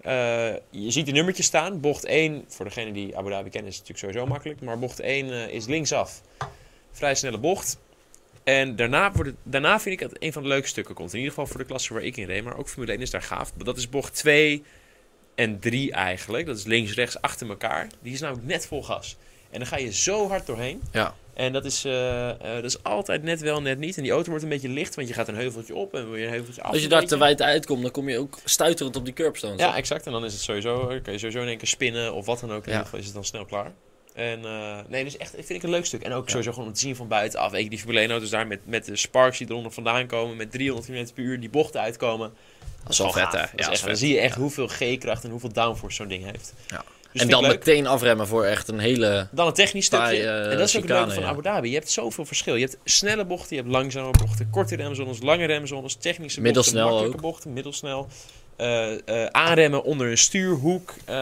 Eh, 0.00 0.52
je 0.70 0.90
ziet 0.90 1.06
de 1.06 1.12
nummertjes 1.12 1.46
staan. 1.46 1.80
Bocht 1.80 2.04
1, 2.04 2.44
voor 2.48 2.64
degene 2.64 2.92
die 2.92 3.16
Abu 3.16 3.30
Dhabi 3.30 3.50
kennen, 3.50 3.70
is 3.70 3.78
het 3.78 3.88
natuurlijk 3.88 3.98
sowieso 3.98 4.26
makkelijk. 4.26 4.60
Maar 4.60 4.78
bocht 4.78 5.00
1 5.00 5.30
eh, 5.30 5.54
is 5.54 5.66
linksaf. 5.66 6.22
Vrij 6.92 7.14
snelle 7.14 7.38
bocht. 7.38 7.78
En 8.44 8.76
daarna, 8.76 9.12
wordt 9.12 9.30
het, 9.30 9.38
daarna 9.42 9.80
vind 9.80 10.00
ik 10.00 10.08
het 10.08 10.22
een 10.22 10.32
van 10.32 10.42
de 10.42 10.48
leuke 10.48 10.66
stukken 10.66 10.94
komt. 10.94 11.12
In 11.12 11.18
ieder 11.18 11.32
geval 11.32 11.46
voor 11.46 11.60
de 11.60 11.66
klasse 11.66 11.92
waar 11.92 12.02
ik 12.02 12.16
in 12.16 12.26
reed. 12.26 12.44
Maar 12.44 12.56
ook 12.56 12.68
Formule 12.68 12.92
1 12.92 13.00
is 13.00 13.10
daar 13.10 13.22
gaaf. 13.22 13.52
Dat 13.52 13.76
is 13.76 13.88
bocht 13.88 14.14
2 14.14 14.64
en 15.40 15.58
3 15.58 15.92
eigenlijk. 15.92 16.46
Dat 16.46 16.56
is 16.56 16.64
links, 16.64 16.94
rechts, 16.94 17.20
achter 17.20 17.48
elkaar. 17.48 17.86
Die 18.02 18.12
is 18.12 18.20
namelijk 18.20 18.46
net 18.46 18.66
vol 18.66 18.82
gas. 18.82 19.16
En 19.50 19.58
dan 19.58 19.66
ga 19.68 19.76
je 19.76 19.92
zo 19.92 20.28
hard 20.28 20.46
doorheen. 20.46 20.82
Ja. 20.92 21.14
En 21.34 21.52
dat 21.52 21.64
is, 21.64 21.84
eh, 21.84 22.28
eh, 22.30 22.36
dat 22.40 22.64
is 22.64 22.82
altijd 22.82 23.22
net 23.22 23.40
wel, 23.40 23.62
net 23.62 23.78
niet. 23.78 23.96
En 23.96 24.02
die 24.02 24.12
auto 24.12 24.28
wordt 24.28 24.44
een 24.44 24.50
beetje 24.50 24.68
licht, 24.68 24.94
want 24.94 25.08
je 25.08 25.14
gaat 25.14 25.28
een 25.28 25.34
heuveltje 25.34 25.74
op 25.74 25.94
en 25.94 26.10
je 26.10 26.24
een 26.24 26.30
heuveltje 26.30 26.62
af. 26.62 26.72
Als 26.72 26.82
je 26.82 26.88
daar 26.88 27.04
te 27.06 27.18
wijd 27.18 27.42
uitkomt, 27.42 27.82
dan 27.82 27.90
kom 27.90 28.08
je 28.08 28.18
ook 28.18 28.38
stuiterend 28.44 28.96
op 28.96 29.04
die 29.04 29.14
curbstone. 29.14 29.56
Ja, 29.56 29.76
exact. 29.76 30.06
En 30.06 30.12
dan 30.12 30.24
is 30.24 30.32
het 30.32 30.42
sowieso, 30.42 30.86
kan 30.86 31.12
je 31.12 31.18
sowieso 31.18 31.40
in 31.42 31.48
één 31.48 31.58
keer 31.58 31.68
spinnen 31.68 32.14
of 32.14 32.26
wat 32.26 32.40
dan 32.40 32.52
ook. 32.52 32.56
In 32.56 32.62
Ja. 32.64 32.70
ieder 32.70 32.84
geval 32.84 32.98
is 32.98 33.04
het 33.04 33.14
dan 33.14 33.24
snel 33.24 33.44
klaar. 33.44 33.72
En 34.20 34.44
eh, 34.44 34.78
nee, 34.88 35.04
dus 35.04 35.16
echt, 35.16 35.30
vind 35.34 35.48
ik 35.50 35.62
een 35.62 35.70
leuk 35.70 35.86
stuk. 35.86 36.02
En 36.02 36.12
ook 36.12 36.24
Ja. 36.24 36.30
sowieso 36.30 36.52
gewoon 36.52 36.68
om 36.68 36.74
te 36.74 36.80
zien 36.80 36.96
van 36.96 37.08
buitenaf. 37.08 37.50
Weet 37.50 37.62
je, 37.62 37.70
die 37.70 37.78
Formule 37.78 38.00
1 38.00 38.10
auto's 38.10 38.30
daar 38.30 38.46
met, 38.46 38.60
met 38.66 38.84
de 38.84 38.96
sparks 38.96 39.38
die 39.38 39.46
eronder 39.50 39.72
vandaan 39.72 40.06
komen, 40.06 40.36
met 40.36 40.50
300 40.52 40.86
km 40.86 41.14
per 41.14 41.24
uur 41.24 41.40
die 41.40 41.50
bochten 41.50 41.80
uitkomen. 41.80 42.32
Dat 42.82 42.92
is 42.92 42.98
wel 42.98 43.12
vet, 43.12 43.32
hè? 43.32 43.38
Ja, 43.38 43.70
echt, 43.70 43.84
dan 43.86 43.96
zie 43.96 44.14
je 44.14 44.20
echt 44.20 44.36
hoeveel 44.36 44.66
G-kracht 44.68 45.24
en 45.24 45.30
hoeveel 45.30 45.52
downforce 45.52 45.96
zo'n 45.96 46.08
ding 46.08 46.24
heeft. 46.24 46.52
Ja. 46.68 46.84
Dus 47.12 47.22
en 47.22 47.28
dan 47.28 47.42
meteen 47.46 47.86
afremmen 47.86 48.26
voor 48.26 48.44
echt 48.44 48.68
een 48.68 48.78
hele... 48.78 49.28
Dan 49.32 49.46
een 49.46 49.52
technisch 49.52 49.88
Taai, 49.88 50.14
stukje. 50.16 50.30
en 50.30 50.58
dat 50.58 50.68
is 50.68 50.76
ook 50.76 50.82
het 50.82 50.90
leuke 50.90 51.04
chicane, 51.10 51.20
van. 51.20 51.30
Abu 51.30 51.42
Dhabi. 51.42 51.68
Je 51.68 51.74
hebt 51.74 51.90
zoveel 51.90 52.24
verschil. 52.24 52.54
Je 52.54 52.64
hebt 52.64 52.76
snelle 52.84 53.24
bochten, 53.24 53.56
je 53.56 53.62
hebt 53.62 53.74
langzame 53.74 54.10
bochten, 54.10 54.50
korte 54.50 54.76
remzones, 54.76 55.18
lange 55.22 55.44
remzones, 55.44 55.94
technische 55.94 56.40
bochten, 56.40 56.74
makkelijke 56.82 57.16
ook. 57.16 57.20
bochten, 57.20 57.52
middelsnel. 57.52 58.08
Eh, 58.60 59.26
aanremmen 59.26 59.84
onder 59.84 60.10
een 60.10 60.18
stuurhoek. 60.18 60.94
Eh, 61.04 61.14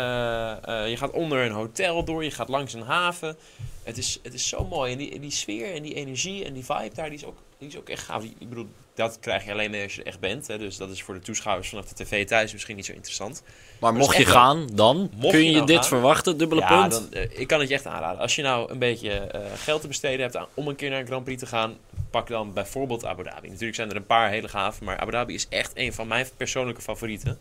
je 0.88 0.94
gaat 0.96 1.10
onder 1.10 1.44
een 1.44 1.52
hotel 1.52 2.04
door, 2.04 2.24
je 2.24 2.30
gaat 2.30 2.48
langs 2.48 2.72
een 2.74 2.82
haven. 2.82 3.36
Het 3.82 3.98
is, 3.98 4.18
het 4.22 4.34
is 4.34 4.48
zo 4.48 4.64
mooi. 4.64 4.92
En 4.92 4.98
die, 4.98 5.20
die 5.20 5.30
sfeer 5.30 5.74
en 5.74 5.82
die 5.82 5.94
energie 5.94 6.44
en 6.44 6.52
die 6.52 6.64
vibe 6.64 6.94
daar, 6.94 7.08
die 7.10 7.18
is 7.18 7.24
ook, 7.24 7.36
die 7.58 7.68
is 7.68 7.76
ook 7.76 7.88
echt 7.88 8.02
gaaf. 8.04 8.22
Ik 8.24 8.48
bedoel, 8.48 8.66
dat 8.94 9.18
krijg 9.20 9.44
je 9.44 9.52
alleen 9.52 9.70
mee 9.70 9.82
als 9.82 9.94
je 9.94 10.00
er 10.00 10.06
echt 10.06 10.20
bent. 10.20 10.46
Hè. 10.46 10.58
Dus 10.58 10.76
dat 10.76 10.90
is 10.90 11.02
voor 11.02 11.14
de 11.14 11.20
toeschouwers 11.20 11.68
vanaf 11.68 11.84
de 11.88 12.04
tv 12.04 12.26
thuis 12.26 12.52
misschien 12.52 12.76
niet 12.76 12.86
zo 12.86 12.92
interessant. 12.92 13.42
Maar 13.80 13.94
mocht 13.94 14.16
je 14.16 14.26
gaan, 14.26 14.68
dan 14.74 15.10
Mocht 15.16 15.32
kun 15.34 15.44
je 15.44 15.52
nou 15.52 15.66
dit 15.66 15.76
gaan- 15.76 15.84
verwachten, 15.84 16.38
dubbele 16.38 16.60
Ja, 16.60 16.80
punt. 16.88 17.12
dan, 17.12 17.22
ik 17.30 17.46
kan 17.46 17.60
het 17.60 17.68
je 17.68 17.74
echt 17.74 17.86
aanraden. 17.86 18.20
Als 18.20 18.34
je 18.36 18.42
nou 18.42 18.70
een 18.70 18.78
beetje 18.78 19.30
geld 19.56 19.80
te 19.80 19.88
besteden 19.88 20.20
hebt 20.20 20.38
om 20.54 20.68
een 20.68 20.76
keer 20.76 20.90
naar 20.90 21.00
een 21.00 21.06
Grand 21.06 21.24
Prix 21.24 21.40
te 21.40 21.46
gaan, 21.46 21.76
pak 22.10 22.28
dan 22.28 22.52
bijvoorbeeld 22.52 23.04
Abu 23.04 23.22
Dhabi. 23.22 23.48
Natuurlijk 23.48 23.74
zijn 23.74 23.90
er 23.90 23.96
een 23.96 24.06
paar 24.06 24.30
hele 24.30 24.48
gaaf, 24.48 24.80
maar 24.80 24.98
Abu 24.98 25.10
Dhabi 25.10 25.34
is 25.34 25.46
echt 25.48 25.72
een 25.74 25.92
van 25.92 26.08
mijn 26.08 26.26
persoonlijke 26.36 26.82
favorieten. 26.82 27.38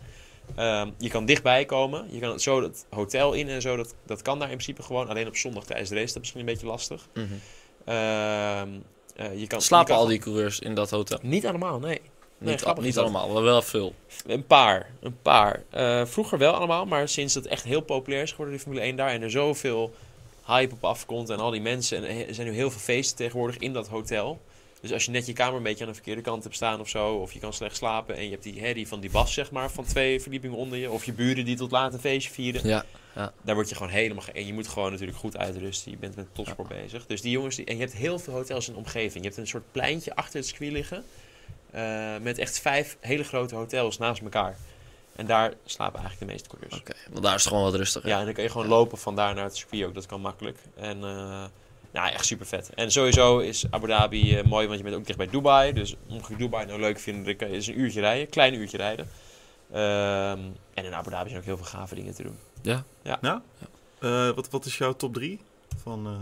Ehm, 0.56 0.90
je 0.98 1.10
kan 1.10 1.26
dichtbij 1.26 1.66
komen, 1.66 2.08
je 2.12 2.20
kan 2.20 2.40
zo 2.40 2.62
het 2.62 2.86
hotel 2.90 3.34
in 3.34 3.50
en 3.50 3.62
zo, 3.62 3.76
dat, 3.76 3.94
dat 4.06 4.22
kan 4.22 4.40
daar 4.40 4.50
in 4.50 4.54
principe 4.54 4.84
gewoon. 4.84 5.08
Alleen 5.08 5.28
op 5.28 5.36
zondag 5.36 5.66
tijdens 5.66 5.90
de 5.90 5.96
race, 5.96 6.14
dat 6.14 6.16
is 6.16 6.20
misschien 6.20 6.40
een 6.40 6.54
beetje 6.54 6.68
lastig. 6.68 7.08
Mhm. 7.14 7.26
Ehm, 7.86 8.70
eh, 9.16 9.40
je 9.40 9.48
kan, 9.48 9.62
Slapen 9.62 9.88
je 9.88 9.94
kan 9.94 10.02
al 10.02 10.10
die 10.10 10.20
coureurs 10.20 10.60
in 10.60 10.76
dat 10.76 10.90
hotel? 10.90 11.20
Niet 11.22 11.46
allemaal, 11.48 11.80
nee. 11.80 12.02
Nee, 12.40 12.56
niet 12.56 12.82
niet 12.82 12.98
allemaal, 12.98 13.30
maar 13.30 13.44
wel 13.44 13.62
veel. 13.62 13.94
Een 14.26 14.46
paar, 14.46 14.90
een 15.00 15.18
paar. 15.22 15.64
Eh, 15.70 16.06
vroeger 16.06 16.38
wel 16.38 16.54
allemaal, 16.54 16.86
maar 16.86 17.10
sinds 17.10 17.34
het 17.34 17.48
echt 17.48 17.64
heel 17.64 17.82
populair 17.82 18.22
is 18.22 18.30
geworden, 18.30 18.56
die 18.56 18.64
Formule 18.64 18.86
1 18.86 18.96
daar, 18.96 19.10
en 19.10 19.22
er 19.22 19.32
zoveel 19.32 19.94
hype 20.46 20.74
op 20.74 20.84
afkomt 20.84 21.30
en 21.30 21.40
al 21.40 21.52
die 21.52 21.62
mensen, 21.62 22.06
en 22.06 22.28
er 22.28 22.34
zijn 22.34 22.48
nu 22.48 22.54
heel 22.54 22.72
veel 22.72 22.80
feesten 22.80 23.18
tegenwoordig 23.18 23.58
in 23.58 23.74
dat 23.74 23.88
hotel. 23.88 24.42
Dus 24.82 24.92
als 24.94 25.06
je 25.06 25.12
net 25.12 25.26
je 25.26 25.34
kamer 25.34 25.58
een 25.58 25.64
beetje 25.64 25.84
aan 25.84 25.90
de 25.90 25.96
verkeerde 25.96 26.22
kant 26.22 26.44
hebt 26.44 26.56
staan 26.56 26.80
of 26.80 26.90
zo, 26.90 27.14
of 27.14 27.34
je 27.34 27.40
kan 27.40 27.54
slecht 27.54 27.76
slapen 27.76 28.16
en 28.16 28.24
je 28.24 28.30
hebt 28.30 28.44
die 28.44 28.60
herrie 28.60 28.88
van 28.88 29.00
die 29.00 29.10
bas, 29.10 29.34
zeg 29.34 29.52
maar, 29.52 29.72
van 29.72 29.84
twee 29.86 30.22
verdiepingen 30.22 30.58
onder 30.58 30.78
je, 30.78 30.92
of 30.92 31.06
je 31.06 31.14
buren 31.14 31.46
die 31.46 31.56
tot 31.56 31.72
laat 31.72 31.94
een 31.94 32.00
feestje 32.00 32.32
vieren, 32.34 32.68
Ja. 32.68 32.86
daar 33.42 33.56
word 33.56 33.70
je 33.70 33.76
gewoon 33.76 33.92
helemaal 33.92 34.24
ge- 34.24 34.32
En 34.32 34.46
je 34.46 34.54
moet 34.54 34.68
gewoon 34.68 34.92
natuurlijk 34.92 35.18
goed 35.18 35.38
uitrusten, 35.38 35.92
je 35.92 35.98
bent 35.98 36.16
met 36.16 36.28
topsport 36.32 36.68
bezig. 36.68 37.06
Dus 37.06 37.22
die 37.22 37.32
jongens, 37.32 37.56
die, 37.56 37.66
en 37.66 37.76
je 37.76 37.82
hebt 37.82 37.94
heel 37.94 38.20
veel 38.20 38.34
hotels 38.34 38.68
in 38.68 38.74
de 38.74 38.80
omgeving. 38.80 39.24
Je 39.24 39.30
hebt 39.30 39.38
een 39.38 39.48
soort 39.48 39.72
pleintje 39.72 40.16
achter 40.16 40.36
het 40.40 40.48
circuit 40.48 40.72
liggen, 40.72 41.04
eh, 41.72 42.16
met 42.22 42.38
echt 42.38 42.60
vijf 42.60 42.98
hele 43.00 43.24
grote 43.24 43.56
hotels 43.56 43.98
naast 43.98 44.22
elkaar. 44.22 44.58
En 45.16 45.26
daar 45.26 45.54
slapen 45.66 46.00
eigenlijk 46.00 46.28
de 46.28 46.34
meeste 46.34 46.50
coureurs. 46.50 46.80
Oké, 46.80 46.94
want 47.12 47.24
daar 47.24 47.36
is 47.36 47.40
het 47.44 47.50
gewoon 47.54 47.64
wat 47.72 47.76
rustiger. 47.76 48.10
Ja, 48.10 48.20
en 48.20 48.26
dan 48.26 48.34
kan 48.34 48.44
je 48.44 48.50
gewoon 48.50 48.68
lopen 48.68 48.98
van 48.98 49.16
daar 49.16 49.36
naar 49.36 49.44
het 49.44 49.58
circuit 49.58 49.84
ook. 49.84 49.94
Dat 49.94 50.06
kan 50.06 50.22
makkelijk. 50.22 50.58
En 50.76 50.98
uh, 50.98 51.44
nou, 51.92 52.12
echt 52.12 52.26
super 52.26 52.46
vet. 52.46 52.70
En 52.76 52.92
sowieso 52.92 53.38
is 53.38 53.66
Abu 53.70 53.88
Dhabi 53.88 54.38
uh, 54.38 54.44
mooi, 54.44 54.68
want 54.68 54.78
je 54.78 54.84
bent 54.84 54.96
ook 54.96 55.06
dicht 55.06 55.18
bij 55.18 55.30
Dubai. 55.30 55.74
Dus 55.74 55.96
mocht 56.08 56.30
je 56.30 56.36
Dubai 56.36 56.66
nou 56.66 56.80
leuk 56.80 57.00
vinden, 57.00 57.38
dan 57.38 57.50
dus 57.50 57.68
een 57.68 57.80
uurtje 57.80 58.00
rijden. 58.00 58.30
Klein 58.30 58.54
uurtje 58.54 58.78
rijden. 58.78 59.10
Um, 59.72 60.56
en 60.74 60.86
in 60.86 60.94
Abu 60.94 61.10
Dhabi 61.10 61.30
zijn 61.30 61.40
ook 61.40 61.46
heel 61.46 61.58
veel 61.58 61.66
gave 61.66 61.96
dingen 61.96 62.14
te 62.14 62.24
doen. 62.24 62.38
Ja. 62.62 62.84
ja. 63.02 63.18
Nou, 63.22 63.40
uh, 64.00 64.30
wat, 64.36 64.50
wat 64.50 64.66
is 64.66 64.78
jouw 64.78 64.94
top 64.94 65.14
3? 65.14 65.40
Van, 65.82 66.08
uh, 66.08 66.14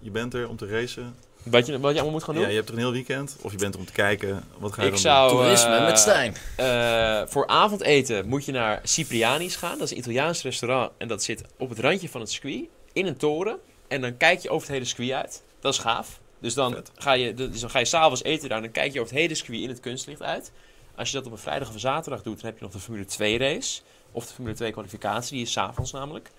je 0.00 0.10
bent 0.10 0.34
er 0.34 0.48
om 0.48 0.56
te 0.56 0.66
racen. 0.66 1.14
Wat 1.42 1.66
je, 1.66 1.80
wat 1.80 1.90
je 1.90 1.96
allemaal 1.96 2.10
moet 2.10 2.24
gaan 2.24 2.34
doen? 2.34 2.42
Ja, 2.42 2.48
je 2.48 2.54
hebt 2.54 2.68
er 2.68 2.74
een 2.74 2.80
heel 2.80 2.92
weekend. 2.92 3.36
Of 3.40 3.52
je 3.52 3.58
bent 3.58 3.74
er 3.74 3.80
om 3.80 3.86
te 3.86 3.92
kijken. 3.92 4.44
Wat 4.58 4.72
ga 4.72 4.80
je 4.80 4.86
ik 4.86 4.92
dan 4.92 5.02
zou, 5.02 5.30
doen? 5.30 5.40
Toerisme 5.40 5.76
uh, 5.76 5.84
met 5.84 5.98
Stijn. 5.98 6.34
Uh, 6.60 7.26
voor 7.26 7.46
avondeten 7.46 8.28
moet 8.28 8.44
je 8.44 8.52
naar 8.52 8.80
Cipriani's 8.82 9.56
gaan. 9.56 9.78
Dat 9.78 9.82
is 9.82 9.90
een 9.90 9.98
Italiaans 9.98 10.42
restaurant. 10.42 10.92
En 10.98 11.08
dat 11.08 11.22
zit 11.22 11.44
op 11.58 11.68
het 11.68 11.78
randje 11.78 12.08
van 12.08 12.20
het 12.20 12.30
circuit. 12.30 12.64
In 12.92 13.06
een 13.06 13.16
toren. 13.16 13.58
En 13.94 14.00
dan 14.00 14.16
kijk 14.16 14.40
je 14.40 14.48
over 14.50 14.66
het 14.66 14.72
hele 14.76 14.84
circuit 14.88 15.10
uit. 15.10 15.42
Dat 15.60 15.72
is 15.72 15.78
gaaf. 15.78 16.20
Dus 16.38 16.54
dan 16.54 16.72
Vet. 16.72 16.90
ga 16.94 17.12
je, 17.12 17.34
dus 17.34 17.60
dan 17.60 17.70
ga 17.70 17.78
je 17.78 17.84
s'avonds 17.84 18.22
eten 18.22 18.48
daar. 18.48 18.56
En 18.58 18.62
dan 18.64 18.72
kijk 18.72 18.92
je 18.92 19.00
over 19.00 19.12
het 19.12 19.22
hele 19.22 19.34
circuit 19.34 19.60
in 19.60 19.68
het 19.68 19.80
kunstlicht 19.80 20.22
uit. 20.22 20.52
Als 20.96 21.10
je 21.10 21.16
dat 21.16 21.26
op 21.26 21.32
een 21.32 21.38
vrijdag 21.38 21.68
of 21.68 21.74
een 21.74 21.80
zaterdag 21.80 22.22
doet, 22.22 22.36
dan 22.36 22.46
heb 22.46 22.58
je 22.58 22.64
nog 22.64 22.72
de 22.72 22.78
Formule 22.78 23.04
2 23.04 23.38
race. 23.38 23.80
Of 24.12 24.26
de 24.26 24.34
Formule 24.34 24.54
2 24.56 24.72
kwalificatie. 24.72 25.32
Die 25.36 25.42
is 25.46 25.52
s'avonds 25.52 25.92
namelijk. 25.92 26.30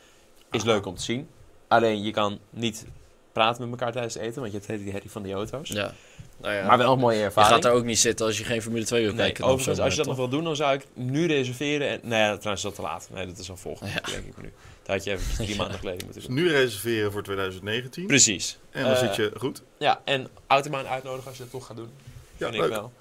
Is 0.51 0.61
Aha. 0.61 0.71
leuk 0.71 0.85
om 0.85 0.95
te 0.95 1.01
zien. 1.01 1.27
Alleen 1.67 2.03
je 2.03 2.11
kan 2.11 2.39
niet 2.49 2.85
praten 3.31 3.61
met 3.61 3.71
elkaar 3.79 3.91
tijdens 3.91 4.13
het 4.13 4.23
eten. 4.23 4.41
Want 4.41 4.53
je 4.53 4.59
hebt 4.65 4.83
die 4.83 4.91
herrie 4.91 5.11
van 5.11 5.23
die 5.23 5.33
auto's. 5.33 5.69
Ja. 5.69 5.93
Nou 6.41 6.53
ja. 6.53 6.67
Maar 6.67 6.77
wel 6.77 6.93
een 6.93 6.99
mooie 6.99 7.17
je 7.17 7.23
ervaring. 7.23 7.53
gaat 7.53 7.61
daar 7.63 7.71
ook 7.73 7.83
niet 7.83 7.99
zitten 7.99 8.25
als 8.25 8.37
je 8.37 8.43
geen 8.43 8.61
Formule 8.61 8.85
2 8.85 9.01
wil 9.03 9.13
Nee, 9.13 9.25
kijken. 9.25 9.43
overigens, 9.45 9.79
als 9.79 9.91
je 9.91 9.97
dat 9.97 10.07
nog 10.07 10.15
wil 10.15 10.29
doen, 10.29 10.43
dan 10.43 10.55
zou 10.55 10.73
ik 10.75 10.85
nu 10.93 11.25
reserveren. 11.27 11.89
En, 11.89 11.99
nee, 12.03 12.19
ja, 12.19 12.25
trouwens 12.37 12.51
is 12.53 12.61
dat 12.61 12.75
te 12.75 12.81
laat. 12.81 13.09
Nee, 13.13 13.25
dat 13.25 13.37
is 13.37 13.49
al 13.49 13.57
volgende 13.57 13.91
Ja. 13.93 14.11
denk 14.11 14.25
ik 14.25 14.41
nu. 14.41 14.53
Dat 14.85 14.95
had 14.95 15.03
je 15.03 15.11
eventjes 15.11 15.35
drie 15.45 15.49
Ja. 15.49 15.55
maanden 15.55 15.79
geleden 15.79 16.05
moeten 16.05 16.21
Dus 16.21 16.29
doen. 16.35 16.43
nu 16.43 16.51
reserveren 16.51 17.11
voor 17.11 17.23
2019. 17.23 18.07
Precies. 18.07 18.57
En 18.71 18.83
dan 18.83 18.91
Eh, 18.91 18.99
zit 18.99 19.15
je 19.15 19.31
goed. 19.37 19.61
Ja, 19.77 20.01
en 20.05 20.27
Automaan 20.47 20.87
uitnodigen 20.87 21.27
als 21.27 21.37
je 21.37 21.43
dat 21.43 21.51
toch 21.51 21.65
gaat 21.65 21.75
doen. 21.77 21.89
Ja, 22.37 22.49
vind 22.49 22.61
leuk. 22.61 22.69
ik 22.71 22.75
wel. 22.75 22.91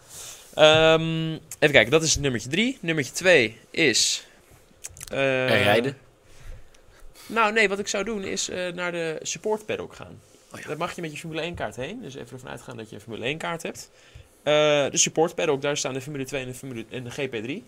Ehm, 0.55 1.33
even 1.33 1.73
kijken, 1.75 1.91
dat 1.91 2.03
is 2.03 2.17
nummertje 2.17 2.49
drie. 2.49 2.79
Nummertje 2.81 3.13
twee 3.13 3.59
is... 3.71 4.27
eh, 5.13 5.51
Er 5.51 5.63
rijden. 5.63 5.97
Nou, 7.27 7.53
nee, 7.53 7.69
wat 7.69 7.79
ik 7.79 7.89
zou 7.89 8.05
doen 8.05 8.25
is 8.25 8.49
eh, 8.49 8.73
naar 8.73 8.93
de 8.93 9.19
support 9.23 9.67
paddock 9.67 9.95
gaan. 9.95 10.21
Oh 10.53 10.61
ja. 10.61 10.67
Daar 10.67 10.77
mag 10.77 10.95
je 10.95 11.01
met 11.01 11.13
je 11.13 11.19
Formule 11.19 11.41
1 11.43 11.55
kaart 11.55 11.77
heen. 11.77 12.03
Dus 12.03 12.15
even 12.15 12.33
ervan 12.33 12.51
uitgaan 12.51 12.77
dat 12.77 12.89
je 12.89 12.95
een 12.95 13.01
Formule 13.03 13.25
1 13.25 13.39
kaart 13.39 13.63
hebt. 13.63 13.91
Eh, 14.43 14.53
de 14.91 14.97
support 14.97 15.35
paddock, 15.35 15.63
daar 15.63 15.77
staan 15.77 15.95
de 15.95 16.01
Formule 16.01 16.25
2 16.25 16.41
en 16.43 16.47
de, 16.49 16.55
Formule, 16.55 16.85
en 16.91 17.05
de 17.05 17.11
GP3. 17.11 17.63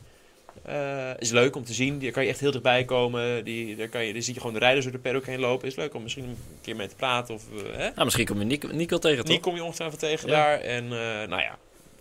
Eh, 0.63 1.11
is 1.19 1.31
leuk 1.31 1.57
om 1.57 1.65
te 1.65 1.73
zien. 1.75 1.99
Daar 2.01 2.11
kan 2.11 2.23
je 2.23 2.29
echt 2.29 2.41
heel 2.41 2.51
dichtbij 2.51 2.85
komen. 2.85 3.45
Die, 3.45 3.77
daar, 3.77 3.89
kan 3.89 4.05
je, 4.05 4.13
daar 4.13 4.23
zie 4.23 4.35
je 4.35 4.41
gewoon 4.41 4.55
de 4.55 4.61
rijders 4.61 4.85
door 4.85 4.95
de 4.95 5.01
paddock 5.01 5.27
heen 5.27 5.41
lopen. 5.41 5.69
Is 5.69 5.75
leuk 5.77 5.95
om 5.95 6.03
misschien 6.03 6.25
een 6.25 6.39
keer 6.63 6.77
mee 6.77 6.89
te 6.89 6.95
praten. 6.95 7.35
Of, 7.35 7.43
eh, 7.53 7.77
hè? 7.77 7.89
Nou, 7.91 8.05
misschien 8.05 8.27
kom 8.27 8.39
je 8.39 8.45
Nico, 8.45 8.69
Nico 8.73 8.99
tegen, 8.99 9.19
toch? 9.19 9.27
Die 9.27 9.41
kom 9.41 9.55
je 9.55 9.65
ongetwijfeld 9.65 10.01
tegen 10.01 10.29
Ja. 10.29 10.35
daar. 10.35 10.61
En 10.61 10.85
eh, 10.85 11.29
nou 11.29 11.43
ja, 11.43 11.59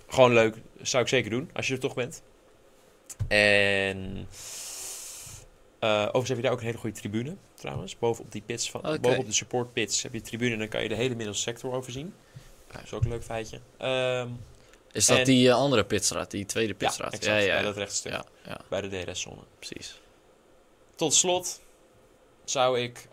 gewoon 0.08 0.34
leuk. 0.34 0.56
Zou 0.82 1.03
ik 1.03 1.10
zeker 1.10 1.30
doen, 1.30 1.49
als 1.53 1.68
je 1.68 1.74
er 1.74 1.80
toch 1.80 1.93
bent. 1.95 2.22
En 3.28 4.28
overigens 5.80 6.28
heb 6.28 6.38
je 6.38 6.43
daar 6.43 6.51
ook 6.51 6.60
een 6.60 6.66
hele 6.66 6.78
goede 6.78 6.95
tribune, 6.99 7.36
trouwens. 7.53 7.97
Bovenop 7.99 8.32
die 8.32 8.43
pits, 8.45 8.70
van, 8.72 8.80
Oké. 8.88 8.99
bovenop 8.99 9.26
de 9.26 9.34
support 9.34 9.74
pits 9.74 10.03
heb 10.03 10.14
je 10.14 10.22
tribune. 10.22 10.51
En 10.53 10.60
dan 10.60 10.68
kan 10.68 10.84
je 10.84 10.89
de 10.89 10.95
hele 10.95 11.16
middelste 11.16 11.41
sector 11.43 11.74
overzien. 11.74 12.14
Dat 12.72 12.82
is 12.84 12.93
ook 12.93 13.03
een 13.03 13.10
leuk 13.10 13.24
feitje. 13.24 13.60
Ehm, 13.78 14.28
Is 14.95 15.05
dat 15.05 15.17
En- 15.17 15.23
die 15.25 15.49
eh, 15.49 15.55
andere 15.55 15.83
pitstraat, 15.85 16.31
die 16.31 16.45
tweede 16.45 16.71
ja, 16.71 16.77
pitstraat? 16.77 17.13
exact, 17.13 17.45
bij 17.45 17.61
dat 17.61 17.77
rechtstuk. 17.77 18.11
ja, 18.11 18.25
ja, 18.45 18.57
Bij 18.69 18.81
de 18.81 19.03
DRS-zone. 19.03 19.41
precies. 19.59 20.01
Tot 20.95 21.13
slot 21.13 21.61
zou 22.45 22.79
ik 22.79 23.07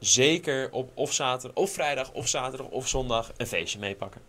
zeker 0.00 0.68
op 0.72 0.90
of 0.94 1.12
zaterdag, 1.12 1.56
of 1.62 1.70
vrijdag, 1.72 2.12
of 2.12 2.28
zaterdag, 2.28 2.66
of 2.68 2.88
zondag 2.88 3.32
een 3.36 3.46
feestje 3.46 3.78
meepakken. 3.78 4.20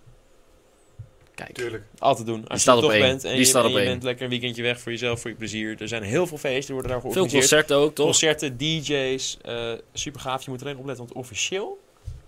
Kijk. 1.36 1.54
Tuurlijk. 1.54 1.84
Altijd 2.00 2.28
doen. 2.28 2.48
Als 2.48 2.62
staat 2.62 2.76
je 2.76 2.82
er 2.82 2.88
op 2.88 2.94
toch 2.94 3.00
één. 3.02 3.10
bent 3.10 3.24
en, 3.24 3.30
Die 3.30 3.40
je, 3.40 3.46
staat 3.46 3.64
en 3.64 3.70
op 3.70 3.74
je 3.76 3.82
één. 3.82 3.90
bent 3.92 4.04
lekker 4.04 4.24
een 4.24 4.30
weekendje 4.30 4.62
weg 4.62 4.80
voor 4.80 4.92
jezelf, 4.92 5.22
voor 5.22 5.30
je 5.30 5.36
plezier. 5.36 5.82
Er 5.82 5.88
zijn 5.88 6.04
heel 6.04 6.28
veel 6.28 6.38
feesten, 6.38 6.66
die 6.66 6.74
worden 6.74 6.92
daar 6.92 7.02
Veel 7.02 7.12
georganiseerd. 7.12 7.50
concerten 7.50 7.78
ook, 7.78 7.96
toch? 7.96 8.06
Concerten, 8.06 8.58
DJ's, 8.58 9.38
eh 9.42 9.74
super 9.94 10.22
gaaf. 10.22 10.44
Je 10.46 10.52
moet 10.52 10.62
alleen 10.62 10.78
opletten, 10.78 11.06
want 11.06 11.18
officieel 11.18 11.80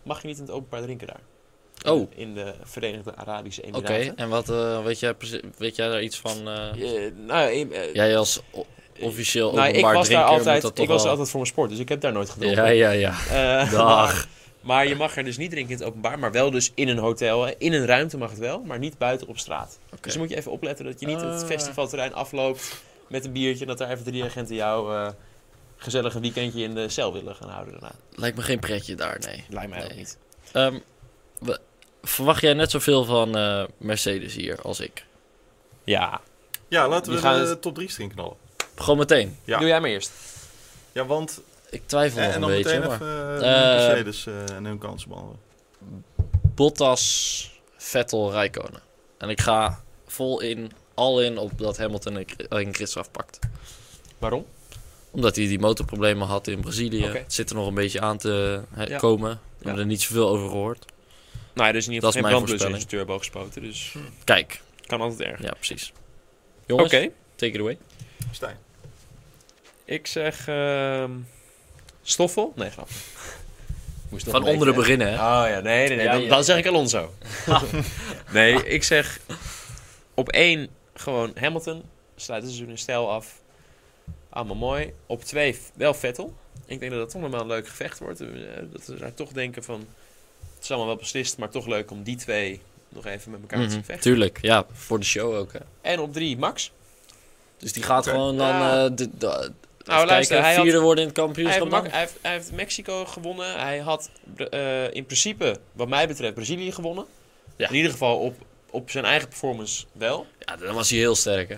mag 0.04 0.22
je 0.22 0.28
niet 0.28 0.38
in 0.38 0.44
het 0.44 0.52
openbaar 0.52 0.82
drinken 0.82 1.08
daar. 1.08 1.20
In 1.84 1.92
Oh. 1.92 2.10
de- 2.10 2.16
In 2.22 2.34
de 2.34 2.54
Verenigde 2.64 3.16
Arabische 3.16 3.62
Oké, 3.62 3.78
Emiraten. 3.78 4.18
en 4.18 4.30
wat 4.30 4.50
eh, 4.50 4.84
weet, 4.84 5.00
jij, 5.00 5.14
weet 5.58 5.76
jij 5.76 5.88
daar 5.88 6.02
iets 6.04 6.18
van? 6.20 6.48
eh, 6.48 7.06
Eh, 7.06 7.12
nou, 7.16 7.70
eh, 7.72 7.94
jij 7.94 8.18
als 8.18 8.42
officieel 9.00 9.52
nou, 9.54 9.64
ik 9.64 9.70
openbaar 9.70 9.94
was 9.94 10.10
daar 10.10 10.24
altijd, 10.24 10.62
dat 10.62 10.78
ik 10.80 10.88
was 10.88 11.02
wel- 11.02 11.12
altijd 11.12 11.30
voor 11.30 11.40
mijn 11.40 11.52
sport, 11.52 11.70
dus 11.70 11.80
ik 11.80 11.90
heb 11.90 12.02
daar 12.02 12.12
nooit 12.12 12.30
gedronken. 12.30 12.76
Ja, 12.76 12.92
ja, 12.92 13.12
ja. 13.30 13.62
Eh, 13.64 13.72
Dag. 13.78 14.28
maar, 14.62 14.88
je 14.88 14.96
mag 14.96 15.18
er 15.18 15.24
dus 15.24 15.38
niet 15.38 15.50
drinken 15.52 15.72
in 15.74 15.78
het 15.80 15.88
openbaar, 15.88 16.20
maar 16.20 16.32
wel 16.32 16.52
dus 16.52 16.72
in 16.76 16.88
een 16.88 16.98
hotel. 16.98 17.48
In 17.58 17.74
een 17.74 17.86
ruimte 17.86 18.18
mag 18.18 18.30
het 18.30 18.40
wel, 18.40 18.60
maar 18.62 18.80
niet 18.80 18.98
buiten 18.98 19.28
op 19.28 19.38
straat. 19.38 19.80
Oké. 19.86 19.98
Dus 20.02 20.12
dan 20.12 20.22
moet 20.22 20.32
je 20.32 20.38
even 20.38 20.52
opletten 20.52 20.86
dat 20.86 21.00
je 21.00 21.06
niet 21.06 21.22
het 21.22 21.44
festivalterrein 21.46 22.14
afloopt 22.14 22.82
met 23.08 23.26
een 23.26 23.32
biertje... 23.32 23.66
dat 23.66 23.78
daar 23.78 23.90
even 23.92 24.04
drie 24.04 24.24
agenten 24.24 24.56
jou 24.56 24.96
eh, 24.96 25.10
gezellig 25.78 26.16
een 26.16 26.22
weekendje 26.22 26.64
in 26.64 26.76
de 26.76 26.90
cel 26.90 27.14
willen 27.14 27.36
gaan 27.36 27.50
houden 27.50 27.74
daarna. 27.74 27.92
Lijkt 28.16 28.38
me 28.38 28.44
geen 28.44 28.60
pretje 28.60 28.96
daar, 28.96 29.20
nee. 29.26 29.44
Lijkt 29.50 29.70
mij 29.70 29.84
ook 29.84 29.96
niet. 29.96 30.18
Ehm, 30.52 30.80
we- 31.40 31.60
verwacht 32.02 32.42
jij 32.42 32.54
net 32.54 32.72
zoveel 32.72 33.04
van 33.06 33.38
eh, 33.38 33.64
Mercedes 33.78 34.34
hier 34.36 34.62
als 34.62 34.80
ik? 34.80 35.06
Ja, 35.84 36.22
Ja, 36.68 36.88
laten 36.88 37.14
we 37.14 37.22
Die 37.22 37.30
de 37.30 37.48
het- 37.48 37.62
top 37.62 37.76
3 37.76 37.90
string 37.90 38.14
knallen. 38.14 38.36
Gewoon 38.76 38.98
meteen. 38.98 39.38
Ja. 39.44 39.58
doe 39.60 39.68
jij 39.68 39.80
maar 39.82 39.90
eerst. 39.90 40.12
Ja, 40.92 41.06
want... 41.06 41.42
Ik 41.70 41.82
twijfel 41.86 42.20
En, 42.22 42.26
nog 42.26 42.34
en 42.36 42.42
een 42.42 42.42
dan 42.42 42.50
beetje. 42.50 42.80
meteen 42.80 42.88
maar- 42.88 43.34
even 43.36 43.42
uh, 43.48 43.76
Eh, 43.76 43.88
Mercedes 43.88 44.26
eh, 44.26 44.56
en 44.56 44.66
hun 44.66 44.78
kansen 44.78 45.10
behandelen. 45.10 45.40
Bottas, 46.56 47.52
Vettel, 47.78 48.32
Rijkonen. 48.32 48.82
En 49.18 49.30
ik 49.30 49.42
ga 49.42 49.84
vol 50.08 50.40
in, 50.42 50.72
al 50.94 51.22
in 51.22 51.38
op 51.38 51.52
dat 51.58 51.78
Hamilton 51.78 52.16
een, 52.16 52.28
een 52.50 52.74
grid 52.74 52.98
afpakt. 52.98 53.40
Waarom? 54.18 54.46
Omdat 55.12 55.36
hij 55.36 55.48
die 55.48 55.60
motorproblemen 55.60 56.28
had 56.28 56.48
in 56.48 56.60
Brazilië. 56.62 57.24
Zit 57.28 57.50
er 57.50 57.56
nog 57.56 57.68
een 57.68 57.74
beetje 57.74 58.02
aan 58.02 58.18
te 58.18 58.62
Ja. 58.88 58.98
komen. 58.98 59.30
We 59.30 59.36
Ja. 59.36 59.66
hebben 59.66 59.80
er 59.82 59.86
niet 59.90 60.02
zoveel 60.02 60.28
over 60.30 60.50
gehoord. 60.50 60.86
Nou, 61.54 61.70
er 61.70 61.76
is 61.76 61.86
in 61.88 61.92
ieder 61.94 62.10
Dat 62.12 62.16
is 62.16 62.22
geval 62.22 62.22
geen 62.22 62.46
brandblusser 62.46 62.70
in 62.70 62.76
zijn 62.76 62.88
turbo 62.88 63.18
gespoten, 63.18 63.62
dus 63.62 63.96
Kijk, 64.24 64.62
kan 64.86 65.02
altijd 65.02 65.22
erg. 65.30 65.42
ja 65.42 65.52
precies. 65.52 65.92
Oké, 65.94 66.02
Jongens, 66.68 66.92
take 67.36 67.52
it 67.52 67.60
away. 67.60 67.78
Stijn. 68.32 68.58
ik 69.86 70.08
zeg 70.08 70.48
ehm 70.48 71.12
Stoffel. 72.04 72.54
Nee, 72.56 72.70
grap. 72.70 72.90
Moest 74.10 74.30
Van 74.30 74.44
onderen 74.44 74.60
beetje, 74.60 74.80
beginnen, 74.80 75.08
hè? 75.08 75.14
Oh 75.14 75.50
ja, 75.50 75.60
nee, 75.60 75.88
nee, 75.88 75.96
nee. 75.98 76.06
Ja, 76.06 76.12
dan, 76.12 76.22
ja. 76.22 76.30
dan 76.30 76.44
zeg 76.44 76.58
ik 76.58 76.68
Alonso. 76.68 77.14
nee, 78.34 78.66
ik 78.68 78.84
zeg 78.84 79.20
op 80.14 80.30
één 80.30 80.70
gewoon 80.94 81.32
Hamilton. 81.40 81.84
Sluit 82.16 82.42
het 82.42 82.52
seizoen 82.52 82.72
in 82.72 82.78
stijl 82.78 83.10
af. 83.12 83.42
Allemaal 84.30 84.56
mooi. 84.56 84.94
Op 85.06 85.24
twee 85.24 85.58
wel 85.74 85.94
Vettel. 85.94 86.34
Ik 86.66 86.80
denk 86.80 86.92
dat 86.92 87.00
dat 87.00 87.10
toch 87.10 87.22
nog 87.22 87.32
wel 87.32 87.42
een 87.42 87.48
leuk 87.48 87.68
gevecht 87.68 88.00
wordt. 88.00 88.22
Eh, 88.22 88.28
Dat 88.72 88.86
we 88.86 88.96
daar 88.96 89.14
toch 89.14 89.30
denken 89.32 89.64
van... 89.64 89.88
Het 90.62 90.70
is 90.70 90.76
allemaal 90.76 90.88
wel 90.96 91.04
beslist, 91.04 91.38
maar 91.38 91.50
toch 91.50 91.68
leuk 91.68 91.92
om 91.92 92.04
die 92.04 92.16
twee 92.16 92.62
nog 92.90 93.06
even 93.06 93.32
met 93.32 93.40
elkaar 93.42 93.58
te 93.60 93.64
Mhm, 93.66 93.74
zien 93.74 93.84
vechten. 93.84 94.04
Tuurlijk, 94.12 94.40
ja, 94.42 94.66
voor 94.72 95.00
de 95.00 95.06
show 95.06 95.36
ook. 95.36 95.54
Hè. 95.54 95.60
En 95.82 96.00
op 96.00 96.14
drie 96.14 96.38
Max. 96.38 96.72
Dus 97.58 97.74
die 97.74 97.84
gaat 97.84 98.08
gewoon 98.08 98.38
dan 98.38 98.50
eh, 98.56 98.90
de, 98.96 99.10
Nou, 99.20 100.06
luister, 100.06 100.08
kijken, 100.08 100.42
hij 100.44 100.54
had- 100.56 100.64
vierde 100.64 100.80
worden 100.80 101.04
in 101.04 101.08
het 101.10 101.18
Hij 101.18 101.26
kampioenschap 101.26 101.72
heeft, 101.72 101.92
hij, 101.92 102.00
heeft, 102.00 102.18
hij 102.22 102.32
heeft 102.32 102.52
Mexico 102.52 103.06
gewonnen. 103.06 103.60
Hij 103.60 103.80
had 103.80 104.10
eh, 104.50 104.94
in 104.94 105.06
principe, 105.06 105.58
wat 105.74 105.88
mij 105.88 106.08
betreft, 106.08 106.34
Brazilië 106.34 106.72
gewonnen. 106.72 107.06
Ja. 107.56 107.70
In 107.70 107.76
ieder 107.76 107.92
geval 107.92 108.18
op, 108.20 108.36
op 108.70 108.90
zijn 108.90 109.06
eigen 109.06 109.28
performance 109.28 109.86
wel. 109.92 110.26
Ja, 110.40 110.56
dan 110.56 110.76
was 110.76 110.90
hij 110.90 111.00
heel 111.00 111.16
sterk, 111.16 111.50
hè? 111.50 111.58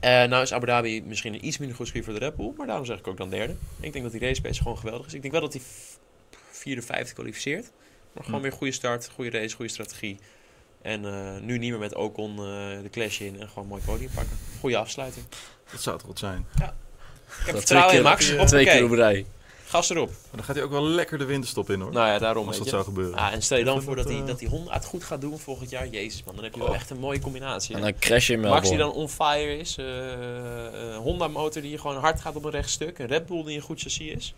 Eh 0.00 0.28
nou 0.28 0.42
is 0.42 0.52
Abu 0.52 0.66
Dhabi 0.66 1.02
misschien 1.02 1.34
een 1.34 1.46
iets 1.46 1.58
minder 1.58 1.76
goed 1.76 1.86
circuit 1.86 2.04
voor 2.04 2.14
de 2.18 2.20
Red 2.20 2.36
Bull. 2.36 2.52
Maar 2.56 2.66
daarom 2.66 2.84
zeg 2.86 2.98
ik 2.98 3.06
ook 3.06 3.16
dan 3.16 3.30
derde. 3.30 3.54
Ik 3.80 3.92
denk 3.92 4.04
dat 4.04 4.12
die 4.12 4.20
race 4.20 4.40
pace 4.40 4.62
gewoon 4.62 4.78
geweldig 4.78 5.06
is. 5.06 5.14
Ik 5.14 5.20
denk 5.20 5.32
wel 5.32 5.42
dat 5.42 5.52
hij 5.52 5.62
vierde, 6.50 6.82
vijfde 6.82 7.14
kwalificeert. 7.14 7.70
Maar 8.12 8.24
gewoon 8.24 8.40
Hm. 8.40 8.46
weer 8.46 8.56
goede 8.56 8.72
start, 8.72 9.10
goede 9.14 9.30
race, 9.38 9.54
goede 9.56 9.70
strategie. 9.70 10.18
En 10.82 11.04
eh, 11.04 11.40
nu 11.42 11.58
niet 11.58 11.70
meer 11.70 11.78
met 11.78 11.94
Ocon 11.94 12.30
eh, 12.30 12.42
de 12.82 12.88
clash 12.90 13.20
in 13.20 13.40
en 13.40 13.48
gewoon 13.48 13.64
een 13.64 13.70
mooi 13.70 13.82
podium 13.84 14.10
pakken. 14.14 14.38
Goede 14.60 14.76
afsluiting. 14.76 15.24
Dat 15.72 15.82
zou 15.82 15.98
toch 15.98 16.06
wat 16.06 16.18
zijn. 16.18 16.46
Ik 16.54 16.60
heb 16.60 16.74
Dat 17.46 17.56
vertrouwen 17.56 17.94
in 17.94 18.00
twee 18.00 18.12
Max. 18.12 18.28
keer- 18.28 18.46
Twee 18.46 18.64
keer 18.64 18.84
op 18.84 18.90
rij. 18.90 19.26
Gas 19.66 19.90
erop. 19.90 20.08
Maar 20.08 20.16
dan 20.30 20.44
gaat 20.44 20.54
hij 20.54 20.64
ook 20.64 20.70
wel 20.70 20.84
lekker 20.86 21.18
de 21.18 21.24
winterstop 21.24 21.70
in 21.70 21.80
hoor. 21.80 21.92
Nou 21.92 22.06
ja, 22.08 22.18
daarom. 22.18 22.46
als 22.46 22.56
dat 22.56 22.64
je. 22.64 22.70
zou 22.70 22.84
gebeuren. 22.84 23.18
Ah, 23.18 23.32
en 23.32 23.42
stel 23.42 23.58
je 23.58 23.64
dan 23.64 23.82
voor 23.82 23.94
vind 23.94 23.96
dat 23.96 24.06
hij, 24.16 24.16
dat, 24.18 24.26
dat 24.26 24.40
hij 24.40 24.48
Honda 24.48 24.72
het 24.72 24.84
goed 24.84 25.04
gaat 25.04 25.20
doen 25.20 25.38
volgend 25.38 25.70
jaar. 25.70 25.88
Jezus 25.88 26.24
man, 26.24 26.34
dan 26.34 26.44
heb 26.44 26.52
je 26.54 26.60
wel 26.60 26.68
Oh. 26.68 26.74
echt 26.74 26.90
een 26.90 26.98
mooie 26.98 27.18
combinatie. 27.20 27.74
En 27.74 27.80
dan 27.80 27.98
crash 27.98 28.26
je 28.26 28.32
in 28.32 28.40
Max 28.40 28.68
die 28.68 28.78
dan 28.78 28.92
on 28.92 29.08
fire 29.08 29.56
is. 29.58 29.76
eh, 29.76 30.92
eh, 30.94 30.96
Honda 30.96 31.28
motor 31.28 31.62
die 31.62 31.78
gewoon 31.78 31.96
hard 31.96 32.20
gaat 32.20 32.36
op 32.36 32.44
een 32.44 32.50
rechtstuk. 32.50 32.98
Een 32.98 33.06
Red 33.06 33.26
Bull 33.26 33.44
die 33.44 33.56
een 33.56 33.62
goed 33.62 33.80
chassis 33.80 34.06
is. 34.06 34.34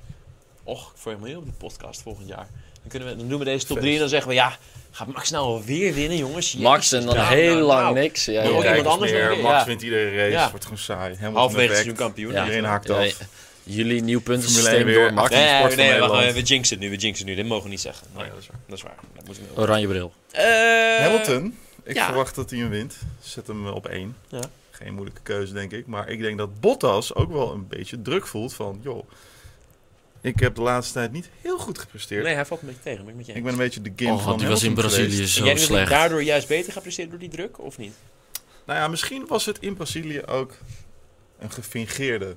Och, 0.62 0.90
ik 0.90 0.96
voel 0.98 1.18
me 1.18 1.28
heel 1.28 1.38
op 1.38 1.44
de 1.46 1.52
podcast 1.52 2.02
volgend 2.02 2.28
jaar. 2.28 2.48
Dan, 2.82 2.90
kunnen 2.90 3.08
we, 3.08 3.16
dan 3.16 3.28
doen 3.28 3.38
we 3.38 3.44
deze 3.44 3.66
top 3.66 3.76
Vet. 3.76 3.82
3 3.84 3.92
en 3.94 4.00
dan 4.00 4.08
zeggen 4.08 4.28
we 4.28 4.34
ja, 4.34 4.58
gaat 4.90 5.06
Max 5.06 5.30
nou 5.30 5.44
alweer 5.44 5.94
winnen 5.94 6.18
jongens? 6.18 6.56
Max 6.56 6.92
en 6.92 7.06
dan 7.06 7.16
nou, 7.16 7.34
heel 7.34 7.54
nou, 7.54 7.66
lang 7.66 7.82
nou. 7.82 7.94
niks. 7.94 8.24
Ja, 8.24 8.44
ook 8.44 8.62
ja. 8.62 8.76
iemand 8.76 8.86
anders 8.86 9.12
meer. 9.12 9.28
weer, 9.28 9.42
Max 9.42 9.58
ja. 9.58 9.66
wint 9.66 9.82
iedere 9.82 10.16
race. 10.16 10.30
Ja. 10.30 10.50
Wordt 10.50 10.64
gewoon 10.64 10.78
saai. 10.78 11.16
Het 11.20 11.52
seizoen 11.52 11.94
kampioen. 11.94 12.32
Ja. 12.32 12.40
Iedereen 12.40 12.64
haakt 12.64 12.88
Ja, 12.88 12.94
af. 12.94 13.18
Jullie 13.64 14.02
nieuw 14.02 14.20
puntensysteem 14.20 14.74
1 14.74 14.84
weer. 14.84 14.94
door 14.94 15.12
Max. 15.12 15.30
Nee, 15.30 15.56
sport 15.56 15.60
nee, 15.60 15.68
van 15.68 15.76
nee 15.76 16.00
wacht, 16.00 16.12
Nederland. 16.12 16.34
we 16.34 16.42
jinxen 16.42 16.78
nu, 16.78 16.90
we 16.90 16.96
jinxen 16.96 17.26
nu. 17.26 17.34
Dit 17.34 17.46
mogen 17.46 17.64
we 17.64 17.70
niet 17.70 17.80
zeggen. 17.80 18.06
Nee, 18.16 18.24
ja, 18.24 18.30
dat 18.30 18.40
is 18.40 18.46
waar. 18.46 18.58
dat 18.66 18.78
is 18.78 18.82
waar. 18.82 19.46
Dat 19.54 19.64
Oranje 19.64 19.86
bril. 19.86 20.12
Eh, 20.30 20.44
Hamilton, 20.98 21.58
ik 21.84 21.94
ja. 21.94 22.06
verwacht 22.06 22.34
dat 22.34 22.50
hij 22.50 22.58
hem 22.58 22.68
wint. 22.70 22.96
Zet 23.20 23.46
hem 23.46 23.66
op 23.66 23.86
één. 23.86 24.16
Ja. 24.28 24.40
Geen 24.70 24.94
moeilijke 24.94 25.20
keuze, 25.22 25.52
denk 25.52 25.72
ik. 25.72 25.86
Maar 25.86 26.08
ik 26.08 26.20
denk 26.20 26.38
dat 26.38 26.60
Bottas 26.60 27.14
ook 27.14 27.32
wel 27.32 27.52
een 27.52 27.68
beetje 27.68 28.02
druk 28.02 28.26
voelt 28.26 28.54
van... 28.54 28.80
joh, 28.82 29.08
ik 30.22 30.40
heb 30.40 30.54
de 30.54 30.62
laatste 30.62 30.92
tijd 30.92 31.12
niet 31.12 31.28
heel 31.40 31.58
goed 31.58 31.78
gepresteerd. 31.78 32.24
Nee, 32.24 32.34
hij 32.34 32.46
valt 32.46 32.60
een 32.60 32.66
beetje 32.66 32.82
tegen. 32.82 33.00
Ben 33.04 33.10
ik 33.10 33.16
met 33.16 33.26
je 33.26 33.32
Ik 33.32 33.42
ben 33.42 33.52
een 33.52 33.58
beetje 33.58 33.80
de 33.82 33.92
game 33.96 34.12
Oh, 34.16 34.22
van 34.24 34.38
die 34.38 34.46
was 34.46 34.62
in 34.62 34.74
Brazilië 34.74 35.10
geweest. 35.10 35.32
zo 35.34 35.40
En 35.40 35.46
jij 35.46 35.56
slecht. 35.56 35.90
daardoor 35.90 36.22
juist 36.22 36.48
beter 36.48 36.72
gaat 36.72 36.82
presteren 36.82 37.10
door 37.10 37.18
die 37.18 37.28
druk, 37.28 37.58
of 37.60 37.78
niet? 37.78 37.92
Nou 38.66 38.78
ja, 38.78 38.88
misschien 38.88 39.26
was 39.26 39.44
het 39.46 39.58
in 39.58 39.74
Brazilië 39.74 40.22
ook 40.24 40.58
een 41.38 41.50
gefingeerde... 41.50 42.36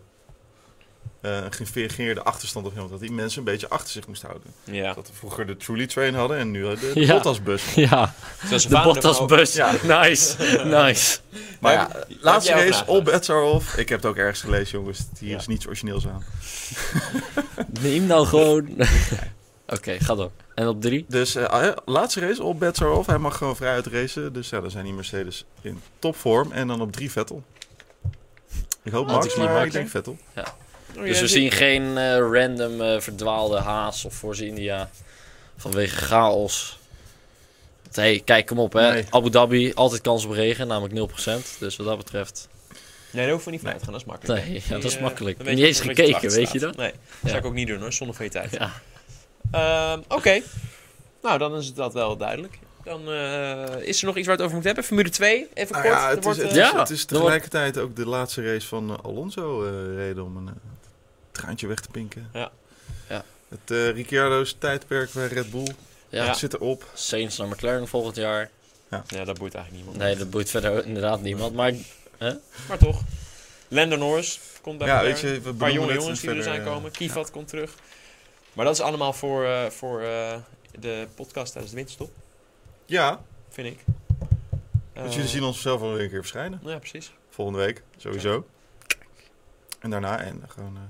eh, 1.25 1.43
een 1.43 1.53
gefingeerde 1.53 2.23
achterstand 2.23 2.65
op 2.65 2.71
Hamilton. 2.73 2.97
Dat 2.99 3.07
die 3.07 3.15
mensen 3.15 3.39
een 3.39 3.45
beetje 3.45 3.69
achter 3.69 3.89
zich 3.89 4.07
moesten 4.07 4.27
houden. 4.29 4.53
Ja. 4.63 4.93
Dat 4.93 5.07
we 5.07 5.13
vroeger 5.13 5.47
de 5.47 5.57
Truly 5.57 5.87
Train 5.87 6.15
hadden 6.15 6.37
en 6.37 6.51
nu 6.51 6.61
de, 6.61 6.91
de 6.93 6.99
Ja. 6.99 7.13
Bottas-bus. 7.13 7.63
Ja, 7.75 8.13
de 8.49 8.79
Bottas-bus. 8.83 9.53
Ja. 9.53 9.71
Nice, 10.01 10.35
nice. 10.63 11.17
Maar 11.59 11.73
ja, 11.73 11.89
laatste 12.19 12.51
race, 12.51 12.85
all 12.85 13.01
bets 13.03 13.29
are 13.29 13.41
off. 13.41 13.77
Ik 13.77 13.89
heb 13.89 14.01
het 14.01 14.09
ook 14.11 14.17
ergens 14.17 14.41
gelezen, 14.41 14.79
jongens. 14.79 14.99
Hier 15.19 15.29
Ja. 15.29 15.37
is 15.37 15.47
niets 15.47 15.67
origineels 15.67 16.07
aan. 16.07 16.23
Neem 17.81 18.05
nou 18.05 18.25
gewoon... 18.27 18.69
Oké, 19.67 19.99
ga 19.99 20.15
door. 20.15 20.31
En 20.55 20.67
op 20.67 20.81
drie? 20.81 21.05
Dus 21.07 21.35
eh, 21.35 21.43
ah, 21.45 21.63
ja, 21.63 21.75
laatste 21.85 22.19
race, 22.19 22.41
all 22.41 22.55
bets 22.55 22.81
are 22.81 22.91
off. 22.91 23.07
Hij 23.07 23.17
mag 23.17 23.37
gewoon 23.37 23.55
vrij 23.55 23.73
uit 23.73 23.85
racen. 23.87 24.33
Dus 24.33 24.49
ja, 24.49 24.61
dan 24.61 24.71
zijn 24.71 24.83
die 24.83 24.93
Mercedes 24.93 25.45
in 25.61 25.81
topvorm. 25.99 26.51
En 26.51 26.67
dan 26.67 26.81
op 26.81 26.91
drie 26.91 27.11
Vettel. 27.11 27.43
Ik 28.83 28.91
hoop 28.91 29.05
Max, 29.07 29.15
Anticlimax, 29.17 29.53
maar 29.53 29.65
ik 29.65 29.71
denk 29.71 29.89
Vettel. 29.89 30.17
Oh, 30.97 31.03
Dus 31.03 31.19
we 31.19 31.27
zien 31.27 31.51
geen 31.51 31.97
eh, 31.97 32.17
random 32.17 32.81
eh, 32.81 32.99
verdwaalde 32.99 33.57
Haas 33.57 34.05
of 34.05 34.13
Force 34.15 34.45
India 34.47 34.89
vanwege 35.57 35.95
chaos. 35.95 36.79
Want, 37.83 37.95
hey, 37.95 38.21
kijk 38.25 38.49
hem 38.49 38.59
op 38.59 38.73
hè. 38.73 38.91
Nee. 38.91 39.05
Abu 39.09 39.29
Dhabi, 39.29 39.73
altijd 39.73 40.01
kans 40.01 40.25
op 40.25 40.31
regen, 40.31 40.67
namelijk 40.67 41.11
0%. 41.11 41.59
Dus 41.59 41.75
wat 41.75 41.87
dat 41.87 41.97
betreft, 41.97 42.47
Nee, 43.11 43.23
daar 43.23 43.33
hoeven 43.33 43.51
we 43.51 43.51
niet 43.57 43.61
vanuit 43.65 43.79
te 43.79 43.85
gaan, 43.85 43.93
dat 43.93 44.01
is 44.03 44.07
makkelijk. 44.07 44.45
nee, 44.45 44.61
ja, 44.67 44.73
dat 44.75 44.83
is 44.83 44.99
makkelijk. 44.99 45.37
dan 45.45 45.55
Niet 45.55 45.63
eens 45.65 45.79
gekeken, 45.79 46.29
weet 46.29 46.51
je 46.51 46.59
dat? 46.59 46.75
Nee, 46.75 46.91
dat 46.91 46.97
zou 47.21 47.31
Ja. 47.33 47.37
ik 47.39 47.45
ook 47.45 47.53
niet 47.53 47.67
doen 47.67 47.79
hoor, 47.79 47.93
zonder 47.93 48.15
van 48.15 48.25
je 48.25 48.31
tijd. 48.31 48.51
Ja. 48.51 48.71
Ehm, 49.51 49.99
Oké, 50.07 50.41
nou 51.21 51.37
dan 51.37 51.55
is 51.55 51.73
dat 51.73 51.93
wel 51.93 52.17
duidelijk. 52.17 52.59
Dan 52.83 53.11
eh, 53.11 53.63
is 53.81 53.99
er 53.99 54.05
nog 54.05 54.17
iets 54.17 54.27
waar 54.27 54.35
we 54.37 54.41
het 54.43 54.51
over 54.51 54.53
moeten 54.53 54.65
hebben. 54.65 54.83
Formule 54.83 55.09
2, 55.09 55.47
even 55.53 55.71
Nou 55.73 55.87
kort. 55.87 55.95
ja, 55.97 56.03
Er 56.03 56.09
het, 56.09 56.17
is, 56.17 56.23
wordt, 56.25 56.39
het, 56.41 56.51
is, 56.51 56.57
Ja, 56.57 56.79
het 56.79 56.89
is 56.89 57.05
tegelijkertijd 57.05 57.77
ook 57.77 57.95
de 57.95 58.05
laatste 58.07 58.51
race 58.53 58.67
van 58.67 59.03
Alonso 59.03 59.63
eh, 59.65 59.95
reden 59.95 60.23
om 60.23 60.37
een 60.37 60.47
eh, 60.47 60.53
traantje 61.35 61.67
weg 61.67 61.79
te 61.79 61.89
pinken. 61.89 62.29
Ja. 62.33 62.51
Ja. 63.09 63.23
Het 63.47 63.71
eh 63.71 63.89
Ricciardo's 63.89 64.55
tijdperk 64.59 65.11
bij 65.13 65.27
Red 65.27 65.51
Bull 65.51 65.67
Ja, 66.09 66.25
Ja. 66.25 66.33
zit 66.33 66.53
erop. 66.53 66.85
Saints 66.93 67.37
naar 67.37 67.47
McLaren 67.47 67.87
volgend 67.87 68.15
jaar. 68.15 68.49
Ja, 68.89 69.23
dat 69.25 69.37
boeit 69.37 69.53
eigenlijk 69.55 69.71
niemand. 69.85 69.97
Nee, 69.97 70.15
dat 70.15 70.29
boeit 70.29 70.49
verder 70.49 70.85
inderdaad 70.85 71.21
niemand. 71.21 71.53
Maar 71.55 71.73
Maar 72.67 72.77
toch. 72.77 73.01
Lando 73.67 73.95
Norris 73.95 74.39
komt 74.61 74.77
bij 74.77 74.87
Ja, 74.87 74.93
McLaren. 74.93 75.21
weet 75.21 75.33
je, 75.33 75.41
we 75.41 75.49
Een 75.49 75.55
paar 75.57 75.71
jonge 75.71 75.93
jongens 75.93 76.19
die 76.19 76.29
er 76.29 76.43
zijn 76.43 76.55
verder, 76.55 76.73
komen. 76.73 76.89
eh, 76.91 76.97
Kivat 76.97 77.31
komt 77.31 77.47
terug. 77.47 77.73
Maar 78.53 78.65
dat 78.65 78.73
is 78.73 78.81
allemaal 78.81 79.13
voor, 79.13 79.45
eh, 79.45 79.65
voor 79.69 80.01
eh, 80.01 80.35
de 80.79 81.07
podcast 81.15 81.51
tijdens 81.51 81.69
de 81.73 81.77
winterstop, 81.77 82.11
Ja, 82.85 83.21
vind 83.49 83.67
ik. 83.67 83.79
want 84.93 85.07
Eh, 85.07 85.11
jullie 85.15 85.29
zien 85.29 85.43
ons 85.43 85.61
zelf 85.61 85.81
weer 85.81 85.89
een 86.01 86.09
keer 86.09 86.19
verschijnen. 86.19 86.59
Ja, 86.63 86.77
precies. 86.77 87.11
Volgende 87.29 87.59
week, 87.59 87.83
sowieso. 87.97 88.47
En 89.79 89.89
daarna 89.89 90.19
en 90.19 90.43
gewoon 90.47 90.75
eh, 90.75 90.81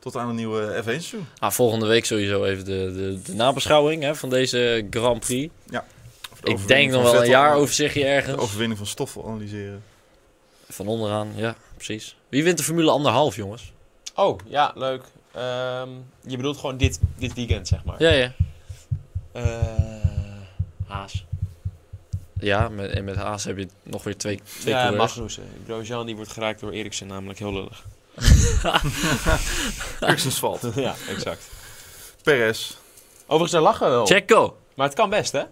tot 0.00 0.16
aan 0.16 0.28
een 0.28 0.34
nieuwe 0.34 0.74
F1 0.82 0.84
seizoen. 0.84 1.26
ah, 1.38 1.50
volgende 1.50 1.86
week 1.86 2.04
sowieso 2.04 2.44
even 2.44 2.64
de, 2.64 2.92
de, 2.94 3.20
de 3.24 3.34
nabeschouwing 3.34 4.02
hè, 4.02 4.14
van 4.14 4.30
deze 4.30 4.86
Grand 4.90 5.20
Prix. 5.20 5.52
De 5.66 5.80
Ik 6.42 6.66
denk 6.68 6.90
nog 6.90 7.02
wel 7.02 7.22
een 7.22 7.28
jaar 7.28 7.54
overzichtje 7.54 8.00
De 8.00 8.06
ergens. 8.06 8.36
overwinning 8.36 8.78
van 8.78 8.86
Stoffel 8.86 9.26
analyseren. 9.26 9.82
Van 10.68 10.86
onderaan, 10.86 11.32
ja, 11.36 11.56
precies. 11.74 12.16
Wie 12.28 12.44
wint 12.44 12.58
de 12.58 12.64
Formule 12.64 12.90
anderhalf, 12.90 13.36
jongens? 13.36 13.72
Oh, 14.14 14.38
ja, 14.46 14.72
leuk. 14.74 15.02
Ehm, 15.32 15.88
je 16.26 16.36
bedoelt 16.36 16.56
gewoon 16.56 16.76
dit, 16.76 17.00
dit 17.16 17.34
weekend, 17.34 17.68
zeg 17.68 17.84
maar. 17.84 18.02
Ja, 18.02 18.10
ja. 18.10 18.32
Eh, 19.32 19.42
Haas. 20.86 21.24
Ja, 22.40 22.68
met, 22.68 22.90
en 22.90 23.04
met 23.04 23.16
Haas 23.16 23.44
heb 23.44 23.58
je 23.58 23.68
nog 23.82 24.02
weer 24.04 24.16
twee, 24.16 24.40
twee 24.60 24.74
ja, 24.74 24.80
coureurs. 24.82 25.14
Magnussen. 25.14 25.44
Grosjean 25.66 26.06
die 26.06 26.16
wordt 26.16 26.30
geraakt 26.32 26.60
door 26.60 26.72
Eriksen, 26.72 27.06
namelijk 27.06 27.38
heel 27.38 27.52
lullig. 27.52 27.84
Eriksen's 30.00 30.38
valt. 30.38 30.60
ja, 30.74 30.94
exact. 31.08 31.48
Perez. 32.22 32.74
Overigens, 33.22 33.52
daar 33.52 33.62
lachen 33.62 33.86
we 33.86 33.92
wel. 33.92 34.06
Checo! 34.06 34.56
Maar 34.74 34.86
het 34.86 34.96
kan 34.96 35.10
best, 35.10 35.32
hè? 35.32 35.42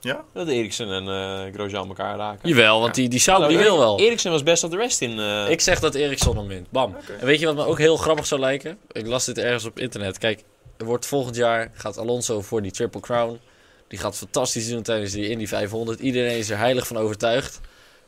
Ja? 0.00 0.24
Dat 0.32 0.48
Eriksen 0.48 0.90
en 0.92 1.08
eh 1.08 1.54
Grosjean 1.54 1.88
elkaar 1.88 2.16
raken. 2.16 2.48
Jawel, 2.48 2.80
want 2.80 2.94
die, 2.94 3.08
die 3.08 3.18
Sauber 3.18 3.48
die 3.48 3.58
wil 3.58 3.78
wel. 3.78 3.98
Eriksen 4.00 4.30
was 4.30 4.42
best 4.42 4.64
op 4.64 4.70
de 4.70 4.76
rest 4.76 5.00
in. 5.00 5.18
eh, 5.18 5.50
Ik 5.50 5.60
zeg 5.60 5.80
dat 5.80 5.94
Eriksson 5.94 6.36
hem 6.36 6.46
wint. 6.46 6.70
Bam. 6.70 6.96
En 7.20 7.26
weet 7.26 7.40
je 7.40 7.46
wat 7.46 7.54
me 7.54 7.64
ook 7.64 7.78
heel 7.78 7.96
grappig 7.96 8.26
zou 8.26 8.40
lijken? 8.40 8.78
Ik 8.92 9.06
las 9.06 9.24
dit 9.24 9.38
ergens 9.38 9.64
op 9.64 9.78
internet. 9.78 10.18
Kijk, 10.18 10.42
er 10.76 10.84
wordt 10.84 11.06
volgend 11.06 11.36
jaar 11.36 11.70
gaat 11.74 11.98
Alonso 11.98 12.40
voor 12.40 12.62
die 12.62 12.70
Triple 12.72 13.00
Crown 13.00 13.40
Die 13.88 13.98
gaat 13.98 14.16
fantastisch 14.16 14.68
doen 14.68 14.82
tijdens 14.82 15.12
die 15.12 15.28
Indy 15.28 15.46
500. 15.46 16.00
Iedereen 16.00 16.38
is 16.38 16.50
er 16.50 16.58
heilig 16.58 16.86
van 16.86 16.96
overtuigd. 16.96 17.60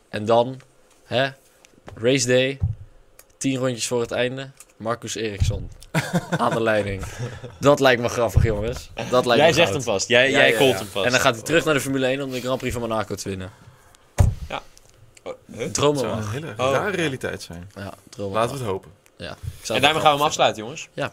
En 0.08 0.24
dan, 0.24 0.60
hè, 1.04 1.28
race 1.94 2.26
day, 2.26 2.58
10 3.42 3.56
rondjes 3.58 3.86
voor 3.86 4.00
het 4.00 4.10
einde. 4.10 4.50
Marcus 4.76 5.14
Eriksson 5.14 5.70
aan 6.38 6.50
de 6.54 6.60
leiding. 6.62 7.02
Dat 7.60 7.80
lijkt 7.80 8.02
me 8.02 8.08
grappig, 8.08 8.42
jongens. 8.42 8.90
Dat 9.10 9.26
lijkt 9.26 9.40
Jij 9.40 9.48
me 9.48 9.54
zegt 9.54 9.68
goud. 9.70 9.72
hem 9.72 9.82
vast. 9.92 10.08
Jij, 10.08 10.30
Ja, 10.30 10.38
jij 10.38 10.52
ja, 10.52 10.58
ja. 10.58 10.74
hem 10.76 10.86
vast. 10.86 11.04
En 11.06 11.10
dan 11.10 11.20
gaat 11.20 11.34
hij 11.34 11.44
terug 11.44 11.64
naar 11.64 11.74
de 11.74 11.80
Formule 11.80 12.06
1 12.06 12.20
om 12.22 12.30
de 12.30 12.40
Grand 12.40 12.58
Prix 12.58 12.72
van 12.72 12.88
Monaco 12.88 13.14
te 13.14 13.28
winnen. 13.28 13.50
Oh, 15.24 15.32
huh? 15.56 15.66
Dromen 15.70 16.00
zou 16.00 16.12
een 16.12 16.18
mag. 16.18 16.32
hele 16.32 16.50
Oh. 16.50 16.56
rare 16.56 16.96
realiteit 16.96 17.42
zijn. 17.42 17.70
Ja, 17.74 17.94
dromen 18.08 18.34
Laten 18.34 18.50
we 18.50 18.56
mag. 18.56 18.62
het 18.62 18.72
hopen. 18.72 18.90
Ja. 19.16 19.36
En 19.74 19.80
daarmee 19.80 20.00
gaan 20.02 20.10
we 20.12 20.16
hem 20.18 20.26
afsluiten, 20.26 20.62
jongens. 20.62 20.88
Ja. 20.92 21.12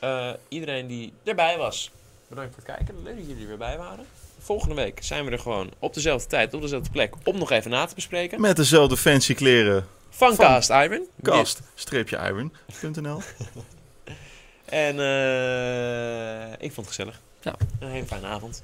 Eh, 0.00 0.30
iedereen 0.48 0.86
die 0.86 1.12
erbij 1.24 1.56
was, 1.58 1.90
bedankt 2.28 2.54
voor 2.54 2.62
het 2.66 2.76
kijken. 2.76 3.02
Leuk 3.04 3.16
dat 3.16 3.26
jullie 3.26 3.42
er 3.42 3.48
weer 3.48 3.56
bij 3.58 3.78
waren. 3.78 4.06
Volgende 4.38 4.74
week 4.74 4.98
zijn 5.02 5.24
we 5.24 5.30
er 5.30 5.38
gewoon 5.38 5.70
op 5.78 5.94
dezelfde 5.94 6.28
tijd, 6.28 6.54
op 6.54 6.60
dezelfde 6.60 6.90
plek, 6.90 7.14
om 7.24 7.38
nog 7.38 7.50
even 7.50 7.70
na 7.70 7.84
te 7.86 7.94
bespreken. 7.94 8.40
Met 8.40 8.56
dezelfde 8.56 8.96
fancy 8.96 9.34
kleren. 9.34 9.86
Van 10.10 10.34
Van 10.34 10.46
Cast 10.46 10.70
Iron. 10.70 11.08
Cast-iron.nl 11.22 13.22
En 14.64 15.00
eh, 15.00 16.52
ik 16.52 16.72
vond 16.72 16.86
het 16.86 16.88
gezellig. 16.96 17.20
Ja. 17.40 17.54
Een 17.80 17.88
hele 17.88 18.06
fijne 18.06 18.26
avond. 18.26 18.62